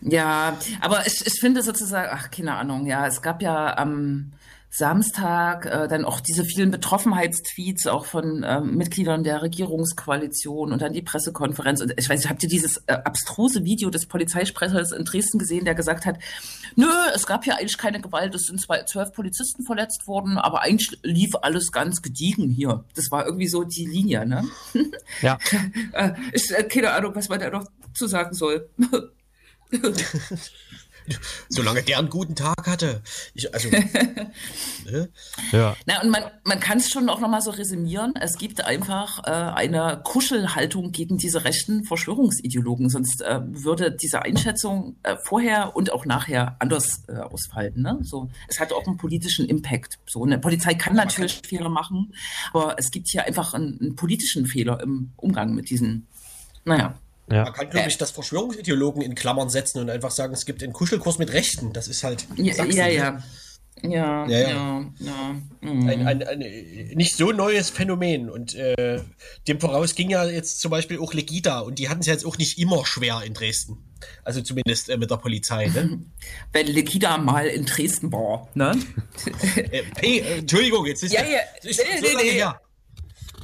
Ja, 0.00 0.56
aber 0.80 1.06
ich, 1.06 1.26
ich 1.26 1.40
finde 1.40 1.62
sozusagen, 1.62 2.08
ach, 2.12 2.30
keine 2.30 2.54
Ahnung, 2.54 2.86
ja, 2.86 3.06
es 3.06 3.22
gab 3.22 3.42
ja 3.42 3.76
am, 3.76 3.90
ähm, 3.90 4.32
Samstag 4.70 5.66
äh, 5.66 5.88
dann 5.88 6.04
auch 6.04 6.20
diese 6.20 6.44
vielen 6.44 6.70
Betroffenheitstweets 6.70 7.86
auch 7.86 8.04
von 8.04 8.42
äh, 8.42 8.60
Mitgliedern 8.60 9.24
der 9.24 9.42
Regierungskoalition 9.42 10.72
und 10.72 10.82
dann 10.82 10.92
die 10.92 11.02
Pressekonferenz. 11.02 11.80
Und 11.80 11.94
ich 11.96 12.08
weiß 12.08 12.20
nicht, 12.20 12.28
habt 12.28 12.42
ihr 12.42 12.48
dieses 12.48 12.82
äh, 12.86 12.92
abstruse 12.92 13.64
Video 13.64 13.90
des 13.90 14.06
Polizeisprechers 14.06 14.92
in 14.92 15.04
Dresden 15.04 15.38
gesehen, 15.38 15.64
der 15.64 15.74
gesagt 15.74 16.04
hat, 16.04 16.18
nö, 16.74 16.88
es 17.14 17.26
gab 17.26 17.44
hier 17.44 17.56
eigentlich 17.56 17.78
keine 17.78 18.00
Gewalt, 18.00 18.34
es 18.34 18.44
sind 18.44 18.60
zwei, 18.60 18.82
zwölf 18.82 19.12
Polizisten 19.12 19.64
verletzt 19.64 20.06
worden, 20.06 20.36
aber 20.36 20.62
eigentlich 20.62 20.98
lief 21.02 21.34
alles 21.40 21.72
ganz 21.72 22.02
gediegen 22.02 22.50
hier. 22.50 22.84
Das 22.94 23.10
war 23.10 23.24
irgendwie 23.24 23.48
so 23.48 23.64
die 23.64 23.86
Linie, 23.86 24.26
ne? 24.26 24.44
Ja. 25.22 25.38
äh, 25.92 26.12
ich, 26.32 26.50
äh, 26.50 26.64
keine 26.64 26.92
Ahnung, 26.92 27.14
was 27.14 27.28
man 27.28 27.40
da 27.40 27.50
noch 27.50 27.66
zu 27.94 28.06
sagen 28.06 28.34
soll. 28.34 28.68
Solange 31.48 31.82
der 31.82 31.98
einen 31.98 32.08
guten 32.08 32.34
Tag 32.34 32.66
hatte. 32.66 33.02
Ich, 33.34 33.52
also, 33.52 33.68
ne? 34.84 35.08
Ja. 35.52 35.76
Na, 35.86 36.02
und 36.02 36.10
man, 36.10 36.24
man 36.44 36.60
kann 36.60 36.78
es 36.78 36.88
schon 36.90 37.08
auch 37.08 37.20
nochmal 37.20 37.42
so 37.42 37.50
resümieren. 37.50 38.14
Es 38.20 38.38
gibt 38.38 38.64
einfach 38.64 39.24
äh, 39.24 39.30
eine 39.30 40.00
Kuschelhaltung 40.04 40.92
gegen 40.92 41.18
diese 41.18 41.44
rechten 41.44 41.84
Verschwörungsideologen. 41.84 42.88
Sonst 42.88 43.22
äh, 43.22 43.40
würde 43.44 43.92
diese 43.92 44.22
Einschätzung 44.22 44.96
äh, 45.02 45.16
vorher 45.22 45.76
und 45.76 45.92
auch 45.92 46.04
nachher 46.04 46.56
anders 46.58 47.02
äh, 47.08 47.16
ausfallen. 47.16 47.82
Ne? 47.82 47.98
So, 48.02 48.30
es 48.48 48.60
hat 48.60 48.72
auch 48.72 48.86
einen 48.86 48.96
politischen 48.96 49.46
Impact. 49.46 49.98
So, 50.06 50.24
eine 50.24 50.38
Polizei 50.38 50.74
kann 50.74 50.94
natürlich 50.94 51.42
kann 51.42 51.48
Fehler 51.48 51.68
machen, 51.68 52.14
aber 52.52 52.76
es 52.78 52.90
gibt 52.90 53.08
hier 53.08 53.24
einfach 53.24 53.54
einen, 53.54 53.78
einen 53.80 53.96
politischen 53.96 54.46
Fehler 54.46 54.80
im 54.82 55.12
Umgang 55.16 55.54
mit 55.54 55.70
diesen, 55.70 56.06
naja. 56.64 56.98
Ja. 57.30 57.44
Man 57.44 57.52
kann, 57.52 57.70
glaube 57.70 57.88
ich, 57.88 57.98
das 57.98 58.10
Verschwörungsideologen 58.12 59.02
in 59.02 59.14
Klammern 59.14 59.50
setzen 59.50 59.80
und 59.80 59.90
einfach 59.90 60.10
sagen, 60.10 60.32
es 60.32 60.46
gibt 60.46 60.62
einen 60.62 60.72
Kuschelkurs 60.72 61.18
mit 61.18 61.32
Rechten. 61.32 61.72
Das 61.72 61.88
ist 61.88 62.04
halt. 62.04 62.26
Ja, 62.36 62.54
Sachsen, 62.54 62.76
ja, 62.76 62.86
ja. 62.88 63.22
Ja, 63.82 64.26
ja, 64.26 64.38
ja. 64.38 64.86
ja, 64.98 65.36
mhm. 65.60 65.88
Ein, 65.88 66.06
ein, 66.06 66.22
ein, 66.22 66.38
nicht 66.94 67.14
so 67.14 67.30
neues 67.30 67.68
Phänomen. 67.68 68.30
Und 68.30 68.54
äh, 68.54 69.02
dem 69.46 69.60
voraus 69.60 69.94
ging 69.94 70.08
ja 70.08 70.24
jetzt 70.24 70.60
zum 70.60 70.70
Beispiel 70.70 70.98
auch 70.98 71.12
Legida 71.12 71.60
und 71.60 71.78
die 71.78 71.88
hatten 71.88 72.00
es 72.00 72.06
jetzt 72.06 72.24
auch 72.24 72.38
nicht 72.38 72.58
immer 72.58 72.86
schwer 72.86 73.22
in 73.24 73.34
Dresden. 73.34 73.76
Also 74.24 74.40
zumindest 74.40 74.88
äh, 74.88 74.96
mit 74.96 75.10
der 75.10 75.16
Polizei. 75.16 75.66
Ne? 75.66 76.00
Wenn 76.52 76.66
Legida 76.68 77.18
mal 77.18 77.46
in 77.46 77.66
Dresden 77.66 78.10
war, 78.12 78.48
ne? 78.54 78.78
äh, 79.56 79.82
hey, 79.96 80.18
äh, 80.20 80.38
Entschuldigung, 80.38 80.86
jetzt 80.86 81.02
ist 81.02 81.12
ja, 81.12 81.22
ja, 81.22 81.40
ist 81.62 81.78
nee, 81.78 81.98
so 82.00 82.16
nee, 82.16 82.32
nee. 82.32 82.44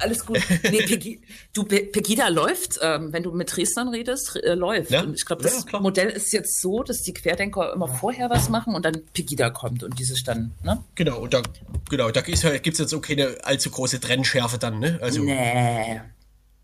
Alles 0.03 0.27
gut. 0.27 0.41
Nee, 0.71 0.83
Pegida, 0.87 1.21
du, 1.53 1.65
Pegida 1.65 2.29
läuft, 2.29 2.79
ähm, 2.83 3.13
wenn 3.13 3.23
du 3.23 3.33
mit 3.33 3.55
Dresdnern 3.55 3.89
redest, 3.89 4.37
äh, 4.37 4.55
läuft. 4.55 4.91
Ja? 4.91 5.03
Und 5.03 5.15
ich 5.15 5.25
glaube, 5.25 5.43
das 5.43 5.65
ja, 5.71 5.81
Modell 5.81 6.11
ist 6.11 6.33
jetzt 6.33 6.61
so, 6.61 6.83
dass 6.83 7.03
die 7.03 7.13
Querdenker 7.13 7.73
immer 7.73 7.89
vorher 7.89 8.31
was 8.31 8.49
machen 8.49 8.75
und 8.75 8.85
dann 8.85 9.03
Pegida 9.13 9.51
kommt 9.51 9.83
und 9.83 9.99
diese 9.99 10.23
dann, 10.25 10.53
ne? 10.63 10.83
Genau, 10.95 11.21
und 11.21 11.35
da, 11.35 11.43
genau, 11.91 12.11
da 12.11 12.21
gibt 12.21 12.39
es 12.39 12.79
jetzt 12.79 12.95
auch 12.95 13.01
keine 13.01 13.37
allzu 13.43 13.71
große 13.71 14.01
Trennschärfe 14.01 14.59
dann, 14.59 14.79
ne? 14.79 14.99
Also, 15.03 15.23
nee. 15.23 16.01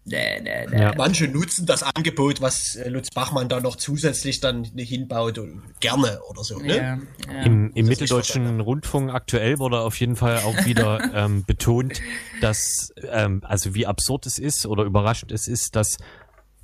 Nee, 0.09 0.40
nee, 0.40 0.66
nee. 0.70 0.80
Ja. 0.80 0.92
Manche 0.96 1.28
nutzen 1.28 1.66
das 1.66 1.82
Angebot, 1.82 2.40
was 2.40 2.76
äh, 2.76 2.88
Lutz 2.88 3.11
Bachmann 3.11 3.48
da 3.48 3.61
noch 3.61 3.76
zusätzlich 3.76 4.40
dann 4.40 4.64
hinbaut 4.64 5.38
und 5.38 5.62
gerne 5.80 6.20
oder 6.30 6.44
so. 6.44 6.59
Ne? 6.59 6.76
Ja, 6.76 6.98
ja. 7.32 7.42
Im, 7.42 7.72
im 7.74 7.86
Mitteldeutschen 7.86 8.61
Rundfunk 8.61 9.12
aktuell 9.12 9.59
wurde 9.59 9.80
auf 9.80 9.98
jeden 10.00 10.16
Fall 10.16 10.38
auch 10.38 10.64
wieder 10.64 11.00
ähm, 11.14 11.44
betont, 11.44 12.00
dass, 12.40 12.92
ähm, 13.11 13.42
also 13.44 13.74
wie 13.74 13.86
absurd 13.86 14.26
es 14.26 14.38
ist 14.38 14.66
oder 14.66 14.84
überraschend 14.84 15.32
es 15.32 15.46
ist, 15.46 15.76
dass 15.76 15.98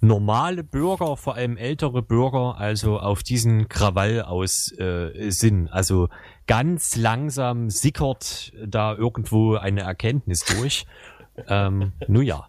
normale 0.00 0.62
Bürger, 0.62 1.16
vor 1.16 1.34
allem 1.34 1.56
ältere 1.56 2.02
Bürger, 2.02 2.56
also 2.58 2.98
auf 2.98 3.22
diesen 3.22 3.68
Krawall 3.68 4.22
aus 4.22 4.70
äh, 4.78 5.30
sind. 5.30 5.68
Also 5.68 6.08
ganz 6.46 6.96
langsam 6.96 7.70
sickert 7.70 8.52
da 8.64 8.94
irgendwo 8.94 9.56
eine 9.56 9.82
Erkenntnis 9.82 10.44
durch. 10.44 10.86
ähm, 11.48 11.92
nun 12.06 12.24
ja. 12.24 12.48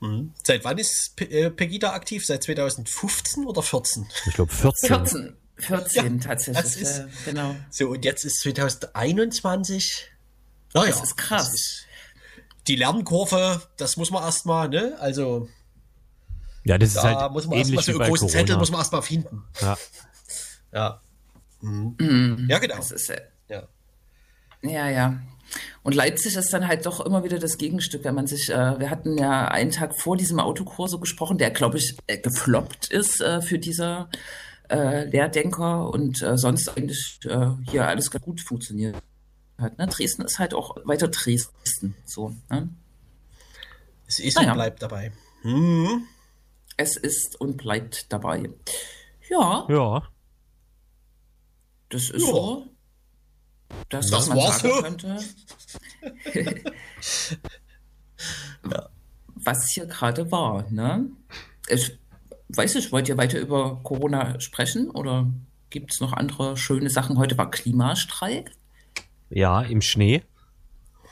Mhm. 0.00 0.34
Seit 0.42 0.64
wann 0.64 0.78
ist 0.78 1.20
äh, 1.20 1.50
Pegida 1.50 1.92
aktiv? 1.92 2.24
Seit 2.24 2.42
2015 2.42 3.46
oder 3.46 3.62
14? 3.62 4.06
Ich 4.26 4.34
glaube 4.34 4.52
14. 4.52 4.88
14. 4.88 5.36
14 5.58 6.20
ja, 6.20 6.26
tatsächlich. 6.26 6.82
Ist, 6.82 6.98
ja, 6.98 7.06
genau. 7.24 7.56
So, 7.70 7.88
und 7.88 8.04
jetzt 8.04 8.24
ist 8.24 8.40
2021. 8.40 10.10
Naja, 10.74 10.90
das 10.90 11.02
ist 11.02 11.16
krass. 11.16 11.44
Das 11.44 11.54
ist 11.54 11.86
die 12.68 12.76
Lernkurve, 12.76 13.62
das 13.76 13.96
muss 13.96 14.10
man 14.10 14.22
erstmal, 14.22 14.68
ne? 14.68 14.96
Also. 15.00 15.48
Ja, 16.64 16.78
das 16.78 16.90
ist 16.90 17.02
halt 17.02 17.32
muss 17.32 17.46
man 17.46 17.58
erstmal 17.58 17.82
so 17.82 17.92
einen 17.92 18.00
großen 18.00 18.28
Corona. 18.28 18.40
Zettel 18.40 18.56
muss 18.58 18.70
man 18.70 18.80
erstmal 18.80 19.02
finden. 19.02 19.44
Ja. 19.60 19.78
Ja. 20.72 21.00
Mhm. 21.60 21.94
Mhm. 21.98 22.46
Ja, 22.50 22.58
genau. 22.58 22.76
Das 22.76 22.90
ist, 22.90 23.08
äh, 23.08 23.22
ja. 23.48 23.68
Ja, 24.62 24.88
ja. 24.88 25.20
Und 25.82 25.94
Leipzig 25.94 26.36
ist 26.36 26.52
dann 26.52 26.66
halt 26.66 26.86
doch 26.86 27.00
immer 27.00 27.24
wieder 27.24 27.38
das 27.38 27.58
Gegenstück, 27.58 28.04
wenn 28.04 28.14
man 28.14 28.26
sich, 28.26 28.48
äh, 28.50 28.78
wir 28.78 28.90
hatten 28.90 29.16
ja 29.18 29.48
einen 29.48 29.70
Tag 29.70 30.00
vor 30.00 30.16
diesem 30.16 30.40
Autokurs 30.40 30.90
so 30.90 30.98
gesprochen, 30.98 31.38
der, 31.38 31.50
glaube 31.50 31.78
ich, 31.78 31.96
äh, 32.06 32.18
gefloppt 32.18 32.90
ist 32.90 33.20
äh, 33.20 33.40
für 33.40 33.58
diese 33.58 34.08
äh, 34.68 35.04
Lehrdenker 35.04 35.90
und 35.90 36.22
äh, 36.22 36.36
sonst 36.36 36.68
eigentlich 36.68 37.20
äh, 37.24 37.50
hier 37.70 37.86
alles 37.86 38.10
ganz 38.10 38.24
gut 38.24 38.40
funktioniert 38.40 38.96
hat. 39.58 39.78
Ne? 39.78 39.86
Dresden 39.86 40.22
ist 40.22 40.38
halt 40.38 40.54
auch 40.54 40.76
weiter 40.84 41.08
Dresden. 41.08 41.94
So, 42.04 42.34
ne? 42.50 42.68
Es 44.06 44.18
ist 44.18 44.36
naja. 44.36 44.50
und 44.50 44.54
bleibt 44.54 44.82
dabei. 44.82 45.12
Hm. 45.42 46.04
Es 46.76 46.96
ist 46.96 47.40
und 47.40 47.56
bleibt 47.56 48.12
dabei. 48.12 48.50
Ja. 49.28 49.66
Ja. 49.68 50.02
Das 51.88 52.10
ist 52.10 52.26
ja. 52.26 52.32
so 52.32 52.66
das, 53.88 54.10
was 54.12 54.28
man 54.28 54.38
sagen 54.38 54.68
so. 54.68 54.82
könnte. 54.82 55.18
ja. 58.70 58.88
Was 59.34 59.70
hier 59.70 59.86
gerade 59.86 60.30
war, 60.32 60.64
ne? 60.70 61.06
Ich 61.68 61.98
weiß 62.48 62.74
nicht, 62.74 62.92
wollt 62.92 63.08
ihr 63.08 63.16
weiter 63.16 63.38
über 63.38 63.80
Corona 63.82 64.40
sprechen 64.40 64.90
oder 64.90 65.30
gibt 65.70 65.92
es 65.92 66.00
noch 66.00 66.12
andere 66.12 66.56
schöne 66.56 66.90
Sachen? 66.90 67.18
Heute 67.18 67.36
war 67.38 67.50
Klimastreik. 67.50 68.52
Ja, 69.30 69.62
im 69.62 69.82
Schnee. 69.82 70.22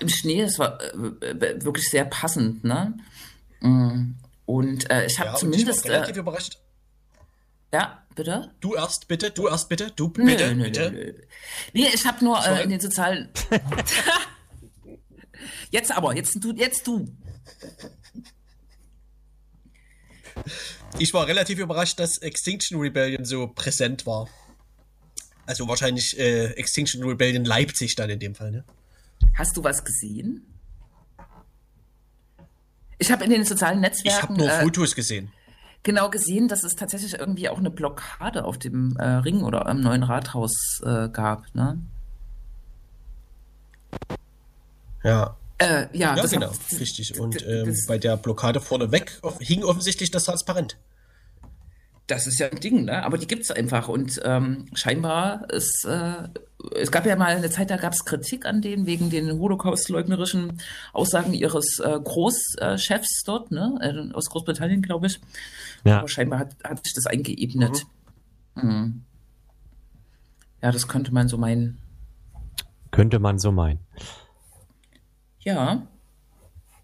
Im 0.01 0.09
Schnee, 0.09 0.43
das 0.43 0.59
war 0.59 0.81
äh, 0.81 1.63
wirklich 1.65 1.89
sehr 1.89 2.05
passend, 2.05 2.65
ne? 2.65 2.97
Mm. 3.61 4.15
Und 4.47 4.91
äh, 4.91 5.07
ich 5.07 5.19
habe 5.19 5.31
ja, 5.31 5.37
zumindest. 5.37 5.85
Ich 5.85 5.91
war 5.91 5.97
relativ 5.97 6.17
äh, 6.17 6.21
überrascht. 6.21 6.59
Ja, 7.73 8.04
Bitte? 8.15 8.55
Du 8.61 8.75
erst 8.75 9.09
bitte, 9.09 9.31
du 9.31 9.49
erst 9.49 9.69
bitte, 9.69 9.91
du 9.91 10.09
bitte, 10.09 10.49
nö, 10.49 10.55
nö, 10.55 10.65
bitte. 10.65 10.91
Nö, 10.91 11.13
nee, 11.73 11.89
ich 11.93 12.07
habe 12.07 12.25
nur 12.25 12.45
äh, 12.47 12.63
in 12.63 12.71
den 12.71 12.81
sozialen. 12.81 13.29
jetzt 15.71 15.91
aber, 15.91 16.15
jetzt 16.15 16.37
du, 16.41 16.53
jetzt 16.53 16.87
du. 16.87 17.09
Ich 20.99 21.13
war 21.13 21.27
relativ 21.27 21.59
überrascht, 21.59 21.99
dass 21.99 22.19
Extinction 22.19 22.79
Rebellion 22.81 23.25
so 23.25 23.49
präsent 23.49 24.07
war. 24.07 24.29
Also 25.47 25.67
wahrscheinlich 25.67 26.17
äh, 26.19 26.53
Extinction 26.53 27.03
Rebellion 27.03 27.45
Leipzig 27.45 27.97
dann 27.97 28.11
in 28.11 28.21
dem 28.21 28.35
Fall, 28.35 28.53
ne? 28.53 28.65
Hast 29.35 29.57
du 29.57 29.65
was 29.65 29.85
gesehen? 29.85 30.47
Ich 32.99 33.11
habe 33.11 33.25
in 33.25 33.31
den 33.31 33.45
sozialen 33.45 33.81
Netzwerken. 33.81 34.09
Ich 34.09 34.23
habe 34.23 34.35
nur 34.35 34.49
äh, 34.49 34.63
Fotos 34.63 34.95
gesehen 34.95 35.33
genau 35.85 36.11
gesehen, 36.11 36.49
dass 36.49 36.65
es 36.65 36.75
tatsächlich 36.75 37.19
irgendwie 37.19 37.49
auch 37.49 37.59
eine 37.59 37.71
Blockade 37.71 38.45
auf 38.45 38.59
dem 38.59 38.97
äh, 38.97 39.05
Ring 39.05 39.45
oder 39.45 39.67
am 39.67 39.81
neuen 39.81 40.03
Rathaus 40.03 40.81
äh, 40.85 41.09
gab. 41.09 41.55
Ne? 41.55 41.79
Ja. 45.05 45.37
Äh, 45.59 45.87
ja, 45.97 46.17
ja 46.17 46.27
genau, 46.27 46.49
hat, 46.49 46.81
richtig. 46.81 47.21
Und 47.21 47.47
ähm, 47.47 47.73
bei 47.87 47.99
der 47.99 48.17
Blockade 48.17 48.61
vorneweg 48.61 49.21
hing 49.39 49.63
offensichtlich 49.63 50.11
das 50.11 50.25
Transparent. 50.25 50.77
Das 52.07 52.27
ist 52.27 52.39
ja 52.39 52.49
ein 52.49 52.61
Ding, 52.61 52.85
ne? 52.85 53.03
Aber 53.03 53.17
die 53.17 53.27
gibt 53.27 53.45
es 53.45 53.51
einfach. 53.51 53.89
Und 53.89 54.21
ähm, 54.25 54.67
scheinbar 54.75 55.49
ist, 55.51 55.87
äh, 55.87 56.29
es 56.75 56.91
gab 56.91 57.07
ja 57.07 57.17
mal 57.17 57.37
eine 57.37 57.49
Zeit, 57.49 57.71
da 57.71 57.77
gab 57.77 57.95
es 57.95 58.05
Kritik 58.05 58.45
an 58.45 58.61
denen 58.61 58.85
wegen 58.87 59.09
den 59.09 59.39
Holocaust-leugnerischen 59.39 60.61
Aussagen 60.93 61.33
ihres 61.33 61.79
äh, 61.79 61.99
Großchefs 61.99 63.23
dort, 63.25 63.53
ne? 63.53 63.79
Äh, 63.81 64.15
aus 64.15 64.29
Großbritannien, 64.29 64.83
glaube 64.83 65.07
ich. 65.07 65.21
Ja. 65.85 65.99
Aber 65.99 66.09
scheinbar 66.09 66.39
hat, 66.39 66.57
hat 66.65 66.85
sich 66.85 66.95
das 66.95 67.07
eingeebnet. 67.07 67.87
Mhm. 68.55 68.69
Mhm. 68.69 69.05
Ja, 70.63 70.73
das 70.73 70.89
könnte 70.89 71.13
man 71.13 71.29
so 71.29 71.37
meinen. 71.37 71.79
Könnte 72.91 73.19
man 73.19 73.39
so 73.39 73.53
meinen. 73.53 73.81
Ja. 75.41 75.87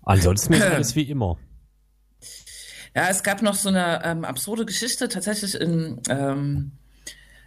Ansonsten 0.03 0.53
ist 0.53 0.63
alles 0.75 0.97
wie 0.97 1.09
immer. 1.09 1.39
Ja, 2.95 3.09
es 3.09 3.23
gab 3.23 3.41
noch 3.41 3.55
so 3.55 3.69
eine 3.69 4.05
ähm, 4.05 4.25
absurde 4.25 4.67
Geschichte, 4.67 5.09
tatsächlich 5.09 5.55
in 5.55 6.01
ähm, 6.09 6.73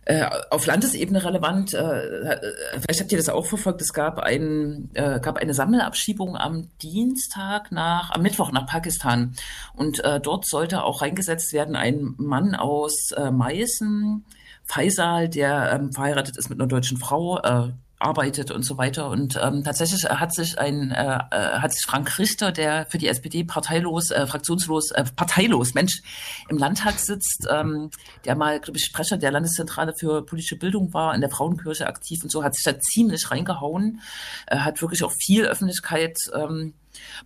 äh, 0.05 0.25
auf 0.49 0.65
Landesebene 0.65 1.23
relevant. 1.23 1.73
Äh, 1.73 1.79
äh, 1.79 2.41
vielleicht 2.79 2.99
habt 2.99 3.11
ihr 3.11 3.17
das 3.17 3.29
auch 3.29 3.45
verfolgt. 3.45 3.81
Es 3.81 3.93
gab, 3.93 4.19
ein, 4.19 4.89
äh, 4.93 5.19
gab 5.19 5.37
eine 5.37 5.53
Sammelabschiebung 5.53 6.35
am 6.35 6.69
Dienstag 6.81 7.71
nach, 7.71 8.11
am 8.11 8.21
Mittwoch 8.21 8.51
nach 8.51 8.67
Pakistan. 8.67 9.35
Und 9.75 10.03
äh, 10.03 10.19
dort 10.19 10.45
sollte 10.45 10.83
auch 10.83 11.01
reingesetzt 11.01 11.53
werden 11.53 11.75
ein 11.75 12.15
Mann 12.17 12.55
aus 12.55 13.13
Meißen, 13.17 14.25
Faisal, 14.65 15.29
der 15.29 15.73
ähm, 15.73 15.91
verheiratet 15.91 16.37
ist 16.37 16.49
mit 16.49 16.59
einer 16.59 16.67
deutschen 16.67 16.97
Frau, 16.97 17.39
äh, 17.39 17.73
arbeitet 18.03 18.51
und 18.51 18.63
so 18.63 18.77
weiter. 18.77 19.09
Und 19.09 19.39
ähm, 19.41 19.63
tatsächlich 19.63 20.03
hat 20.03 20.33
sich 20.33 20.59
ein 20.59 20.91
äh, 20.91 21.19
äh, 21.31 21.59
hat 21.59 21.73
sich 21.73 21.83
Frank 21.85 22.19
Richter, 22.19 22.51
der 22.51 22.85
für 22.89 22.97
die 22.97 23.07
SPD 23.07 23.43
parteilos, 23.43 24.11
äh, 24.11 24.27
fraktionslos, 24.27 24.91
äh, 24.91 25.03
parteilos, 25.15 25.73
Mensch, 25.73 26.01
im 26.49 26.57
Landtag 26.57 26.99
sitzt, 26.99 27.47
ähm, 27.49 27.89
der 28.25 28.35
mal, 28.35 28.59
glaube 28.59 28.77
ich, 28.77 28.85
Sprecher 28.85 29.17
der 29.17 29.31
Landeszentrale 29.31 29.93
für 29.97 30.25
politische 30.25 30.57
Bildung 30.57 30.93
war, 30.93 31.15
in 31.15 31.21
der 31.21 31.29
Frauenkirche 31.29 31.87
aktiv 31.87 32.23
und 32.23 32.31
so, 32.31 32.43
hat 32.43 32.55
sich 32.55 32.65
da 32.65 32.79
ziemlich 32.79 33.31
reingehauen, 33.31 34.01
äh, 34.47 34.57
hat 34.57 34.81
wirklich 34.81 35.03
auch 35.03 35.13
viel 35.13 35.45
Öffentlichkeit 35.45 36.17
ähm, 36.33 36.73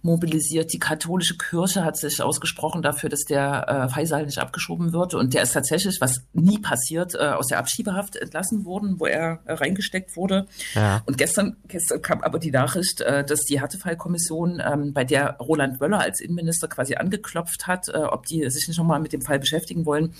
mobilisiert. 0.02 0.74
Die 0.74 0.80
katholische 0.80 1.38
Kirche 1.38 1.84
hat 1.84 1.98
sich 1.98 2.22
ausgesprochen 2.22 2.82
dafür, 2.82 3.10
dass 3.10 3.22
der 3.22 3.68
äh, 3.68 3.90
Faisal 3.90 4.26
nicht 4.26 4.38
abgeschoben 4.38 4.94
wird. 4.94 5.14
Und 5.14 5.34
der 5.34 5.44
ist 5.44 5.54
tatsächlich, 5.54 6.00
was 6.02 6.22
nie 6.34 6.60
passiert, 6.60 7.16
äh, 7.16 7.30
aus 7.30 7.48
der 7.48 7.60
Abschiebehaft 7.60 8.16
entlassen 8.16 8.66
worden, 8.66 9.00
wo 9.00 9.06
er 9.06 9.40
äh, 9.46 9.54
reingesteckt 9.54 10.16
wurde. 10.16 10.48
Ja. 10.74 11.02
Und 11.06 11.18
gestern, 11.18 11.58
gestern 11.68 12.02
kam 12.02 12.22
aber 12.22 12.40
die 12.40 12.52
Nachricht, 12.52 13.02
äh, 13.02 13.24
dass 13.24 13.42
die 13.42 13.60
Härtefallkommission, 13.60 14.62
ähm, 14.66 14.94
bei 14.94 15.04
der 15.04 15.38
Roland 15.38 15.80
Wöller 15.80 16.00
als 16.00 16.22
Innenminister 16.22 16.68
quasi 16.68 16.96
angeklopft 16.96 17.68
hat, 17.68 17.88
äh, 17.90 17.98
ob 17.98 18.26
die 18.26 18.50
sich 18.50 18.68
nicht 18.68 18.78
nochmal 18.78 19.00
mit 19.00 19.14
dem 19.14 19.22
Fall 19.22 19.40
beschäftigen 19.40 19.86
wollen, 19.86 20.14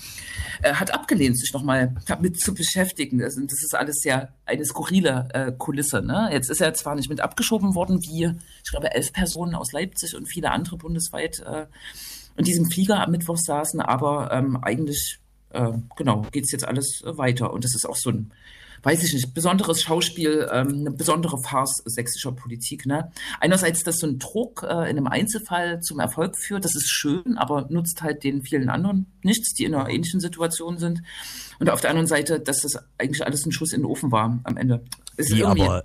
äh, 0.62 0.74
hat 0.74 0.92
abgelehnt, 0.92 1.38
sich 1.38 1.52
nochmal 1.52 1.94
damit 2.06 2.40
zu 2.40 2.54
beschäftigen. 2.54 3.18
Das, 3.18 3.34
das 3.34 3.62
ist 3.62 3.74
alles 3.74 3.96
sehr 3.96 4.32
eine 4.46 4.64
skurrile 4.64 5.28
äh, 5.32 5.52
Kulisse. 5.52 6.02
Ne? 6.02 6.30
Jetzt 6.32 6.50
ist 6.50 6.60
er 6.60 6.74
zwar 6.74 6.94
nicht 6.94 7.08
mit 7.08 7.20
abgeschoben 7.20 7.74
worden, 7.74 8.00
wie, 8.02 8.30
ich 8.64 8.70
glaube, 8.70 8.92
elf 8.92 9.12
Personen 9.12 9.47
aus 9.54 9.72
Leipzig 9.72 10.14
und 10.14 10.26
viele 10.26 10.50
andere 10.50 10.76
bundesweit 10.76 11.40
äh, 11.40 11.66
in 12.38 12.44
diesem 12.44 12.70
Flieger 12.70 13.02
am 13.02 13.10
Mittwoch 13.10 13.36
saßen, 13.36 13.80
aber 13.80 14.30
ähm, 14.32 14.58
eigentlich, 14.62 15.18
äh, 15.50 15.72
genau, 15.96 16.22
geht 16.32 16.44
es 16.44 16.52
jetzt 16.52 16.66
alles 16.66 17.02
äh, 17.04 17.18
weiter. 17.18 17.52
Und 17.52 17.64
das 17.64 17.74
ist 17.74 17.84
auch 17.84 17.96
so 17.96 18.10
ein, 18.10 18.32
weiß 18.84 19.02
ich 19.02 19.12
nicht, 19.12 19.34
besonderes 19.34 19.82
Schauspiel, 19.82 20.48
ähm, 20.52 20.68
eine 20.68 20.90
besondere 20.92 21.36
Farce 21.42 21.82
sächsischer 21.84 22.30
Politik. 22.30 22.86
Ne? 22.86 23.10
Einerseits, 23.40 23.82
dass 23.82 23.98
so 23.98 24.06
ein 24.06 24.20
Druck 24.20 24.62
äh, 24.62 24.66
in 24.88 24.96
einem 24.96 25.08
Einzelfall 25.08 25.80
zum 25.80 25.98
Erfolg 25.98 26.38
führt, 26.38 26.64
das 26.64 26.76
ist 26.76 26.88
schön, 26.88 27.36
aber 27.36 27.66
nutzt 27.70 28.02
halt 28.02 28.22
den 28.22 28.42
vielen 28.42 28.68
anderen 28.68 29.06
nichts, 29.22 29.52
die 29.54 29.64
in 29.64 29.74
einer 29.74 29.88
ähnlichen 29.88 30.20
Situation 30.20 30.78
sind. 30.78 31.02
Und 31.58 31.70
auf 31.70 31.80
der 31.80 31.90
anderen 31.90 32.06
Seite, 32.06 32.38
dass 32.38 32.60
das 32.60 32.78
eigentlich 32.98 33.26
alles 33.26 33.44
ein 33.44 33.52
Schuss 33.52 33.72
in 33.72 33.80
den 33.80 33.86
Ofen 33.86 34.12
war 34.12 34.38
am 34.44 34.56
Ende. 34.56 34.84
Es 35.16 35.30
ist 35.30 35.38
irgendwie 35.38 35.62
aber 35.62 35.82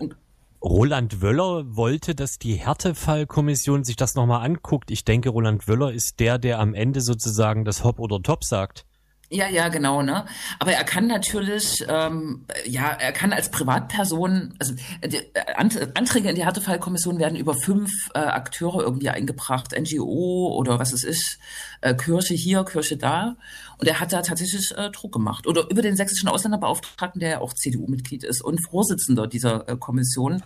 Roland 0.64 1.22
Wöller 1.22 1.76
wollte, 1.76 2.16
dass 2.16 2.40
die 2.40 2.56
Härtefallkommission 2.56 3.84
sich 3.84 3.98
das 3.98 4.16
nochmal 4.16 4.46
anguckt. 4.46 4.92
Ich 4.92 5.04
denke, 5.04 5.30
Roland 5.30 5.68
Wöller 5.68 5.92
ist 5.92 6.22
der, 6.22 6.38
der 6.38 6.60
am 6.60 6.74
Ende 6.74 7.02
sozusagen 7.02 7.66
das 7.66 7.84
Hop 7.84 8.00
oder 8.00 8.22
Top 8.22 8.46
sagt. 8.46 8.86
Ja, 9.34 9.50
ja, 9.50 9.70
genau, 9.70 10.04
ne? 10.04 10.26
Aber 10.60 10.74
er 10.74 10.84
kann 10.84 11.08
natürlich, 11.08 11.84
ähm, 11.90 12.46
ja, 12.68 12.90
er 12.90 13.12
kann 13.12 13.34
als 13.34 13.50
Privatperson, 13.50 14.54
also 14.60 14.76
die, 15.04 15.18
äh, 15.18 15.88
Anträge 15.96 16.30
in 16.30 16.36
die 16.36 16.46
Härtefallkommission 16.46 17.18
werden 17.18 17.36
über 17.36 17.56
fünf 17.56 17.90
äh, 18.14 18.20
Akteure 18.20 18.84
irgendwie 18.84 19.10
eingebracht, 19.10 19.74
NGO 19.76 20.56
oder 20.56 20.78
was 20.78 20.94
es 20.94 21.04
ist, 21.04 21.40
äh, 21.82 21.96
Kirche 21.96 22.36
hier, 22.36 22.64
Kirche 22.64 22.96
da. 22.96 23.36
Und 23.80 23.88
er 23.88 24.00
hat 24.00 24.14
da 24.14 24.22
tatsächlich 24.22 24.72
äh, 24.78 24.92
Druck 24.92 25.14
gemacht. 25.14 25.48
Oder 25.48 25.68
über 25.72 25.82
den 25.82 25.96
sächsischen 25.96 26.30
Ausländerbeauftragten, 26.30 27.20
der 27.20 27.30
ja 27.30 27.42
auch 27.42 27.54
CDU-Mitglied 27.54 28.24
ist 28.24 28.44
und 28.44 28.64
Vorsitzender 28.70 29.26
dieser 29.26 29.68
äh, 29.68 29.78
Kommission. 29.78 30.44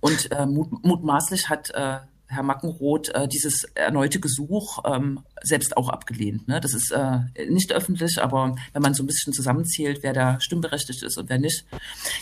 Und 0.00 0.30
äh, 0.30 0.44
mut, 0.44 0.84
mutmaßlich 0.84 1.48
hat 1.48 1.70
äh, 1.70 2.00
Herr 2.28 2.42
Mackenroth 2.42 3.08
äh, 3.10 3.28
dieses 3.28 3.64
erneute 3.74 4.20
Gesuch 4.20 4.78
ähm, 4.84 5.20
selbst 5.42 5.76
auch 5.76 5.88
abgelehnt. 5.88 6.48
Ne? 6.48 6.60
Das 6.60 6.74
ist 6.74 6.90
äh, 6.90 7.20
nicht 7.48 7.72
öffentlich, 7.72 8.20
aber 8.20 8.56
wenn 8.72 8.82
man 8.82 8.94
so 8.94 9.02
ein 9.02 9.06
bisschen 9.06 9.32
zusammenzählt, 9.32 10.02
wer 10.02 10.12
da 10.12 10.40
stimmberechtigt 10.40 11.02
ist 11.02 11.18
und 11.18 11.28
wer 11.28 11.38
nicht. 11.38 11.64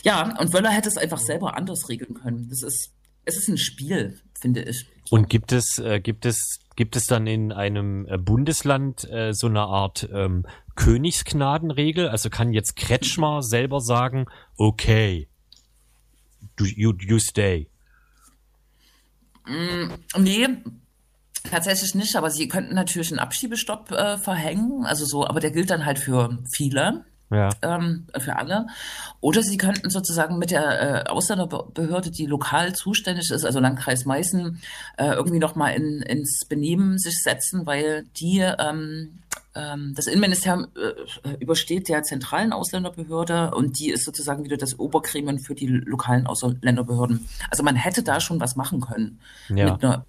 Ja, 0.02 0.38
und 0.38 0.52
Wöller 0.52 0.70
hätte 0.70 0.88
es 0.88 0.96
einfach 0.96 1.18
selber 1.18 1.56
anders 1.56 1.88
regeln 1.88 2.14
können. 2.14 2.48
Das 2.50 2.62
ist, 2.62 2.92
es 3.24 3.36
ist 3.36 3.48
ein 3.48 3.58
Spiel, 3.58 4.20
finde 4.38 4.62
ich. 4.62 4.86
Und 5.10 5.28
gibt 5.28 5.52
es, 5.52 5.78
äh, 5.78 6.00
gibt 6.00 6.26
es, 6.26 6.60
gibt 6.76 6.96
es 6.96 7.06
dann 7.06 7.26
in 7.26 7.52
einem 7.52 8.06
äh, 8.06 8.18
Bundesland 8.18 9.08
äh, 9.10 9.32
so 9.32 9.46
eine 9.46 9.62
Art 9.62 10.08
ähm, 10.12 10.46
Königsgnadenregel? 10.76 12.08
Also 12.08 12.30
kann 12.30 12.52
jetzt 12.52 12.76
Kretschmer 12.76 13.42
selber 13.42 13.80
sagen, 13.80 14.26
okay, 14.56 15.28
you, 16.58 16.92
you 16.98 17.18
stay. 17.18 17.68
Mm, 19.46 19.92
nee, 20.18 20.48
tatsächlich 21.50 21.94
nicht, 21.94 22.16
aber 22.16 22.30
sie 22.30 22.48
könnten 22.48 22.74
natürlich 22.74 23.10
einen 23.10 23.20
Abschiebestopp 23.20 23.90
äh, 23.92 24.18
verhängen, 24.18 24.84
also 24.84 25.04
so, 25.04 25.26
aber 25.26 25.40
der 25.40 25.50
gilt 25.50 25.70
dann 25.70 25.84
halt 25.84 25.98
für 25.98 26.38
viele. 26.54 27.04
Ja. 27.30 27.48
Ähm, 27.62 28.06
für 28.18 28.36
alle. 28.36 28.66
Oder 29.20 29.42
sie 29.42 29.56
könnten 29.56 29.90
sozusagen 29.90 30.38
mit 30.38 30.50
der 30.50 31.06
äh, 31.06 31.08
Ausländerbehörde, 31.08 32.10
die 32.10 32.26
lokal 32.26 32.74
zuständig 32.74 33.30
ist, 33.30 33.44
also 33.44 33.58
Landkreis 33.60 34.04
Meißen, 34.04 34.60
äh, 34.98 35.06
irgendwie 35.14 35.38
nochmal 35.38 35.74
in, 35.74 36.02
ins 36.02 36.44
Benehmen 36.48 36.98
sich 36.98 37.22
setzen, 37.22 37.66
weil 37.66 38.04
die 38.16 38.38
ähm, 38.40 39.18
das 39.94 40.06
Innenministerium 40.06 40.66
äh, 40.74 41.36
übersteht 41.38 41.88
der 41.88 42.02
zentralen 42.02 42.52
Ausländerbehörde 42.52 43.52
und 43.54 43.78
die 43.78 43.90
ist 43.90 44.04
sozusagen 44.04 44.44
wieder 44.44 44.56
das 44.56 44.78
Obergremium 44.78 45.38
für 45.38 45.54
die 45.54 45.66
lokalen 45.66 46.26
Ausländerbehörden. 46.26 47.28
Also 47.50 47.62
man 47.62 47.76
hätte 47.76 48.02
da 48.02 48.20
schon 48.20 48.40
was 48.40 48.56
machen 48.56 48.80
können 48.80 49.20
ja. 49.48 49.72
mit, 49.72 49.84
einer, 49.84 50.06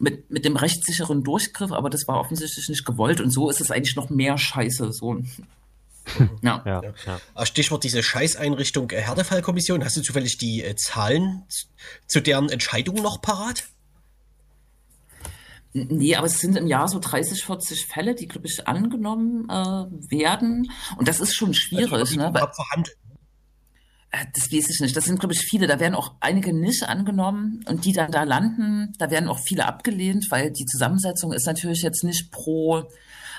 mit, 0.00 0.30
mit 0.30 0.44
dem 0.44 0.56
rechtssicheren 0.56 1.22
Durchgriff, 1.22 1.70
aber 1.70 1.90
das 1.90 2.08
war 2.08 2.18
offensichtlich 2.18 2.68
nicht 2.68 2.84
gewollt 2.84 3.20
und 3.20 3.30
so 3.30 3.48
ist 3.48 3.60
es 3.60 3.70
eigentlich 3.70 3.96
noch 3.96 4.10
mehr 4.10 4.36
Scheiße. 4.36 4.92
So. 4.92 5.22
Ja. 6.40 6.62
Ja, 6.64 6.82
ja. 6.82 7.20
Ah, 7.34 7.46
Stichwort 7.46 7.82
diese 7.82 8.00
Scheißeinrichtung 8.00 8.90
äh, 8.92 9.00
Härtefallkommission. 9.00 9.84
Hast 9.84 9.96
du 9.96 10.02
zufällig 10.02 10.38
die 10.38 10.62
äh, 10.62 10.76
Zahlen 10.76 11.42
zu 12.06 12.20
deren 12.20 12.48
Entscheidungen 12.48 13.02
noch 13.02 13.20
parat? 13.20 13.64
Nee, 15.76 16.16
aber 16.16 16.26
es 16.26 16.38
sind 16.38 16.56
im 16.56 16.66
Jahr 16.66 16.88
so 16.88 16.98
30, 16.98 17.44
40 17.44 17.86
Fälle, 17.86 18.14
die, 18.14 18.26
glaube 18.26 18.46
ich, 18.46 18.66
angenommen 18.66 19.44
äh, 19.50 20.10
werden. 20.10 20.70
Und 20.96 21.06
das 21.06 21.20
ist 21.20 21.34
schon 21.34 21.52
schwierig. 21.52 21.92
Also, 21.92 22.16
ne? 22.16 22.30
Weil, 22.32 22.48
verhandelt. 22.52 22.96
Äh, 24.10 24.24
das 24.34 24.50
weiß 24.50 24.70
ich 24.70 24.80
nicht. 24.80 24.96
Das 24.96 25.04
sind, 25.04 25.20
glaube 25.20 25.34
ich, 25.34 25.40
viele. 25.40 25.66
Da 25.66 25.78
werden 25.78 25.94
auch 25.94 26.14
einige 26.20 26.54
nicht 26.54 26.82
angenommen 26.84 27.62
und 27.68 27.84
die 27.84 27.92
dann 27.92 28.10
da 28.10 28.22
landen, 28.22 28.94
da 28.98 29.10
werden 29.10 29.28
auch 29.28 29.38
viele 29.38 29.66
abgelehnt, 29.66 30.26
weil 30.30 30.50
die 30.50 30.64
Zusammensetzung 30.64 31.32
ist 31.32 31.46
natürlich 31.46 31.82
jetzt 31.82 32.04
nicht 32.04 32.30
pro. 32.32 32.84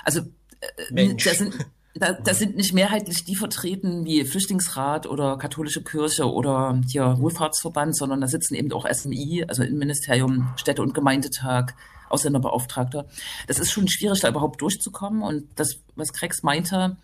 Also 0.04 0.20
äh, 0.60 0.92
Mensch. 0.92 1.24
da 1.24 1.34
sind. 1.34 1.54
Da, 1.94 2.12
da 2.12 2.34
sind 2.34 2.56
nicht 2.56 2.72
mehrheitlich 2.72 3.24
die 3.24 3.34
vertreten 3.34 4.04
wie 4.04 4.24
Flüchtlingsrat 4.24 5.06
oder 5.08 5.38
katholische 5.38 5.82
Kirche 5.82 6.30
oder 6.30 6.80
hier 6.86 7.18
Wohlfahrtsverband, 7.18 7.96
sondern 7.96 8.20
da 8.20 8.28
sitzen 8.28 8.54
eben 8.54 8.72
auch 8.72 8.86
SMI, 8.88 9.44
also 9.48 9.64
Innenministerium, 9.64 10.52
Städte- 10.56 10.82
und 10.82 10.94
Gemeindetag, 10.94 11.74
Ausländerbeauftragter. 12.10 13.06
Das 13.46 13.58
ist 13.58 13.70
schon 13.70 13.88
schwierig, 13.88 14.20
da 14.20 14.28
überhaupt 14.28 14.60
durchzukommen. 14.60 15.22
Und 15.22 15.48
das, 15.56 15.76
was 15.96 16.12
Krex 16.12 16.42
meinte, 16.42 16.96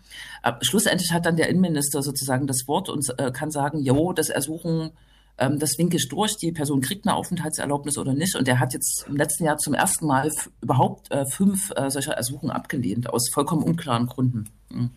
äh, 0.43 0.53
schlussendlich 0.61 1.11
hat 1.11 1.25
dann 1.25 1.37
der 1.37 1.49
Innenminister 1.49 2.01
sozusagen 2.01 2.47
das 2.47 2.67
Wort 2.67 2.89
und 2.89 3.07
äh, 3.17 3.31
kann 3.31 3.51
sagen, 3.51 3.79
jo, 3.79 4.13
das 4.13 4.29
Ersuchen, 4.29 4.91
ähm, 5.37 5.59
das 5.59 5.77
winke 5.77 5.97
ich 5.97 6.07
durch, 6.07 6.37
die 6.37 6.51
Person 6.51 6.81
kriegt 6.81 7.07
eine 7.07 7.15
Aufenthaltserlaubnis 7.15 7.97
oder 7.97 8.13
nicht. 8.13 8.35
Und 8.35 8.47
er 8.47 8.59
hat 8.59 8.73
jetzt 8.73 9.05
im 9.07 9.15
letzten 9.15 9.45
Jahr 9.45 9.57
zum 9.57 9.73
ersten 9.73 10.07
Mal 10.07 10.31
überhaupt 10.61 11.11
äh, 11.11 11.25
fünf 11.25 11.71
äh, 11.75 11.89
solcher 11.89 12.13
Ersuchen 12.13 12.49
abgelehnt, 12.49 13.09
aus 13.09 13.29
vollkommen 13.33 13.63
unklaren 13.63 14.07
Gründen. 14.07 14.49
Mhm 14.69 14.91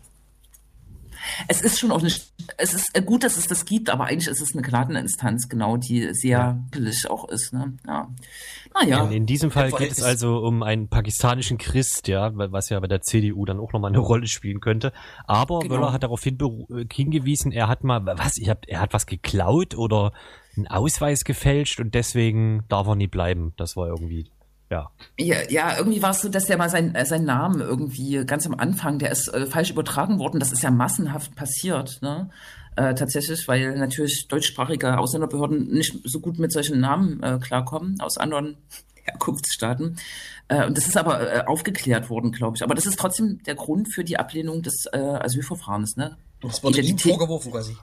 es 1.47 1.61
ist 1.61 1.79
schon 1.79 1.91
auch 1.91 1.99
eine, 1.99 2.11
es 2.57 2.73
ist 2.73 2.95
äh, 2.95 3.01
gut, 3.01 3.23
dass 3.23 3.37
es 3.37 3.47
das 3.47 3.65
gibt, 3.65 3.89
aber 3.89 4.05
eigentlich 4.05 4.27
ist 4.27 4.41
es 4.41 4.53
eine 4.53 4.61
Gnadeninstanz, 4.61 5.49
genau, 5.49 5.77
die 5.77 6.13
sehr 6.13 6.63
billig 6.71 7.09
auch 7.09 7.27
ist. 7.29 7.53
Ne? 7.53 7.73
Ja. 7.87 8.07
Naja. 8.73 9.05
In, 9.05 9.11
in 9.11 9.25
diesem 9.25 9.51
Fall 9.51 9.71
geht 9.71 9.91
es 9.91 10.03
also 10.03 10.37
um 10.39 10.63
einen 10.63 10.87
pakistanischen 10.87 11.57
Christ, 11.57 12.07
ja, 12.07 12.31
was 12.33 12.69
ja 12.69 12.79
bei 12.79 12.87
der 12.87 13.01
CDU 13.01 13.45
dann 13.45 13.59
auch 13.59 13.73
nochmal 13.73 13.91
eine 13.91 13.99
Rolle 14.09 14.27
spielen 14.27 14.59
könnte. 14.59 14.93
Aber 15.25 15.59
genau. 15.59 15.75
Wöller 15.75 15.93
hat 15.93 16.03
darauf 16.03 16.25
äh, 16.25 16.31
hingewiesen, 16.91 17.51
er 17.51 17.67
hat 17.67 17.83
mal, 17.83 18.05
was, 18.05 18.37
ich 18.37 18.49
hab, 18.49 18.67
er 18.67 18.81
hat 18.81 18.93
was 18.93 19.05
geklaut 19.05 19.75
oder 19.75 20.13
einen 20.55 20.67
Ausweis 20.67 21.23
gefälscht 21.23 21.79
und 21.79 21.95
deswegen 21.95 22.63
darf 22.69 22.87
er 22.87 22.95
nie 22.95 23.07
bleiben. 23.07 23.53
Das 23.57 23.75
war 23.75 23.87
irgendwie 23.87 24.29
ja. 24.69 24.91
ja. 25.17 25.37
Ja, 25.49 25.77
irgendwie 25.77 26.01
war 26.01 26.11
es 26.11 26.21
so, 26.21 26.29
dass 26.29 26.45
der 26.45 26.57
mal 26.57 26.69
sein, 26.69 26.95
äh, 26.95 27.05
sein 27.05 27.25
Namen 27.25 27.61
irgendwie 27.61 28.23
ganz 28.25 28.45
am 28.45 28.55
Anfang, 28.55 28.99
der 28.99 29.11
ist 29.11 29.27
äh, 29.29 29.45
falsch 29.45 29.71
übertragen 29.71 30.19
worden. 30.19 30.39
Das 30.39 30.51
ist 30.51 30.61
ja 30.61 30.71
massenhaft 30.71 31.35
passiert, 31.35 32.01
ne? 32.01 32.29
Äh, 32.75 32.95
tatsächlich, 32.95 33.47
weil 33.47 33.77
natürlich 33.77 34.27
deutschsprachige 34.29 34.97
Ausländerbehörden 34.99 35.69
nicht 35.69 35.99
so 36.05 36.19
gut 36.21 36.39
mit 36.39 36.53
solchen 36.53 36.79
Namen 36.79 37.21
äh, 37.23 37.37
klarkommen 37.39 37.99
aus 37.99 38.17
anderen 38.17 38.57
Herkunftsstaaten. 39.03 39.97
Äh, 40.47 40.65
und 40.65 40.77
das 40.77 40.87
ist 40.87 40.95
aber 40.95 41.33
äh, 41.33 41.45
aufgeklärt 41.45 42.09
worden, 42.09 42.31
glaube 42.31 42.55
ich. 42.55 42.63
Aber 42.63 42.75
das 42.75 42.85
ist 42.85 42.97
trotzdem 42.97 43.41
der 43.43 43.55
Grund 43.55 43.93
für 43.93 44.03
die 44.03 44.17
Ablehnung 44.17 44.61
des 44.61 44.85
äh, 44.93 44.97
Asylverfahrens. 44.97 45.97
Ne? 45.97 46.17
Das 46.41 46.63
wurde 46.63 46.79
Identität 46.79 47.13
ihm 47.13 47.17
vorgeworfen 47.17 47.51
quasi. 47.51 47.75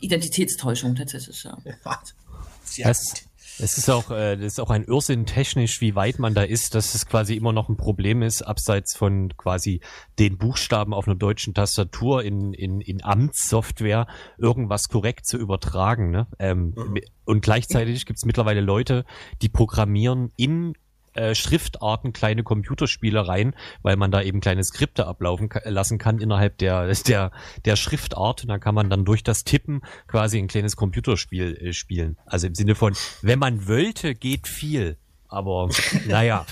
Identitätstäuschung 0.00 0.94
tatsächlich, 0.94 1.42
ja. 1.44 1.58
ja. 2.76 2.88
Das, 2.88 3.27
es 3.60 3.78
ist 3.78 3.90
auch, 3.90 4.10
äh, 4.10 4.36
das 4.36 4.46
ist 4.46 4.60
auch 4.60 4.70
ein 4.70 4.84
Irrsinn 4.84 5.26
technisch, 5.26 5.80
wie 5.80 5.94
weit 5.94 6.18
man 6.18 6.34
da 6.34 6.42
ist, 6.42 6.74
dass 6.74 6.94
es 6.94 7.06
quasi 7.06 7.34
immer 7.34 7.52
noch 7.52 7.68
ein 7.68 7.76
Problem 7.76 8.22
ist, 8.22 8.42
abseits 8.42 8.96
von 8.96 9.36
quasi 9.36 9.80
den 10.18 10.38
Buchstaben 10.38 10.94
auf 10.94 11.06
einer 11.06 11.16
deutschen 11.16 11.54
Tastatur 11.54 12.22
in, 12.22 12.52
in, 12.52 12.80
in 12.80 13.02
Amtssoftware 13.02 14.06
irgendwas 14.38 14.88
korrekt 14.88 15.26
zu 15.26 15.38
übertragen. 15.38 16.10
Ne? 16.10 16.26
Ähm, 16.38 16.74
mhm. 16.76 16.98
Und 17.24 17.42
gleichzeitig 17.42 18.06
gibt 18.06 18.18
es 18.18 18.24
mittlerweile 18.24 18.60
Leute, 18.60 19.04
die 19.42 19.48
programmieren 19.48 20.32
in 20.36 20.74
äh, 21.18 21.34
Schriftarten 21.34 22.12
kleine 22.12 22.42
Computerspiele 22.42 23.26
rein, 23.26 23.54
weil 23.82 23.96
man 23.96 24.10
da 24.10 24.22
eben 24.22 24.40
kleine 24.40 24.62
Skripte 24.64 25.06
ablaufen 25.06 25.50
lassen 25.64 25.98
kann 25.98 26.18
innerhalb 26.18 26.58
der, 26.58 26.86
der, 27.06 27.32
der 27.64 27.76
Schriftart. 27.76 28.42
Und 28.42 28.48
dann 28.48 28.60
kann 28.60 28.74
man 28.74 28.88
dann 28.88 29.04
durch 29.04 29.22
das 29.22 29.44
Tippen 29.44 29.82
quasi 30.06 30.38
ein 30.38 30.48
kleines 30.48 30.76
Computerspiel 30.76 31.56
äh, 31.56 31.72
spielen. 31.72 32.16
Also 32.26 32.46
im 32.46 32.54
Sinne 32.54 32.74
von, 32.74 32.94
wenn 33.22 33.38
man 33.38 33.66
wollte, 33.68 34.14
geht 34.14 34.48
viel. 34.48 34.96
Aber 35.28 35.68
naja. 36.06 36.46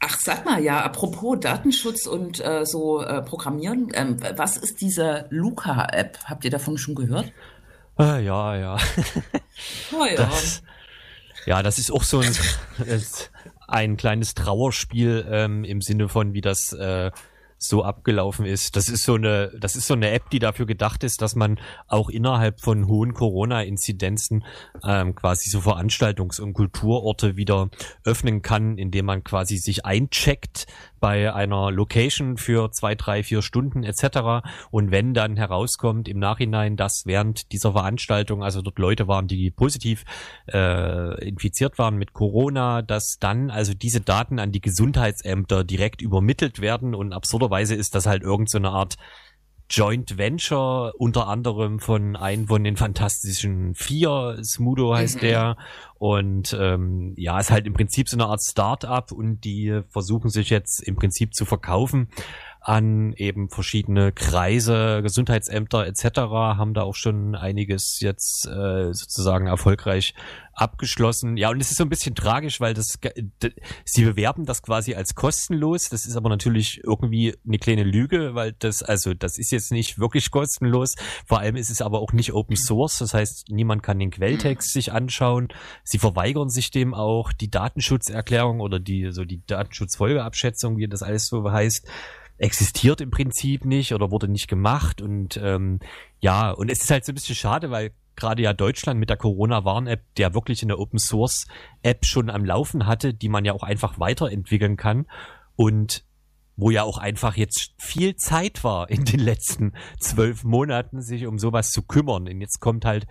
Ach, 0.00 0.18
sag 0.18 0.44
mal, 0.44 0.62
ja, 0.62 0.80
apropos 0.80 1.38
Datenschutz 1.40 2.06
und 2.06 2.44
äh, 2.44 2.66
so 2.66 3.02
äh, 3.02 3.22
Programmieren, 3.22 3.92
ähm, 3.94 4.16
was 4.36 4.56
ist 4.56 4.80
diese 4.80 5.26
Luca-App? 5.30 6.18
Habt 6.24 6.44
ihr 6.44 6.50
davon 6.50 6.76
schon 6.76 6.96
gehört? 6.96 7.32
Äh, 7.98 8.24
ja, 8.24 8.56
ja. 8.56 8.76
Oh, 9.92 10.04
ja. 10.04 10.16
Das, 10.16 10.62
ja, 11.46 11.62
das 11.62 11.78
ist 11.78 11.90
auch 11.90 12.02
so 12.02 12.20
ein, 12.20 12.34
ein 13.68 13.96
kleines 13.96 14.34
Trauerspiel 14.34 15.26
ähm, 15.30 15.64
im 15.64 15.80
Sinne 15.80 16.08
von, 16.08 16.34
wie 16.34 16.40
das 16.40 16.72
äh, 16.72 17.10
so 17.62 17.84
abgelaufen 17.84 18.44
ist. 18.44 18.76
Das 18.76 18.88
ist 18.88 19.04
so 19.04 19.14
eine, 19.14 19.52
das 19.58 19.76
ist 19.76 19.86
so 19.86 19.94
eine 19.94 20.10
App, 20.10 20.30
die 20.30 20.40
dafür 20.40 20.66
gedacht 20.66 21.04
ist, 21.04 21.22
dass 21.22 21.36
man 21.36 21.58
auch 21.86 22.08
innerhalb 22.10 22.60
von 22.60 22.88
hohen 22.88 23.14
Corona-Inzidenzen 23.14 24.44
ähm, 24.84 25.14
quasi 25.14 25.48
so 25.48 25.60
Veranstaltungs- 25.60 26.40
und 26.40 26.54
Kulturorte 26.54 27.36
wieder 27.36 27.70
öffnen 28.04 28.42
kann, 28.42 28.78
indem 28.78 29.06
man 29.06 29.22
quasi 29.22 29.58
sich 29.58 29.84
eincheckt 29.84 30.66
bei 31.02 31.34
einer 31.34 31.72
Location 31.72 32.36
für 32.36 32.70
zwei, 32.70 32.94
drei, 32.94 33.24
vier 33.24 33.42
Stunden 33.42 33.82
etc. 33.82 34.46
Und 34.70 34.92
wenn 34.92 35.14
dann 35.14 35.36
herauskommt 35.36 36.08
im 36.08 36.20
Nachhinein, 36.20 36.76
dass 36.76 37.06
während 37.06 37.50
dieser 37.50 37.72
Veranstaltung, 37.72 38.44
also 38.44 38.62
dort 38.62 38.78
Leute 38.78 39.08
waren, 39.08 39.26
die 39.26 39.50
positiv 39.50 40.04
äh, 40.46 41.28
infiziert 41.28 41.76
waren 41.76 41.96
mit 41.96 42.12
Corona, 42.12 42.82
dass 42.82 43.18
dann 43.18 43.50
also 43.50 43.74
diese 43.74 44.00
Daten 44.00 44.38
an 44.38 44.52
die 44.52 44.60
Gesundheitsämter 44.60 45.64
direkt 45.64 46.00
übermittelt 46.02 46.60
werden 46.60 46.94
und 46.94 47.12
absurder 47.12 47.50
Weise 47.50 47.74
ist 47.74 47.96
das 47.96 48.06
halt 48.06 48.22
irgend 48.22 48.48
so 48.48 48.58
eine 48.58 48.70
Art 48.70 48.96
Joint 49.72 50.18
Venture, 50.18 50.92
unter 50.98 51.28
anderem 51.28 51.80
von 51.80 52.14
einem 52.14 52.46
von 52.46 52.62
den 52.62 52.76
Fantastischen 52.76 53.74
Vier, 53.74 54.38
Smudo 54.44 54.94
heißt 54.94 55.16
mhm. 55.16 55.20
der. 55.20 55.56
Und 55.94 56.54
ähm, 56.60 57.14
ja, 57.16 57.40
ist 57.40 57.50
halt 57.50 57.66
im 57.66 57.72
Prinzip 57.72 58.06
so 58.06 58.16
eine 58.16 58.26
Art 58.26 58.42
Start-up 58.42 59.12
und 59.12 59.40
die 59.44 59.80
versuchen 59.88 60.28
sich 60.28 60.50
jetzt 60.50 60.82
im 60.82 60.94
Prinzip 60.94 61.32
zu 61.32 61.46
verkaufen 61.46 62.08
an 62.64 63.12
eben 63.14 63.48
verschiedene 63.48 64.12
Kreise, 64.12 65.00
Gesundheitsämter 65.02 65.86
etc. 65.86 66.04
haben 66.20 66.74
da 66.74 66.82
auch 66.82 66.94
schon 66.94 67.34
einiges 67.34 67.98
jetzt 68.00 68.46
äh, 68.46 68.92
sozusagen 68.92 69.48
erfolgreich 69.48 70.14
abgeschlossen. 70.54 71.36
Ja, 71.36 71.50
und 71.50 71.60
es 71.60 71.70
ist 71.70 71.78
so 71.78 71.84
ein 71.84 71.88
bisschen 71.88 72.14
tragisch, 72.14 72.60
weil 72.60 72.74
das 72.74 72.98
sie 73.84 74.04
bewerben 74.04 74.44
das 74.44 74.62
quasi 74.62 74.94
als 74.94 75.14
kostenlos. 75.14 75.88
Das 75.88 76.06
ist 76.06 76.16
aber 76.16 76.28
natürlich 76.28 76.80
irgendwie 76.84 77.34
eine 77.46 77.58
kleine 77.58 77.84
Lüge, 77.84 78.34
weil 78.34 78.52
das 78.52 78.82
also 78.82 79.14
das 79.14 79.38
ist 79.38 79.50
jetzt 79.50 79.72
nicht 79.72 79.98
wirklich 79.98 80.30
kostenlos. 80.30 80.94
Vor 81.26 81.40
allem 81.40 81.56
ist 81.56 81.70
es 81.70 81.82
aber 81.82 82.00
auch 82.00 82.12
nicht 82.12 82.32
Open 82.32 82.56
Source. 82.56 82.98
Das 82.98 83.14
heißt, 83.14 83.46
niemand 83.48 83.82
kann 83.82 83.98
den 83.98 84.10
Quelltext 84.10 84.72
sich 84.72 84.92
anschauen. 84.92 85.48
Sie 85.84 85.98
verweigern 85.98 86.50
sich 86.50 86.70
dem 86.70 86.94
auch 86.94 87.32
die 87.32 87.50
Datenschutzerklärung 87.50 88.60
oder 88.60 88.78
die 88.78 89.10
so 89.10 89.24
die 89.24 89.44
Datenschutzfolgeabschätzung, 89.46 90.76
wie 90.76 90.86
das 90.86 91.02
alles 91.02 91.26
so 91.26 91.50
heißt 91.50 91.88
existiert 92.42 93.00
im 93.00 93.10
Prinzip 93.10 93.64
nicht 93.64 93.94
oder 93.94 94.10
wurde 94.10 94.28
nicht 94.28 94.48
gemacht 94.48 95.00
und 95.00 95.38
ähm, 95.42 95.78
ja, 96.20 96.50
und 96.50 96.70
es 96.70 96.82
ist 96.82 96.90
halt 96.90 97.04
so 97.04 97.12
ein 97.12 97.14
bisschen 97.14 97.36
schade, 97.36 97.70
weil 97.70 97.92
gerade 98.16 98.42
ja 98.42 98.52
Deutschland 98.52 98.98
mit 98.98 99.10
der 99.10 99.16
Corona-Warn-App, 99.16 100.02
der 100.16 100.34
wirklich 100.34 100.62
eine 100.62 100.76
Open-Source-App 100.76 102.04
schon 102.04 102.30
am 102.30 102.44
Laufen 102.44 102.86
hatte, 102.86 103.14
die 103.14 103.28
man 103.28 103.44
ja 103.44 103.52
auch 103.52 103.62
einfach 103.62 103.98
weiterentwickeln 104.00 104.76
kann 104.76 105.06
und 105.56 106.04
wo 106.56 106.70
ja 106.70 106.82
auch 106.82 106.98
einfach 106.98 107.36
jetzt 107.36 107.74
viel 107.78 108.16
Zeit 108.16 108.64
war 108.64 108.90
in 108.90 109.04
den 109.04 109.20
letzten 109.20 109.72
zwölf 110.00 110.44
Monaten, 110.44 111.00
sich 111.00 111.26
um 111.26 111.38
sowas 111.38 111.70
zu 111.70 111.82
kümmern. 111.82 112.28
Und 112.28 112.40
jetzt 112.40 112.60
kommt 112.60 112.84
halt 112.84 113.06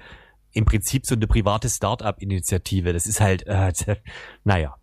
im 0.52 0.66
Prinzip 0.66 1.06
so 1.06 1.16
eine 1.16 1.26
private 1.26 1.70
Start-up-Initiative. 1.70 2.94
Das 2.94 3.08
ist 3.08 3.22
halt, 3.22 3.48
äh, 3.48 3.72
naja, 4.44 4.76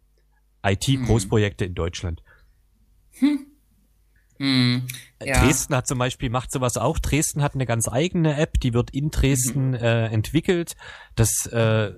IT-Großprojekte 0.65 1.67
in 1.67 1.75
Deutschland. 1.75 2.23
Hm. 3.19 3.48
Hm, 4.39 4.86
ja. 5.22 5.45
Dresden 5.45 5.74
hat 5.74 5.86
zum 5.86 5.99
Beispiel, 5.99 6.30
macht 6.30 6.53
sowas 6.53 6.76
auch. 6.76 6.99
Dresden 6.99 7.43
hat 7.43 7.55
eine 7.55 7.66
ganz 7.66 7.89
eigene 7.89 8.36
App, 8.36 8.61
die 8.61 8.72
wird 8.72 8.91
in 8.91 9.11
Dresden 9.11 9.68
mhm. 9.70 9.74
äh, 9.74 10.07
entwickelt. 10.07 10.74
Das, 11.16 11.47
äh, 11.47 11.93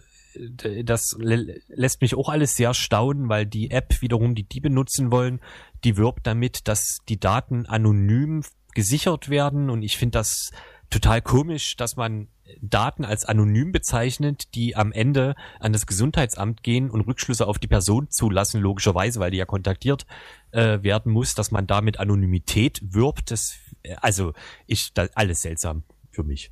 das 0.85 1.17
lässt 1.19 2.01
mich 2.01 2.15
auch 2.15 2.29
alles 2.29 2.55
sehr 2.55 2.73
staunen, 2.73 3.29
weil 3.29 3.47
die 3.47 3.71
App 3.71 4.01
wiederum, 4.01 4.35
die 4.35 4.45
die 4.45 4.61
benutzen 4.61 5.11
wollen, 5.11 5.41
die 5.85 5.97
wirbt 5.97 6.27
damit, 6.27 6.69
dass 6.69 6.99
die 7.09 7.19
Daten 7.19 7.67
anonym 7.67 8.43
gesichert 8.75 9.29
werden 9.29 9.69
und 9.69 9.83
ich 9.83 9.97
finde 9.97 10.19
das 10.19 10.51
total 10.91 11.23
komisch, 11.23 11.77
dass 11.77 11.97
man 11.97 12.29
Daten 12.61 13.05
als 13.05 13.25
anonym 13.25 13.73
bezeichnet, 13.73 14.55
die 14.55 14.77
am 14.77 14.93
Ende 14.93 15.35
an 15.61 15.73
das 15.73 15.87
Gesundheitsamt 15.87 16.63
gehen 16.63 16.91
und 16.91 17.03
Rückschlüsse 17.03 17.47
auf 17.47 17.59
die 17.59 17.69
Person 17.69 18.11
zulassen, 18.11 18.61
logischerweise, 18.61 19.21
weil 19.21 19.31
die 19.31 19.39
ja 19.39 19.47
kontaktiert 19.47 20.07
äh, 20.51 20.83
werden 20.83 21.13
muss, 21.13 21.35
dass 21.35 21.51
man 21.51 21.67
da 21.67 21.81
mit 21.81 22.01
Anonymität 22.01 22.81
wirbt. 22.83 23.31
Das, 23.31 23.57
äh, 23.83 23.97
also 24.01 24.33
ich, 24.67 24.93
das, 24.93 25.17
alles 25.17 25.43
seltsam 25.43 25.85
für 26.11 26.25
mich. 26.25 26.51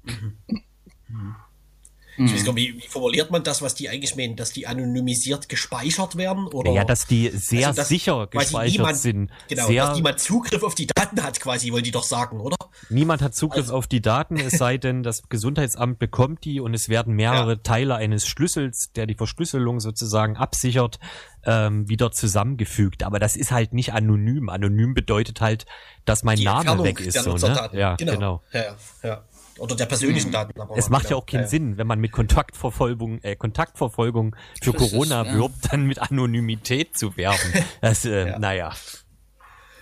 Mhm. 2.18 2.24
Mhm. 2.24 2.26
Ich 2.26 2.40
weiß 2.40 2.44
gar 2.44 2.52
nicht, 2.52 2.74
wie, 2.74 2.82
wie 2.82 2.88
formuliert 2.88 3.30
man 3.30 3.42
das, 3.42 3.62
was 3.62 3.74
die 3.74 3.88
eigentlich 3.88 4.16
meinen, 4.16 4.36
dass 4.36 4.52
die 4.52 4.66
anonymisiert 4.66 5.48
gespeichert 5.48 6.16
werden? 6.16 6.46
Oder? 6.48 6.72
Ja, 6.72 6.84
dass 6.84 7.06
die 7.06 7.28
sehr 7.28 7.68
also, 7.68 7.80
dass 7.80 7.88
sicher 7.88 8.26
gespeichert 8.26 8.72
niemand, 8.72 8.96
sind. 8.96 9.30
Genau, 9.48 9.66
sehr, 9.66 9.86
dass 9.86 9.96
niemand 9.96 10.20
Zugriff 10.20 10.62
auf 10.62 10.74
die 10.74 10.86
Daten 10.86 11.22
hat, 11.22 11.40
quasi, 11.40 11.72
wollen 11.72 11.84
die 11.84 11.90
doch 11.90 12.02
sagen, 12.02 12.40
oder? 12.40 12.56
Niemand 12.90 13.22
hat 13.22 13.34
Zugriff 13.34 13.66
also, 13.66 13.76
auf 13.76 13.86
die 13.86 14.00
Daten, 14.00 14.38
es 14.38 14.54
sei 14.58 14.78
denn, 14.78 15.02
das 15.02 15.28
Gesundheitsamt 15.28 15.98
bekommt 15.98 16.44
die 16.44 16.60
und 16.60 16.74
es 16.74 16.88
werden 16.88 17.14
mehrere 17.14 17.52
ja. 17.52 17.56
Teile 17.56 17.96
eines 17.96 18.26
Schlüssels, 18.26 18.92
der 18.92 19.06
die 19.06 19.14
Verschlüsselung 19.14 19.80
sozusagen 19.80 20.36
absichert, 20.36 20.98
ähm, 21.44 21.88
wieder 21.88 22.10
zusammengefügt. 22.10 23.02
Aber 23.02 23.18
das 23.18 23.36
ist 23.36 23.52
halt 23.52 23.72
nicht 23.72 23.92
anonym. 23.92 24.48
Anonym 24.48 24.94
bedeutet 24.94 25.40
halt, 25.40 25.66
dass 26.04 26.24
mein 26.24 26.38
Name 26.40 26.82
weg 26.84 27.00
ist. 27.00 27.22
So, 27.22 27.36
ne? 27.36 27.70
Ja, 27.72 27.96
genau. 27.96 28.12
genau. 28.12 28.42
Ja, 28.52 28.76
ja. 29.02 29.24
Oder 29.58 29.76
der 29.76 29.86
persönlichen 29.86 30.30
Daten. 30.30 30.52
es 30.76 30.88
macht 30.88 31.10
ja 31.10 31.16
auch 31.16 31.26
keinen 31.26 31.42
ja. 31.42 31.48
Sinn, 31.48 31.78
wenn 31.78 31.86
man 31.86 31.98
mit 31.98 32.12
Kontaktverfolgung, 32.12 33.20
äh, 33.22 33.36
Kontaktverfolgung 33.36 34.36
für 34.62 34.72
das 34.72 34.80
Corona 34.80 35.22
ist, 35.22 35.28
ja. 35.28 35.34
wirbt, 35.34 35.72
dann 35.72 35.86
mit 35.86 35.98
Anonymität 36.00 36.96
zu 36.96 37.16
werben. 37.16 37.38
Das, 37.80 38.04
äh, 38.04 38.28
ja. 38.28 38.38
naja. 38.38 38.72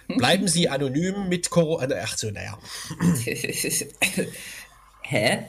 Bleiben 0.08 0.48
Sie 0.48 0.68
anonym 0.68 1.28
mit 1.28 1.50
Corona. 1.50 1.94
Ach 2.02 2.16
so, 2.16 2.30
naja. 2.30 2.58
Hä? 5.02 5.46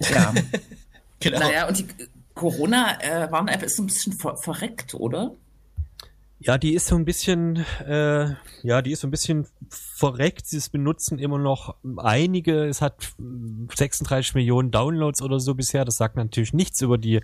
Ja. 0.00 0.34
genau. 1.20 1.38
Naja, 1.38 1.68
und 1.68 1.78
die 1.78 1.86
Corona-Warn-App 2.34 3.62
ist 3.62 3.78
ein 3.78 3.86
bisschen 3.86 4.18
ver 4.18 4.36
verreckt, 4.38 4.94
oder? 4.94 5.34
Ja, 6.42 6.56
die 6.56 6.72
ist 6.72 6.86
so 6.86 6.96
ein 6.96 7.04
bisschen, 7.04 7.66
äh, 7.86 8.34
ja, 8.62 8.80
die 8.80 8.92
ist 8.92 9.00
so 9.00 9.06
ein 9.06 9.10
bisschen 9.10 9.46
verreckt. 9.68 10.46
Sie 10.46 10.58
benutzen 10.72 11.18
immer 11.18 11.36
noch 11.36 11.76
einige. 11.98 12.64
Es 12.64 12.80
hat 12.80 13.12
36 13.74 14.34
Millionen 14.34 14.70
Downloads 14.70 15.20
oder 15.20 15.38
so 15.38 15.54
bisher. 15.54 15.84
Das 15.84 15.96
sagt 15.96 16.16
natürlich 16.16 16.54
nichts 16.54 16.80
über 16.80 16.96
die 16.96 17.20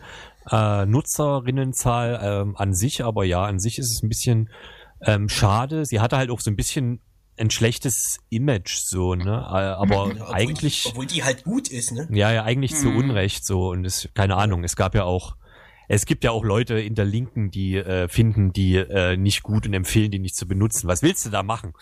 äh, 0.51 0.85
Nutzerinnenzahl 0.85 2.21
ähm, 2.23 2.57
an 2.57 2.75
sich, 2.75 3.05
aber 3.05 3.25
ja, 3.25 3.43
an 3.43 3.59
sich 3.59 3.79
ist 3.79 3.91
es 3.91 4.03
ein 4.03 4.11
bisschen 4.11 4.51
ähm, 5.01 5.31
schade. 5.31 5.87
Sie 5.87 6.01
hatte 6.01 6.19
halt 6.19 6.29
auch 6.29 6.41
so 6.41 6.51
ein 6.51 6.57
bisschen 6.57 7.01
ein 7.39 7.51
schlechtes 7.51 8.19
Image 8.29 8.77
so, 8.77 9.15
ne? 9.15 9.25
Äh, 9.25 9.31
aber 9.31 10.15
ja, 10.15 10.29
eigentlich. 10.31 10.83
Die, 10.83 10.89
obwohl 10.91 11.07
die 11.07 11.25
halt 11.25 11.45
gut 11.45 11.69
ist, 11.69 11.93
ne? 11.93 12.07
Ja, 12.11 12.33
ja, 12.33 12.45
eigentlich 12.45 12.73
mhm. 12.73 12.77
zu 12.77 12.89
Unrecht 12.91 13.47
so. 13.47 13.71
Und 13.71 13.87
es, 13.87 14.11
keine 14.13 14.37
Ahnung, 14.37 14.63
es 14.63 14.77
gab 14.77 14.95
ja 14.95 15.05
auch 15.05 15.37
es 15.89 16.07
gibt 16.07 16.25
ja 16.25 16.31
auch 16.31 16.45
Leute 16.45 16.79
in 16.79 16.95
der 16.95 17.05
Linken, 17.05 17.51
die 17.51 17.77
äh, 17.77 18.09
finden 18.09 18.53
die 18.53 18.77
äh, 18.77 19.17
nicht 19.17 19.43
gut 19.43 19.67
und 19.67 19.75
empfehlen 19.75 20.11
die 20.11 20.19
nicht 20.19 20.37
zu 20.37 20.47
benutzen. 20.47 20.89
Was 20.89 21.03
willst 21.03 21.25
du 21.27 21.31
da 21.31 21.43
machen? 21.43 21.73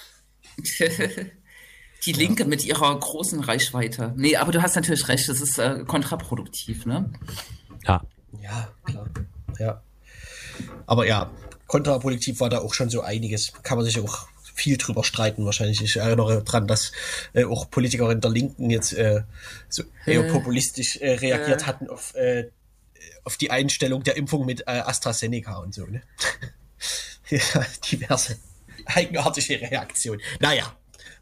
die 2.06 2.12
Linke 2.12 2.42
ja. 2.42 2.48
mit 2.48 2.64
ihrer 2.64 2.98
großen 2.98 3.40
Reichweite. 3.40 4.12
Nee, 4.16 4.36
aber 4.36 4.52
du 4.52 4.62
hast 4.62 4.76
natürlich 4.76 5.08
recht, 5.08 5.28
das 5.28 5.40
ist 5.40 5.58
äh, 5.58 5.84
kontraproduktiv, 5.86 6.86
ne? 6.86 7.10
Ja. 7.86 8.02
Ja, 8.42 8.68
klar. 8.84 9.06
Ja. 9.58 9.82
Aber 10.86 11.06
ja, 11.06 11.30
kontraproduktiv 11.66 12.40
war 12.40 12.50
da 12.50 12.58
auch 12.58 12.74
schon 12.74 12.90
so 12.90 13.00
einiges. 13.00 13.52
Kann 13.62 13.78
man 13.78 13.86
sich 13.86 13.98
auch 14.00 14.28
viel 14.54 14.76
drüber 14.76 15.02
streiten 15.02 15.44
wahrscheinlich. 15.44 15.82
Ich 15.82 15.96
erinnere 15.96 16.42
daran, 16.44 16.66
dass 16.66 16.92
äh, 17.32 17.44
auch 17.44 17.70
Politikerinnen 17.70 18.20
der 18.20 18.30
Linken 18.30 18.70
jetzt 18.70 18.92
äh, 18.92 19.22
so 19.68 19.82
eher 20.06 20.22
populistisch 20.24 20.98
äh, 20.98 21.14
reagiert 21.14 21.62
äh. 21.62 21.64
hatten 21.64 21.88
auf 21.88 22.14
äh, 22.14 22.50
auf 23.24 23.36
die 23.36 23.50
Einstellung 23.50 24.02
der 24.02 24.16
Impfung 24.16 24.46
mit 24.46 24.62
äh, 24.62 24.82
AstraZeneca 24.84 25.56
und 25.58 25.74
so, 25.74 25.86
ne? 25.86 26.02
ja, 27.28 27.66
diverse 27.90 28.38
eigenartige 28.86 29.60
Reaktionen. 29.60 30.20
Naja, 30.40 30.74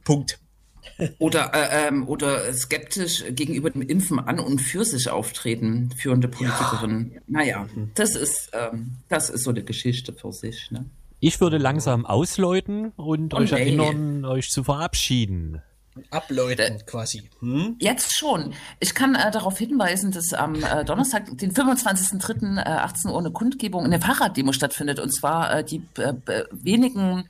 Punkt. 0.05 0.39
Oder, 1.19 1.53
äh, 1.55 1.89
ähm, 1.89 2.09
oder 2.09 2.53
skeptisch 2.53 3.25
gegenüber 3.31 3.71
dem 3.71 3.83
Impfen 3.83 4.19
an 4.19 4.39
und 4.39 4.61
für 4.61 4.85
sich 4.85 5.09
auftreten, 5.09 5.91
führende 5.97 6.29
Politikerinnen. 6.29 7.13
Ja. 7.13 7.21
Naja, 7.27 7.69
das 7.95 8.15
ist, 8.15 8.51
ähm, 8.53 8.97
das 9.09 9.31
ist 9.31 9.45
so 9.45 9.51
eine 9.51 9.65
Geschichte 9.65 10.13
für 10.13 10.33
sich. 10.33 10.71
Ne? 10.71 10.85
Ich 11.21 11.41
würde 11.41 11.59
langsam 11.59 12.05
ausläuten 12.05 12.91
und 12.97 13.33
oh, 13.33 13.39
euch 13.39 13.53
nee. 13.53 13.61
erinnern, 13.61 14.25
euch 14.25 14.51
zu 14.51 14.65
verabschieden. 14.65 15.63
Abläuten 16.11 16.77
äh, 16.77 16.85
quasi. 16.85 17.29
Hm? 17.41 17.77
Jetzt 17.79 18.17
schon. 18.17 18.55
Ich 18.81 18.95
kann 18.95 19.15
äh, 19.15 19.31
darauf 19.31 19.59
hinweisen, 19.59 20.11
dass 20.11 20.33
am 20.33 20.63
äh, 20.63 20.85
Donnerstag, 20.85 21.37
den 21.37 21.53
25.03. 21.53 22.59
Äh, 22.59 22.63
18 22.63 23.11
Uhr 23.11 23.19
eine 23.19 23.31
Kundgebung, 23.31 23.85
eine 23.85 24.01
Fahrraddemo 24.01 24.53
stattfindet. 24.53 24.99
Und 24.99 25.11
zwar 25.11 25.59
äh, 25.59 25.65
die 25.65 25.83
äh, 25.99 26.15
wenigen 26.51 27.29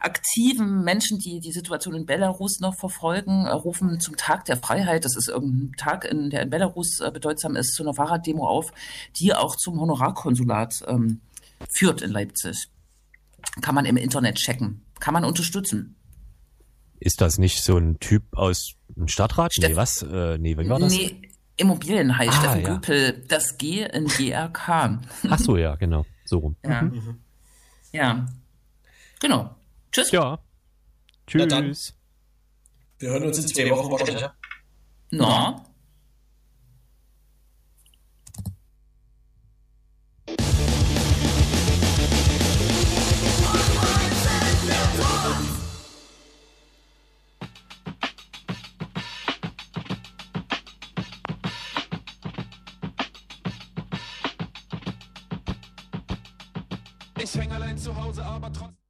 aktiven 0.00 0.82
Menschen, 0.84 1.18
die 1.18 1.40
die 1.40 1.52
Situation 1.52 1.94
in 1.94 2.06
Belarus 2.06 2.60
noch 2.60 2.74
verfolgen, 2.74 3.46
äh, 3.46 3.50
rufen 3.50 4.00
zum 4.00 4.16
Tag 4.16 4.44
der 4.44 4.56
Freiheit, 4.56 5.04
das 5.04 5.16
ist 5.16 5.28
irgendein 5.28 5.72
Tag, 5.78 6.04
in, 6.04 6.30
der 6.30 6.42
in 6.42 6.50
Belarus 6.50 7.00
äh, 7.00 7.10
bedeutsam 7.10 7.56
ist, 7.56 7.74
zu 7.74 7.82
einer 7.82 7.94
Fahrraddemo 7.94 8.46
auf, 8.46 8.72
die 9.18 9.34
auch 9.34 9.56
zum 9.56 9.80
Honorarkonsulat 9.80 10.84
ähm, 10.86 11.20
führt 11.74 12.02
in 12.02 12.10
Leipzig. 12.10 12.68
Kann 13.60 13.74
man 13.74 13.86
im 13.86 13.96
Internet 13.96 14.36
checken. 14.36 14.84
Kann 15.00 15.14
man 15.14 15.24
unterstützen. 15.24 15.96
Ist 17.04 17.20
das 17.20 17.38
nicht 17.38 17.64
so 17.64 17.76
ein 17.78 17.98
Typ 17.98 18.22
aus 18.32 18.74
dem 18.88 19.08
Stadtrat? 19.08 19.52
Steff 19.52 19.70
nee, 19.70 19.76
was? 19.76 20.02
Äh, 20.02 20.38
nee, 20.38 20.56
wie 20.56 20.68
war 20.68 20.78
das? 20.78 20.92
Nee, 20.92 21.20
Immobilien 21.56 22.16
heißt 22.16 22.32
ah, 22.32 22.40
Steffen 22.40 22.62
ja. 22.62 22.74
Göpel, 22.74 23.24
das 23.26 23.58
G 23.58 23.82
in 23.82 24.06
GRK. 24.06 25.00
Ach 25.28 25.38
so, 25.38 25.56
ja, 25.56 25.74
genau. 25.74 26.06
So 26.24 26.38
rum. 26.38 26.56
Ja. 26.64 26.82
Mhm. 26.82 27.18
ja. 27.90 28.26
Genau. 29.20 29.54
Tschüss. 29.90 30.12
Ja. 30.12 30.38
Tschüss. 31.26 31.94
Wir 33.00 33.10
hören 33.10 33.24
uns 33.24 33.38
in 33.38 33.48
zwei 33.48 33.70
Wochen 33.70 33.90
wahrscheinlich. 33.90 34.24
Na? 35.10 35.56
Ich 35.56 35.71
Hause, 58.12 58.26
aber 58.26 58.52
trotzdem. 58.52 58.81